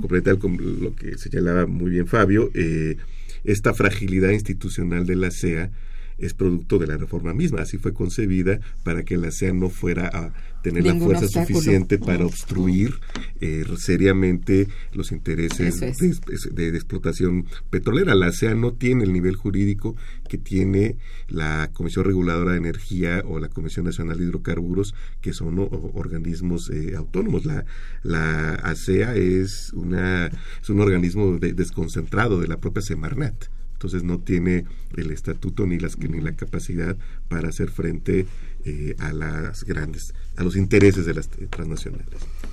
completar 0.00 0.38
con 0.38 0.58
lo 0.82 0.96
que 0.96 1.16
señalaba 1.16 1.66
muy 1.66 1.92
bien 1.92 2.08
Fabio 2.08 2.50
eh, 2.54 2.96
esta 3.44 3.72
fragilidad 3.72 4.30
institucional 4.30 5.06
de 5.06 5.14
la 5.14 5.30
CEA 5.30 5.70
es 6.18 6.34
producto 6.34 6.78
de 6.78 6.86
la 6.86 6.96
reforma 6.96 7.34
misma. 7.34 7.62
Así 7.62 7.78
fue 7.78 7.92
concebida 7.92 8.60
para 8.84 9.04
que 9.04 9.16
la 9.16 9.30
CEA 9.30 9.52
no 9.52 9.70
fuera 9.70 10.08
a 10.12 10.32
tener 10.62 10.84
la 10.84 10.96
fuerza 10.96 11.28
suficiente 11.28 11.96
para 11.96 12.26
obstruir 12.26 12.94
eh, 13.40 13.64
seriamente 13.76 14.66
los 14.92 15.12
intereses 15.12 15.78
de, 15.78 16.68
explotación 16.68 17.46
petrolera. 17.70 18.14
La 18.14 18.32
CEA 18.32 18.54
no 18.54 18.72
tiene 18.72 19.04
el 19.04 19.12
nivel 19.12 19.36
jurídico 19.36 19.94
que 20.28 20.38
tiene 20.38 20.96
la 21.28 21.70
Comisión 21.72 22.04
Reguladora 22.04 22.52
de 22.52 22.58
Energía 22.58 23.22
o 23.26 23.38
la 23.38 23.48
Comisión 23.48 23.84
Nacional 23.84 24.18
de 24.18 24.24
Hidrocarburos, 24.24 24.94
que 25.20 25.32
son 25.32 25.58
organismos 25.94 26.70
eh, 26.70 26.94
autónomos. 26.96 27.44
La, 27.44 27.64
la 28.02 28.54
ASEA 28.54 29.14
es, 29.14 29.72
una, 29.72 30.26
es 30.26 30.68
un 30.68 30.80
organismo 30.80 31.38
desconcentrado 31.38 32.40
de 32.40 32.48
la 32.48 32.58
propia 32.58 32.82
Semarnat 32.82 33.46
entonces 33.86 34.02
no 34.02 34.18
tiene 34.18 34.64
el 34.96 35.12
estatuto 35.12 35.64
ni 35.64 35.78
las 35.78 35.96
ni 35.96 36.20
la 36.20 36.32
capacidad 36.32 36.96
para 37.28 37.50
hacer 37.50 37.70
frente 37.70 38.26
eh, 38.64 38.96
a 38.98 39.12
las 39.12 39.62
grandes 39.62 40.12
a 40.36 40.42
los 40.42 40.56
intereses 40.56 41.06
de 41.06 41.14
las 41.14 41.28
transnacionales. 41.28 42.08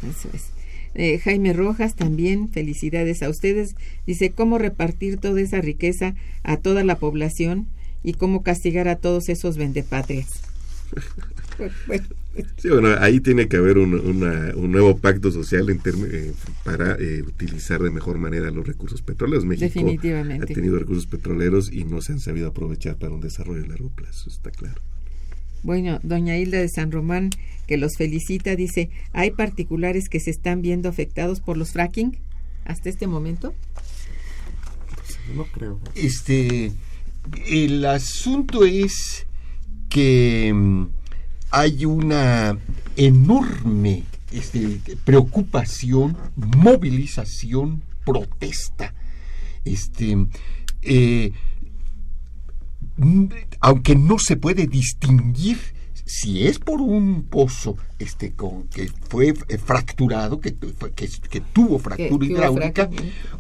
Eso 0.08 0.30
es. 0.32 0.50
Eh, 0.94 1.18
Jaime 1.18 1.54
Rojas 1.54 1.96
también 1.96 2.50
felicidades 2.50 3.24
a 3.24 3.30
ustedes. 3.30 3.76
Dice 4.06 4.30
cómo 4.30 4.60
repartir 4.60 5.18
toda 5.18 5.42
esa 5.42 5.60
riqueza 5.60 6.14
a 6.44 6.58
toda 6.58 6.84
la 6.84 7.00
población 7.00 7.66
y 8.04 8.14
cómo 8.14 8.44
castigar 8.44 8.88
a 8.88 8.98
todos 8.98 9.28
esos 9.28 9.58
vendepatrias 9.58 10.30
Sí, 12.58 12.70
bueno, 12.70 12.96
ahí 13.00 13.20
tiene 13.20 13.48
que 13.48 13.58
haber 13.58 13.78
un, 13.78 13.94
un 13.94 14.72
nuevo 14.72 14.98
pacto 14.98 15.32
social 15.32 15.70
en 15.70 15.82
eh, 15.86 16.34
para 16.64 16.96
eh, 17.00 17.22
utilizar 17.22 17.82
de 17.82 17.92
mejor 17.92 18.18
manera 18.18 18.50
los 18.50 18.66
recursos 18.66 19.02
petroleros. 19.02 19.46
México 19.46 19.80
ha 19.80 20.46
tenido 20.46 20.80
recursos 20.80 21.06
petroleros 21.06 21.72
y 21.72 21.84
no 21.84 22.02
se 22.02 22.14
han 22.14 22.20
sabido 22.20 22.48
aprovechar 22.48 22.98
para 22.98 23.14
un 23.14 23.22
desarrollo 23.22 23.64
a 23.64 23.68
largo 23.68 23.90
plazo, 23.90 24.30
está 24.30 24.50
claro. 24.50 24.82
Bueno, 25.62 26.00
doña 26.04 26.38
Hilda 26.38 26.60
de 26.60 26.70
San 26.70 26.92
Román, 26.92 27.30
que 27.68 27.78
los 27.78 27.96
felicita, 27.98 28.56
dice, 28.56 28.90
¿hay 29.14 29.32
particulares 29.32 30.10
que 30.10 30.20
se 30.20 30.32
están 30.32 30.62
viendo 30.62 30.90
afectados 30.90 31.40
por 31.40 31.56
los 31.58 31.72
fracking 31.72 32.18
hasta 32.66 32.90
este 32.90 33.08
momento? 33.08 33.54
no 35.36 35.46
creo. 35.46 35.80
Este, 35.96 36.72
el 37.48 37.86
asunto 37.86 38.66
es 38.66 39.26
que 39.90 40.52
mm, 40.54 40.88
hay 41.54 41.86
una 41.86 42.58
enorme 42.95 44.04
este, 44.32 44.82
preocupación, 45.06 46.18
movilización, 46.36 47.84
protesta. 48.04 48.95
Este, 49.64 50.18
eh, 50.82 51.32
aunque 53.60 53.95
no 53.95 54.18
se 54.18 54.36
puede 54.36 54.66
distinguir 54.66 55.60
si 56.06 56.47
es 56.47 56.58
por 56.58 56.82
un 56.82 57.22
pozo 57.22 57.78
este 57.99 58.32
con 58.32 58.64
que 58.64 58.89
fue 59.08 59.34
fracturado 59.34 60.39
que, 60.41 60.56
que, 60.56 61.41
tuvo 61.54 61.78
fractura 61.78 62.26
hidráulica 62.26 62.89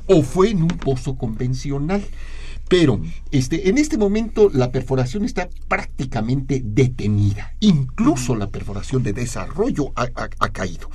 o 0.05 0.21
fue 0.21 0.51
en 0.51 0.61
un 0.61 0.69
pozo 0.69 1.17
convencional 1.17 2.03
pero 2.67 3.01
este, 3.31 3.69
en 3.69 3.77
este 3.77 3.97
momento 3.97 4.49
la 4.51 4.71
perforación 4.71 5.25
está 5.25 5.49
prácticamente 5.67 6.61
detenida. 6.63 7.53
Incluso 7.59 8.35
la 8.35 8.47
perforación 8.47 9.03
de 9.03 9.13
desarrollo 9.13 9.91
ha, 9.95 10.07
caído. 10.49 10.89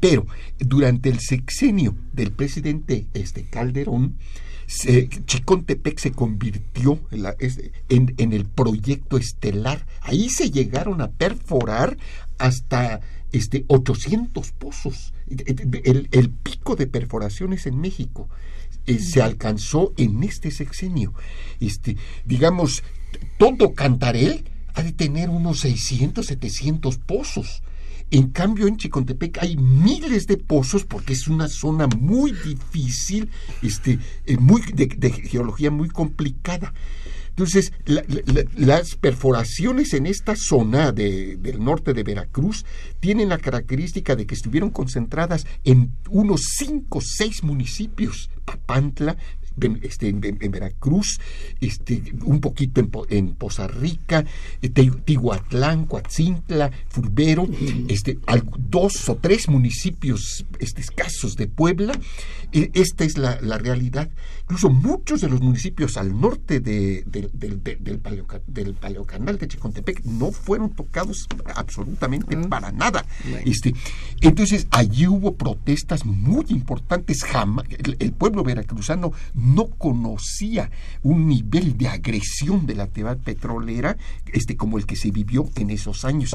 Pero 0.00 0.26
durante 0.58 1.08
el 1.08 1.20
sexenio 1.20 1.94
del 2.12 2.32
presidente 2.32 3.06
este, 3.14 3.44
Calderón, 3.44 4.16
Chicontepec 5.26 5.98
se 5.98 6.12
convirtió 6.12 6.98
en, 7.10 8.14
en, 8.16 8.32
el 8.32 8.46
proyecto 8.46 9.16
estelar. 9.18 9.86
Ahí 10.00 10.28
se 10.28 10.50
llegaron 10.50 11.00
a 11.00 11.10
perforar 11.10 11.96
hasta 12.38 13.00
este, 13.32 13.64
800 13.68 14.52
pozos. 14.52 15.12
El, 15.28 16.08
el 16.10 16.30
pico 16.30 16.76
de 16.76 16.86
perforaciones 16.86 17.66
en 17.66 17.80
México. 17.80 18.28
Eh, 18.86 18.98
se 18.98 19.22
alcanzó 19.22 19.92
en 19.96 20.22
este 20.22 20.50
sexenio. 20.50 21.14
Este, 21.60 21.96
digamos, 22.24 22.82
todo 23.38 23.74
Cantarel 23.74 24.44
ha 24.74 24.82
de 24.82 24.92
tener 24.92 25.30
unos 25.30 25.60
600, 25.60 26.26
700 26.26 26.98
pozos. 26.98 27.62
En 28.10 28.28
cambio, 28.28 28.66
en 28.66 28.76
Chicontepec 28.76 29.38
hay 29.40 29.56
miles 29.56 30.26
de 30.26 30.36
pozos 30.36 30.84
porque 30.84 31.14
es 31.14 31.28
una 31.28 31.48
zona 31.48 31.86
muy 31.86 32.32
difícil, 32.32 33.30
este, 33.62 33.98
eh, 34.26 34.36
muy, 34.36 34.60
de, 34.74 35.10
geología 35.10 35.70
muy 35.70 35.88
complicada. 35.88 36.74
Entonces, 37.32 37.72
las 38.56 38.96
perforaciones 38.96 39.94
en 39.94 40.04
esta 40.04 40.36
zona 40.36 40.92
del 40.92 41.64
norte 41.64 41.94
de 41.94 42.02
Veracruz 42.02 42.66
tienen 43.00 43.30
la 43.30 43.38
característica 43.38 44.16
de 44.16 44.26
que 44.26 44.34
estuvieron 44.34 44.68
concentradas 44.68 45.46
en 45.64 45.96
unos 46.10 46.42
cinco 46.58 46.98
o 46.98 47.00
seis 47.00 47.42
municipios, 47.42 48.28
Papantla, 48.44 49.16
este, 49.82 50.08
en, 50.08 50.20
Veracruz, 50.20 51.20
este, 51.60 52.02
un 52.24 52.40
poquito 52.40 52.80
en, 52.80 52.90
en 53.10 53.34
Poza 53.34 53.66
Rica, 53.66 54.24
eh, 54.60 54.68
Tihuatlán, 54.68 55.86
Coatzintla, 55.86 56.70
Furbero, 56.88 57.48
este, 57.88 58.18
dos 58.58 59.08
o 59.08 59.16
tres 59.16 59.48
municipios 59.48 60.44
este, 60.58 60.80
escasos 60.80 61.36
de 61.36 61.46
Puebla. 61.48 61.92
E, 62.52 62.70
esta 62.74 63.04
es 63.04 63.18
la, 63.18 63.36
realidad. 63.58 64.10
Incluso 64.42 64.70
muchos 64.70 65.20
de 65.20 65.28
los 65.28 65.40
municipios 65.40 65.96
al 65.96 66.18
norte 66.18 66.60
de, 66.60 67.04
del, 67.06 67.30
del, 67.62 68.74
paleocanal 68.74 69.38
de 69.38 69.48
Chicontepec 69.48 70.04
no 70.04 70.32
fueron 70.32 70.70
tocados 70.70 71.26
absolutamente 71.54 72.36
ah. 72.36 72.48
para 72.48 72.72
nada. 72.72 73.04
Este, 73.44 73.74
entonces, 74.20 74.66
allí 74.70 75.06
hubo 75.06 75.34
protestas 75.34 76.04
muy 76.04 76.44
importantes. 76.48 77.24
Jamás, 77.24 77.66
el 77.98 78.12
pueblo 78.12 78.42
veracruzano 78.42 79.12
no 79.42 79.66
conocía 79.66 80.70
un 81.02 81.26
nivel 81.26 81.76
de 81.76 81.88
agresión 81.88 82.66
de 82.66 82.76
la 82.76 82.84
actividad 82.84 83.18
petrolera 83.18 83.96
este, 84.32 84.56
como 84.56 84.78
el 84.78 84.86
que 84.86 84.96
se 84.96 85.10
vivió 85.10 85.48
en 85.56 85.70
esos 85.70 86.04
años. 86.04 86.32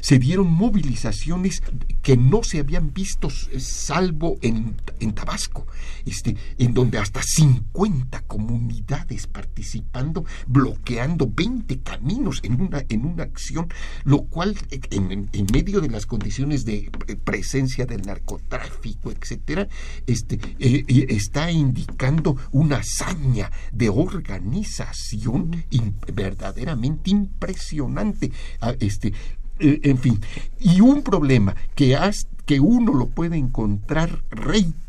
Se 0.00 0.18
dieron 0.18 0.50
movilizaciones 0.50 1.62
que 2.02 2.16
no 2.16 2.42
se 2.42 2.60
habían 2.60 2.92
visto 2.92 3.28
salvo 3.30 4.38
en, 4.40 4.74
en 5.00 5.12
Tabasco, 5.12 5.66
este, 6.04 6.36
en 6.58 6.72
donde 6.72 6.98
hasta 6.98 7.22
50 7.22 8.22
comunidades 8.22 9.26
participando, 9.26 10.24
bloqueando 10.46 11.30
20 11.30 11.80
caminos 11.80 12.40
en 12.42 12.60
una, 12.60 12.82
en 12.88 13.04
una 13.04 13.24
acción, 13.24 13.68
lo 14.04 14.22
cual 14.22 14.56
en, 14.90 15.28
en 15.32 15.46
medio 15.52 15.80
de 15.80 15.90
las 15.90 16.06
condiciones 16.06 16.64
de 16.64 16.90
presencia 17.24 17.86
del 17.86 18.02
narcotráfico, 18.02 19.10
etcétera, 19.10 19.68
este, 20.06 20.36
eh, 20.58 20.84
eh, 20.86 21.06
está 21.10 21.50
indicando 21.50 22.36
una 22.52 22.78
hazaña 22.78 23.50
de 23.72 23.88
organización 23.88 25.64
verdaderamente 26.12 27.10
impresionante. 27.10 28.32
Ah, 28.60 28.74
este, 28.80 29.12
eh, 29.58 29.80
en 29.84 29.98
fin, 29.98 30.20
y 30.60 30.80
un 30.80 31.02
problema 31.02 31.56
que, 31.74 31.98
que 32.44 32.60
uno 32.60 32.92
lo 32.92 33.08
puede 33.08 33.36
encontrar 33.36 34.22
reiterado 34.30 34.85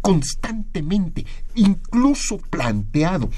constantemente, 0.00 1.26
incluso 1.54 2.38
planteado 2.38 3.30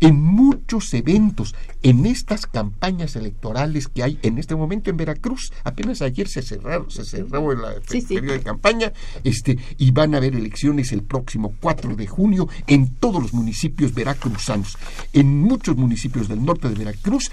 en 0.00 0.20
muchos 0.20 0.92
eventos, 0.92 1.54
en 1.82 2.04
estas 2.04 2.46
campañas 2.46 3.16
electorales 3.16 3.88
que 3.88 4.02
hay 4.02 4.18
en 4.22 4.38
este 4.38 4.54
momento 4.54 4.90
en 4.90 4.96
Veracruz. 4.96 5.52
Apenas 5.62 6.02
ayer 6.02 6.28
se 6.28 6.42
cerraron, 6.42 6.90
se 6.90 7.04
cerró 7.04 7.52
el, 7.52 7.60
periodo 8.06 8.32
de 8.32 8.42
campaña, 8.42 8.92
este, 9.22 9.58
y 9.78 9.92
van 9.92 10.14
a 10.14 10.18
haber 10.18 10.34
elecciones 10.34 10.92
el 10.92 11.02
próximo 11.02 11.54
4 11.60 11.96
de 11.96 12.06
junio 12.06 12.48
en 12.66 12.96
todos 12.96 13.22
los 13.22 13.32
municipios 13.32 13.94
veracruzanos. 13.94 14.76
En 15.12 15.40
muchos 15.40 15.76
municipios 15.76 16.28
del 16.28 16.44
norte 16.44 16.68
de 16.68 16.74
Veracruz 16.74 17.30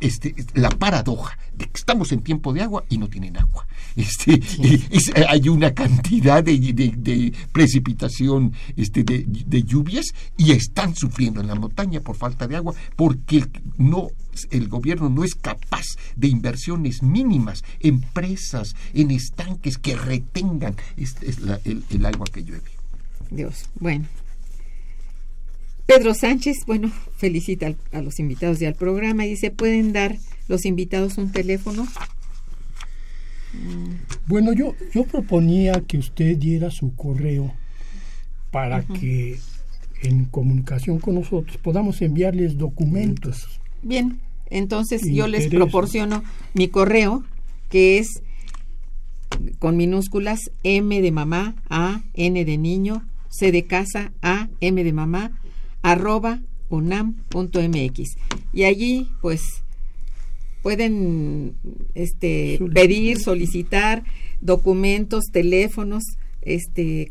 este, 0.00 0.34
la 0.54 0.70
paradoja 0.70 1.36
de 1.54 1.66
que 1.66 1.76
estamos 1.76 2.12
en 2.12 2.20
tiempo 2.20 2.52
de 2.52 2.62
agua 2.62 2.84
y 2.88 2.98
no 2.98 3.08
tienen 3.08 3.36
agua. 3.36 3.66
Este, 3.98 4.40
hay 5.28 5.48
una 5.48 5.74
cantidad 5.74 6.44
de, 6.44 7.32
precipitación, 7.52 8.52
este, 8.76 9.02
de, 9.02 9.62
lluvias 9.64 10.06
y 10.36 10.52
están 10.52 10.94
sufriendo 10.94 11.40
en 11.40 11.48
la 11.48 11.56
montaña 11.56 12.00
por 12.00 12.16
falta 12.16 12.46
de 12.46 12.56
agua 12.56 12.74
porque 12.94 13.44
no 13.76 14.08
el 14.50 14.68
gobierno 14.68 15.08
no 15.08 15.24
es 15.24 15.34
capaz 15.34 15.84
de 16.14 16.28
inversiones 16.28 17.02
mínimas, 17.02 17.64
empresas 17.80 18.76
en 18.94 19.10
estanques 19.10 19.78
que 19.78 19.96
retengan 19.96 20.76
este, 20.96 21.34
el, 21.64 21.82
el 21.90 22.06
agua 22.06 22.26
que 22.32 22.44
llueve. 22.44 22.70
Dios, 23.30 23.68
bueno, 23.80 24.06
Pedro 25.88 26.12
Sánchez, 26.12 26.58
bueno, 26.66 26.92
felicita 27.16 27.74
a 27.92 28.02
los 28.02 28.18
invitados 28.18 28.60
y 28.60 28.66
al 28.66 28.74
programa 28.74 29.24
y 29.24 29.30
dice, 29.30 29.50
¿pueden 29.50 29.94
dar 29.94 30.18
los 30.46 30.66
invitados 30.66 31.16
un 31.16 31.32
teléfono? 31.32 31.88
Bueno, 34.26 34.52
yo, 34.52 34.74
yo 34.92 35.04
proponía 35.04 35.80
que 35.80 35.96
usted 35.96 36.36
diera 36.36 36.70
su 36.70 36.94
correo 36.94 37.54
para 38.50 38.82
que 38.82 39.38
en 40.02 40.26
comunicación 40.26 40.98
con 40.98 41.14
nosotros 41.14 41.56
podamos 41.56 42.02
enviarles 42.02 42.58
documentos. 42.58 43.58
Bien, 43.82 44.20
entonces 44.50 45.00
yo 45.10 45.26
les 45.26 45.48
proporciono 45.48 46.22
mi 46.52 46.68
correo, 46.68 47.24
que 47.70 47.96
es 47.96 48.22
con 49.58 49.78
minúsculas 49.78 50.50
M 50.64 51.00
de 51.00 51.12
mamá, 51.12 51.54
A, 51.70 52.02
N 52.12 52.44
de 52.44 52.58
niño, 52.58 53.06
C 53.30 53.52
de 53.52 53.64
casa, 53.64 54.12
A, 54.20 54.48
M 54.60 54.84
de 54.84 54.92
mamá, 54.92 55.32
arroba 55.82 56.40
unam.mx 56.70 58.16
y 58.52 58.64
allí 58.64 59.08
pues 59.20 59.42
pueden 60.62 61.54
este 61.94 62.60
pedir 62.74 63.18
solicitar 63.18 64.04
documentos 64.40 65.24
teléfonos 65.32 66.04
este 66.42 67.10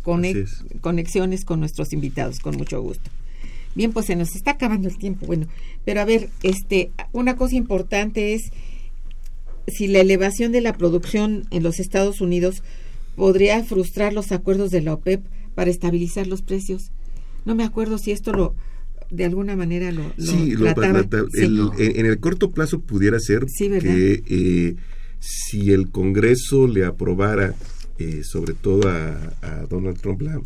conexiones 0.82 1.46
con 1.46 1.60
nuestros 1.60 1.94
invitados 1.94 2.40
con 2.40 2.56
mucho 2.56 2.82
gusto. 2.82 3.10
Bien 3.76 3.94
pues 3.94 4.08
se 4.08 4.16
nos 4.16 4.36
está 4.36 4.52
acabando 4.52 4.88
el 4.88 4.98
tiempo 4.98 5.26
bueno 5.26 5.48
pero 5.86 6.02
a 6.02 6.06
ver 6.06 6.30
este 6.44 6.92
una 7.14 7.36
cosa 7.36 7.56
importante 7.56 8.34
es 8.34 8.52
si 9.68 9.88
la 9.88 10.00
elevación 10.00 10.52
de 10.52 10.62
la 10.62 10.74
producción 10.74 11.46
en 11.52 11.64
los 11.64 11.80
Estados 11.80 12.22
Unidos 12.22 12.64
podría 13.16 13.64
frustrar 13.64 14.14
los 14.14 14.32
acuerdos 14.32 14.72
de 14.72 14.82
la 14.82 14.94
OPEP 14.94 15.26
para 15.56 15.70
estabilizar 15.70 16.28
los 16.28 16.42
precios 16.42 16.92
no 17.48 17.56
me 17.56 17.64
acuerdo 17.64 17.98
si 17.98 18.12
esto 18.12 18.34
lo 18.34 18.56
de 19.10 19.24
alguna 19.24 19.56
manera 19.56 19.90
lo, 19.94 20.04
sí, 20.18 20.54
en 21.78 22.06
el 22.06 22.20
corto 22.20 22.52
plazo 22.52 22.82
pudiera 22.82 23.22
ser 23.22 23.46
que 23.80 24.22
eh, 24.28 24.76
si 25.20 25.72
el 25.72 25.90
Congreso 25.90 26.68
le 26.68 26.84
aprobara 26.84 27.56
eh, 28.00 28.22
sobre 28.26 28.54
todo 28.54 28.90
a, 28.90 29.66
Donald 29.70 29.98
Trump 30.02 30.22
la, 30.22 30.42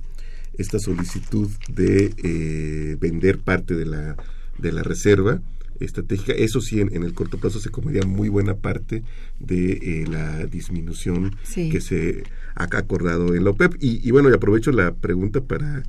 esta 0.60 0.78
solicitud 0.78 1.50
de 1.70 2.14
eh, 2.24 2.98
vender 3.00 3.40
parte 3.40 3.74
de 3.76 3.88
la 3.88 4.16
de 4.60 4.72
la 4.72 4.84
reserva 4.84 5.42
estratégica. 5.84 6.34
Eso 6.34 6.62
sí, 6.62 6.80
en, 6.80 7.04
el 7.04 7.14
corto 7.14 7.38
plazo 7.38 7.60
se 7.60 7.70
comería 7.70 8.04
muy 8.04 8.30
buena 8.30 8.56
parte 8.56 9.04
de 9.40 9.72
eh, 9.72 10.06
la 10.08 10.46
disminución 10.46 11.36
que 11.54 11.82
se 11.82 12.24
ha 12.56 12.64
acordado 12.64 13.36
en 13.36 13.44
la 13.44 13.52
OPEP. 13.52 13.76
Y, 13.80 14.10
bueno, 14.12 14.30
y 14.30 14.34
aprovecho 14.34 14.72
la 14.72 14.94
pregunta 14.94 15.42
para 15.42 15.84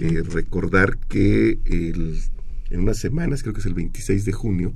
eh, 0.00 0.22
recordar 0.22 0.98
que 1.08 1.58
en 2.70 2.80
unas 2.80 2.98
semanas, 2.98 3.42
creo 3.42 3.54
que 3.54 3.60
es 3.60 3.66
el 3.66 3.74
26 3.74 4.24
de 4.24 4.32
junio, 4.32 4.74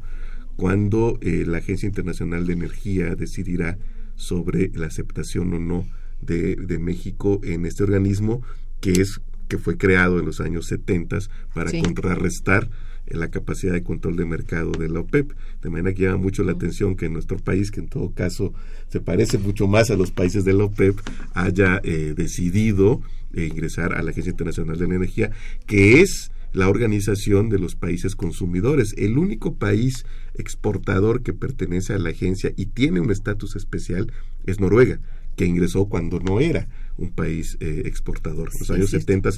cuando 0.57 1.19
eh, 1.21 1.45
la 1.47 1.59
Agencia 1.59 1.87
Internacional 1.87 2.47
de 2.47 2.53
Energía 2.53 3.15
decidirá 3.15 3.79
sobre 4.17 4.71
la 4.75 4.87
aceptación 4.87 5.53
o 5.55 5.59
no 5.59 5.87
de, 6.21 6.57
de 6.57 6.79
México 6.79 7.41
en 7.43 7.67
este 7.67 7.83
organismo 7.83 8.43
que 8.81 8.93
es 8.93 9.21
que 9.53 9.59
fue 9.59 9.77
creado 9.77 10.19
en 10.19 10.25
los 10.25 10.41
años 10.41 10.65
70 10.65 11.19
para 11.53 11.71
contrarrestar 11.71 12.71
en 13.07 13.21
la 13.21 13.29
capacidad 13.29 13.75
de 13.75 13.83
control 13.83 14.17
de 14.17 14.25
mercado 14.25 14.73
de 14.73 14.89
la 14.89 15.01
OPEP. 15.01 15.31
De 15.61 15.69
manera 15.69 15.95
que 15.95 16.05
llama 16.05 16.17
mucho 16.17 16.43
la 16.43 16.53
atención 16.53 16.97
que 16.97 17.11
nuestro 17.11 17.37
país, 17.37 17.71
que 17.71 17.81
en 17.81 17.89
todo 17.89 18.13
caso 18.13 18.55
se 18.89 19.01
parece 19.01 19.37
mucho 19.37 19.67
más 19.67 19.91
a 19.91 19.97
los 19.97 20.11
países 20.11 20.47
de 20.47 20.55
la 20.55 20.65
OPEP, 20.65 20.99
haya 21.35 21.83
eh, 21.85 22.15
decidido 22.17 23.03
eh, 23.35 23.45
ingresar 23.45 23.93
a 23.93 24.03
la 24.03 24.13
Agencia 24.13 24.31
Internacional 24.31 24.79
de 24.79 24.89
la 24.89 24.95
Energía, 24.95 25.33
que 25.67 26.01
es 26.01 26.33
la 26.55 26.71
organización 26.71 27.51
de 27.51 27.59
los 27.59 27.75
países 27.77 28.17
consumidores. 28.17 28.95
El 28.97 29.19
único 29.19 29.57
país 29.57 30.07
exportador 30.33 31.23
que 31.23 31.35
pertenece 31.35 31.93
a 31.93 31.99
la 31.99 32.09
agencia 32.09 32.55
y 32.57 32.67
tiene 32.67 33.01
un 33.01 33.11
estatus 33.11 33.55
especial 33.55 34.11
es 34.47 34.61
Noruega, 34.61 34.99
que 35.37 35.45
ingresó 35.45 35.91
cuando 35.91 36.21
no 36.21 36.41
era 36.41 36.69
un 36.99 37.11
país 37.11 37.57
eh, 37.61 37.83
exportador. 37.85 38.51
En 38.53 38.61
los 38.61 38.71
años 38.71 38.91
70, 38.91 39.31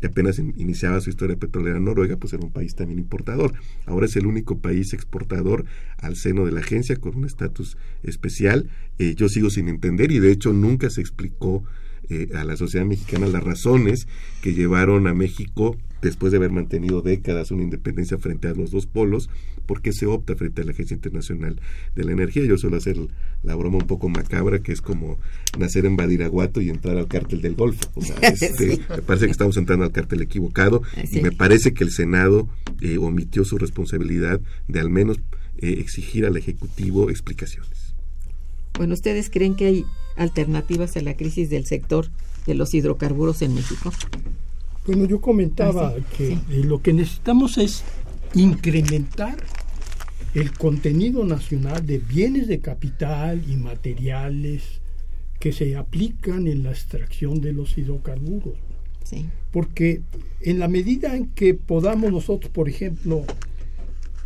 que 0.00 0.06
apenas 0.06 0.38
iniciaba 0.38 1.00
su 1.00 1.10
historia 1.10 1.36
petrolera 1.36 1.78
Noruega, 1.78 2.16
pues 2.16 2.32
era 2.32 2.44
un 2.44 2.52
país 2.52 2.74
también 2.74 2.98
importador. 2.98 3.52
Ahora 3.86 4.06
es 4.06 4.16
el 4.16 4.26
único 4.26 4.58
país 4.58 4.92
exportador 4.92 5.64
al 5.98 6.16
seno 6.16 6.44
de 6.44 6.52
la 6.52 6.60
agencia 6.60 6.96
con 6.96 7.16
un 7.16 7.24
estatus 7.24 7.76
especial. 8.02 8.70
Eh, 8.98 9.14
yo 9.14 9.28
sigo 9.28 9.50
sin 9.50 9.68
entender 9.68 10.12
y 10.12 10.18
de 10.18 10.32
hecho 10.32 10.52
nunca 10.52 10.90
se 10.90 11.00
explicó 11.00 11.64
eh, 12.08 12.28
a 12.34 12.44
la 12.44 12.56
sociedad 12.56 12.86
mexicana 12.86 13.26
las 13.26 13.42
razones 13.42 14.08
que 14.42 14.54
llevaron 14.54 15.06
a 15.06 15.14
México 15.14 15.76
después 16.02 16.32
de 16.32 16.38
haber 16.38 16.50
mantenido 16.50 17.00
décadas 17.00 17.50
una 17.50 17.62
independencia 17.62 18.18
frente 18.18 18.48
a 18.48 18.54
los 18.54 18.70
dos 18.70 18.86
polos, 18.86 19.30
¿por 19.66 19.80
qué 19.80 19.92
se 19.92 20.06
opta 20.06 20.34
frente 20.36 20.60
a 20.60 20.64
la 20.64 20.72
Agencia 20.72 20.94
Internacional 20.94 21.60
de 21.94 22.04
la 22.04 22.12
Energía? 22.12 22.44
Yo 22.44 22.58
suelo 22.58 22.76
hacer 22.76 22.98
la 23.42 23.54
broma 23.54 23.78
un 23.78 23.86
poco 23.86 24.08
macabra, 24.08 24.58
que 24.58 24.72
es 24.72 24.82
como 24.82 25.18
nacer 25.58 25.86
en 25.86 25.96
Badiraguato 25.96 26.60
y 26.60 26.68
entrar 26.68 26.98
al 26.98 27.08
cártel 27.08 27.40
del 27.40 27.54
Golfo. 27.54 27.88
Este, 28.42 28.80
me 28.88 29.02
parece 29.02 29.26
que 29.26 29.32
estamos 29.32 29.56
entrando 29.56 29.84
al 29.84 29.92
cártel 29.92 30.22
equivocado 30.22 30.82
y 31.10 31.20
me 31.20 31.32
parece 31.32 31.72
que 31.72 31.84
el 31.84 31.90
Senado 31.90 32.48
eh, 32.80 32.98
omitió 32.98 33.44
su 33.44 33.56
responsabilidad 33.56 34.40
de 34.68 34.80
al 34.80 34.90
menos 34.90 35.20
eh, 35.58 35.76
exigir 35.78 36.26
al 36.26 36.36
Ejecutivo 36.36 37.08
explicaciones. 37.10 37.94
Bueno, 38.76 38.94
¿ustedes 38.94 39.30
creen 39.30 39.54
que 39.54 39.66
hay 39.66 39.84
alternativas 40.16 40.96
a 40.96 41.02
la 41.02 41.16
crisis 41.16 41.50
del 41.50 41.66
sector 41.66 42.08
de 42.46 42.54
los 42.54 42.74
hidrocarburos 42.74 43.42
en 43.42 43.54
México? 43.54 43.92
Bueno, 44.86 45.04
yo 45.04 45.20
comentaba 45.20 45.94
que 46.16 46.32
eh, 46.32 46.38
lo 46.64 46.82
que 46.82 46.92
necesitamos 46.92 47.56
es 47.58 47.84
incrementar 48.34 49.36
el 50.34 50.52
contenido 50.52 51.24
nacional 51.24 51.86
de 51.86 51.98
bienes 51.98 52.48
de 52.48 52.60
capital 52.60 53.42
y 53.48 53.56
materiales 53.56 54.80
que 55.38 55.52
se 55.52 55.76
aplican 55.76 56.46
en 56.48 56.62
la 56.62 56.70
extracción 56.70 57.40
de 57.40 57.52
los 57.52 57.76
hidrocarburos. 57.76 58.54
Porque 59.50 60.00
en 60.40 60.58
la 60.58 60.68
medida 60.68 61.14
en 61.14 61.26
que 61.26 61.52
podamos 61.52 62.10
nosotros, 62.10 62.50
por 62.50 62.68
ejemplo, 62.68 63.24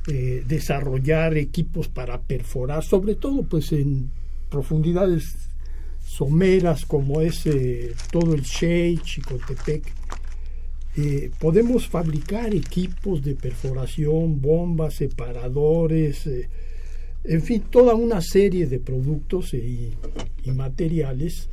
eh, 0.07 0.45
desarrollar 0.47 1.37
equipos 1.37 1.89
para 1.89 2.21
perforar, 2.21 2.85
sobre 2.85 3.17
todo 3.17 3.43
pues 3.43 3.73
en 3.73 4.11
profundidades 4.49 5.35
someras 6.05 6.87
como 6.87 7.21
es 7.21 7.45
eh, 7.47 7.93
todo 8.13 8.35
el 8.35 8.43
Shea, 8.43 8.97
Chicotepec, 9.03 9.83
eh, 10.97 11.31
podemos 11.39 11.87
fabricar 11.87 12.55
equipos 12.55 13.23
de 13.23 13.35
perforación, 13.35 14.41
bombas, 14.41 14.95
separadores, 14.95 16.29
en 17.25 17.43
fin, 17.43 17.63
toda 17.71 17.95
una 17.95 18.21
serie 18.21 18.67
de 18.67 18.79
productos 18.79 19.53
y 19.53 19.95
materiales 20.53 21.49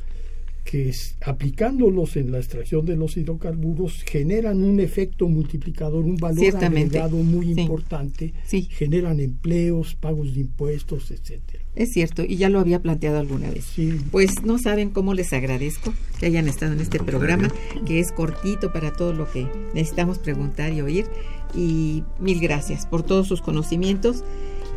que 0.64 0.92
aplicándolos 1.20 2.16
en 2.16 2.32
la 2.32 2.38
extracción 2.38 2.86
de 2.86 2.96
los 2.96 3.16
hidrocarburos 3.16 4.02
generan 4.02 4.62
un 4.62 4.80
efecto 4.80 5.28
multiplicador, 5.28 6.04
un 6.04 6.16
valor 6.16 6.56
agregado 6.56 7.16
muy 7.16 7.50
importante, 7.50 8.32
generan 8.70 9.20
empleos, 9.20 9.94
pagos 9.94 10.34
de 10.34 10.40
impuestos, 10.40 11.10
etcétera. 11.10 11.62
Es 11.76 11.92
cierto, 11.92 12.24
y 12.24 12.36
ya 12.36 12.48
lo 12.48 12.60
había 12.60 12.80
planteado 12.80 13.18
alguna 13.18 13.50
vez. 13.50 13.66
Pues 14.10 14.42
no 14.42 14.58
saben 14.58 14.90
cómo 14.90 15.12
les 15.12 15.32
agradezco 15.32 15.92
que 16.18 16.26
hayan 16.26 16.48
estado 16.48 16.72
en 16.72 16.80
este 16.80 16.98
programa, 16.98 17.52
que 17.84 18.00
es 18.00 18.10
cortito 18.12 18.72
para 18.72 18.92
todo 18.92 19.12
lo 19.12 19.30
que 19.30 19.46
necesitamos 19.74 20.18
preguntar 20.18 20.72
y 20.72 20.80
oír. 20.80 21.06
Y 21.54 22.02
mil 22.18 22.40
gracias 22.40 22.86
por 22.86 23.02
todos 23.02 23.28
sus 23.28 23.40
conocimientos 23.40 24.24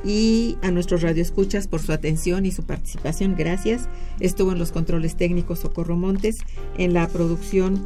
y 0.07 0.57
a 0.61 0.71
nuestros 0.71 1.01
radioescuchas 1.01 1.67
por 1.67 1.81
su 1.81 1.91
atención 1.91 2.45
y 2.45 2.51
su 2.51 2.63
participación. 2.63 3.35
Gracias. 3.37 3.89
Estuvo 4.21 4.53
en 4.53 4.59
los 4.59 4.71
controles 4.71 5.17
técnicos 5.17 5.59
Socorro 5.59 5.97
Montes, 5.97 6.39
en 6.77 6.93
la 6.93 7.09
producción 7.09 7.85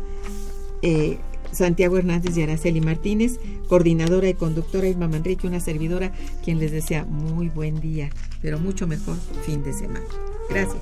eh, 0.84 1.17
Santiago 1.51 1.97
Hernández 1.97 2.38
y 2.38 2.43
Araceli 2.43 2.80
Martínez, 2.80 3.39
coordinadora 3.67 4.30
y 4.30 4.36
conductora 4.36 4.88
Irma 4.88 5.07
Manrique, 5.07 5.47
una 5.47 5.59
servidora 5.59 6.13
quien 6.43 6.59
les 6.59 6.72
desea 6.72 7.05
muy 7.05 7.49
buen 7.49 7.82
día, 7.82 8.11
pero 8.41 8.59
mucho 8.59 8.86
mejor 8.86 9.17
fin 9.43 9.63
de 9.63 9.74
semana. 9.74 10.05
Gracias. 10.47 10.82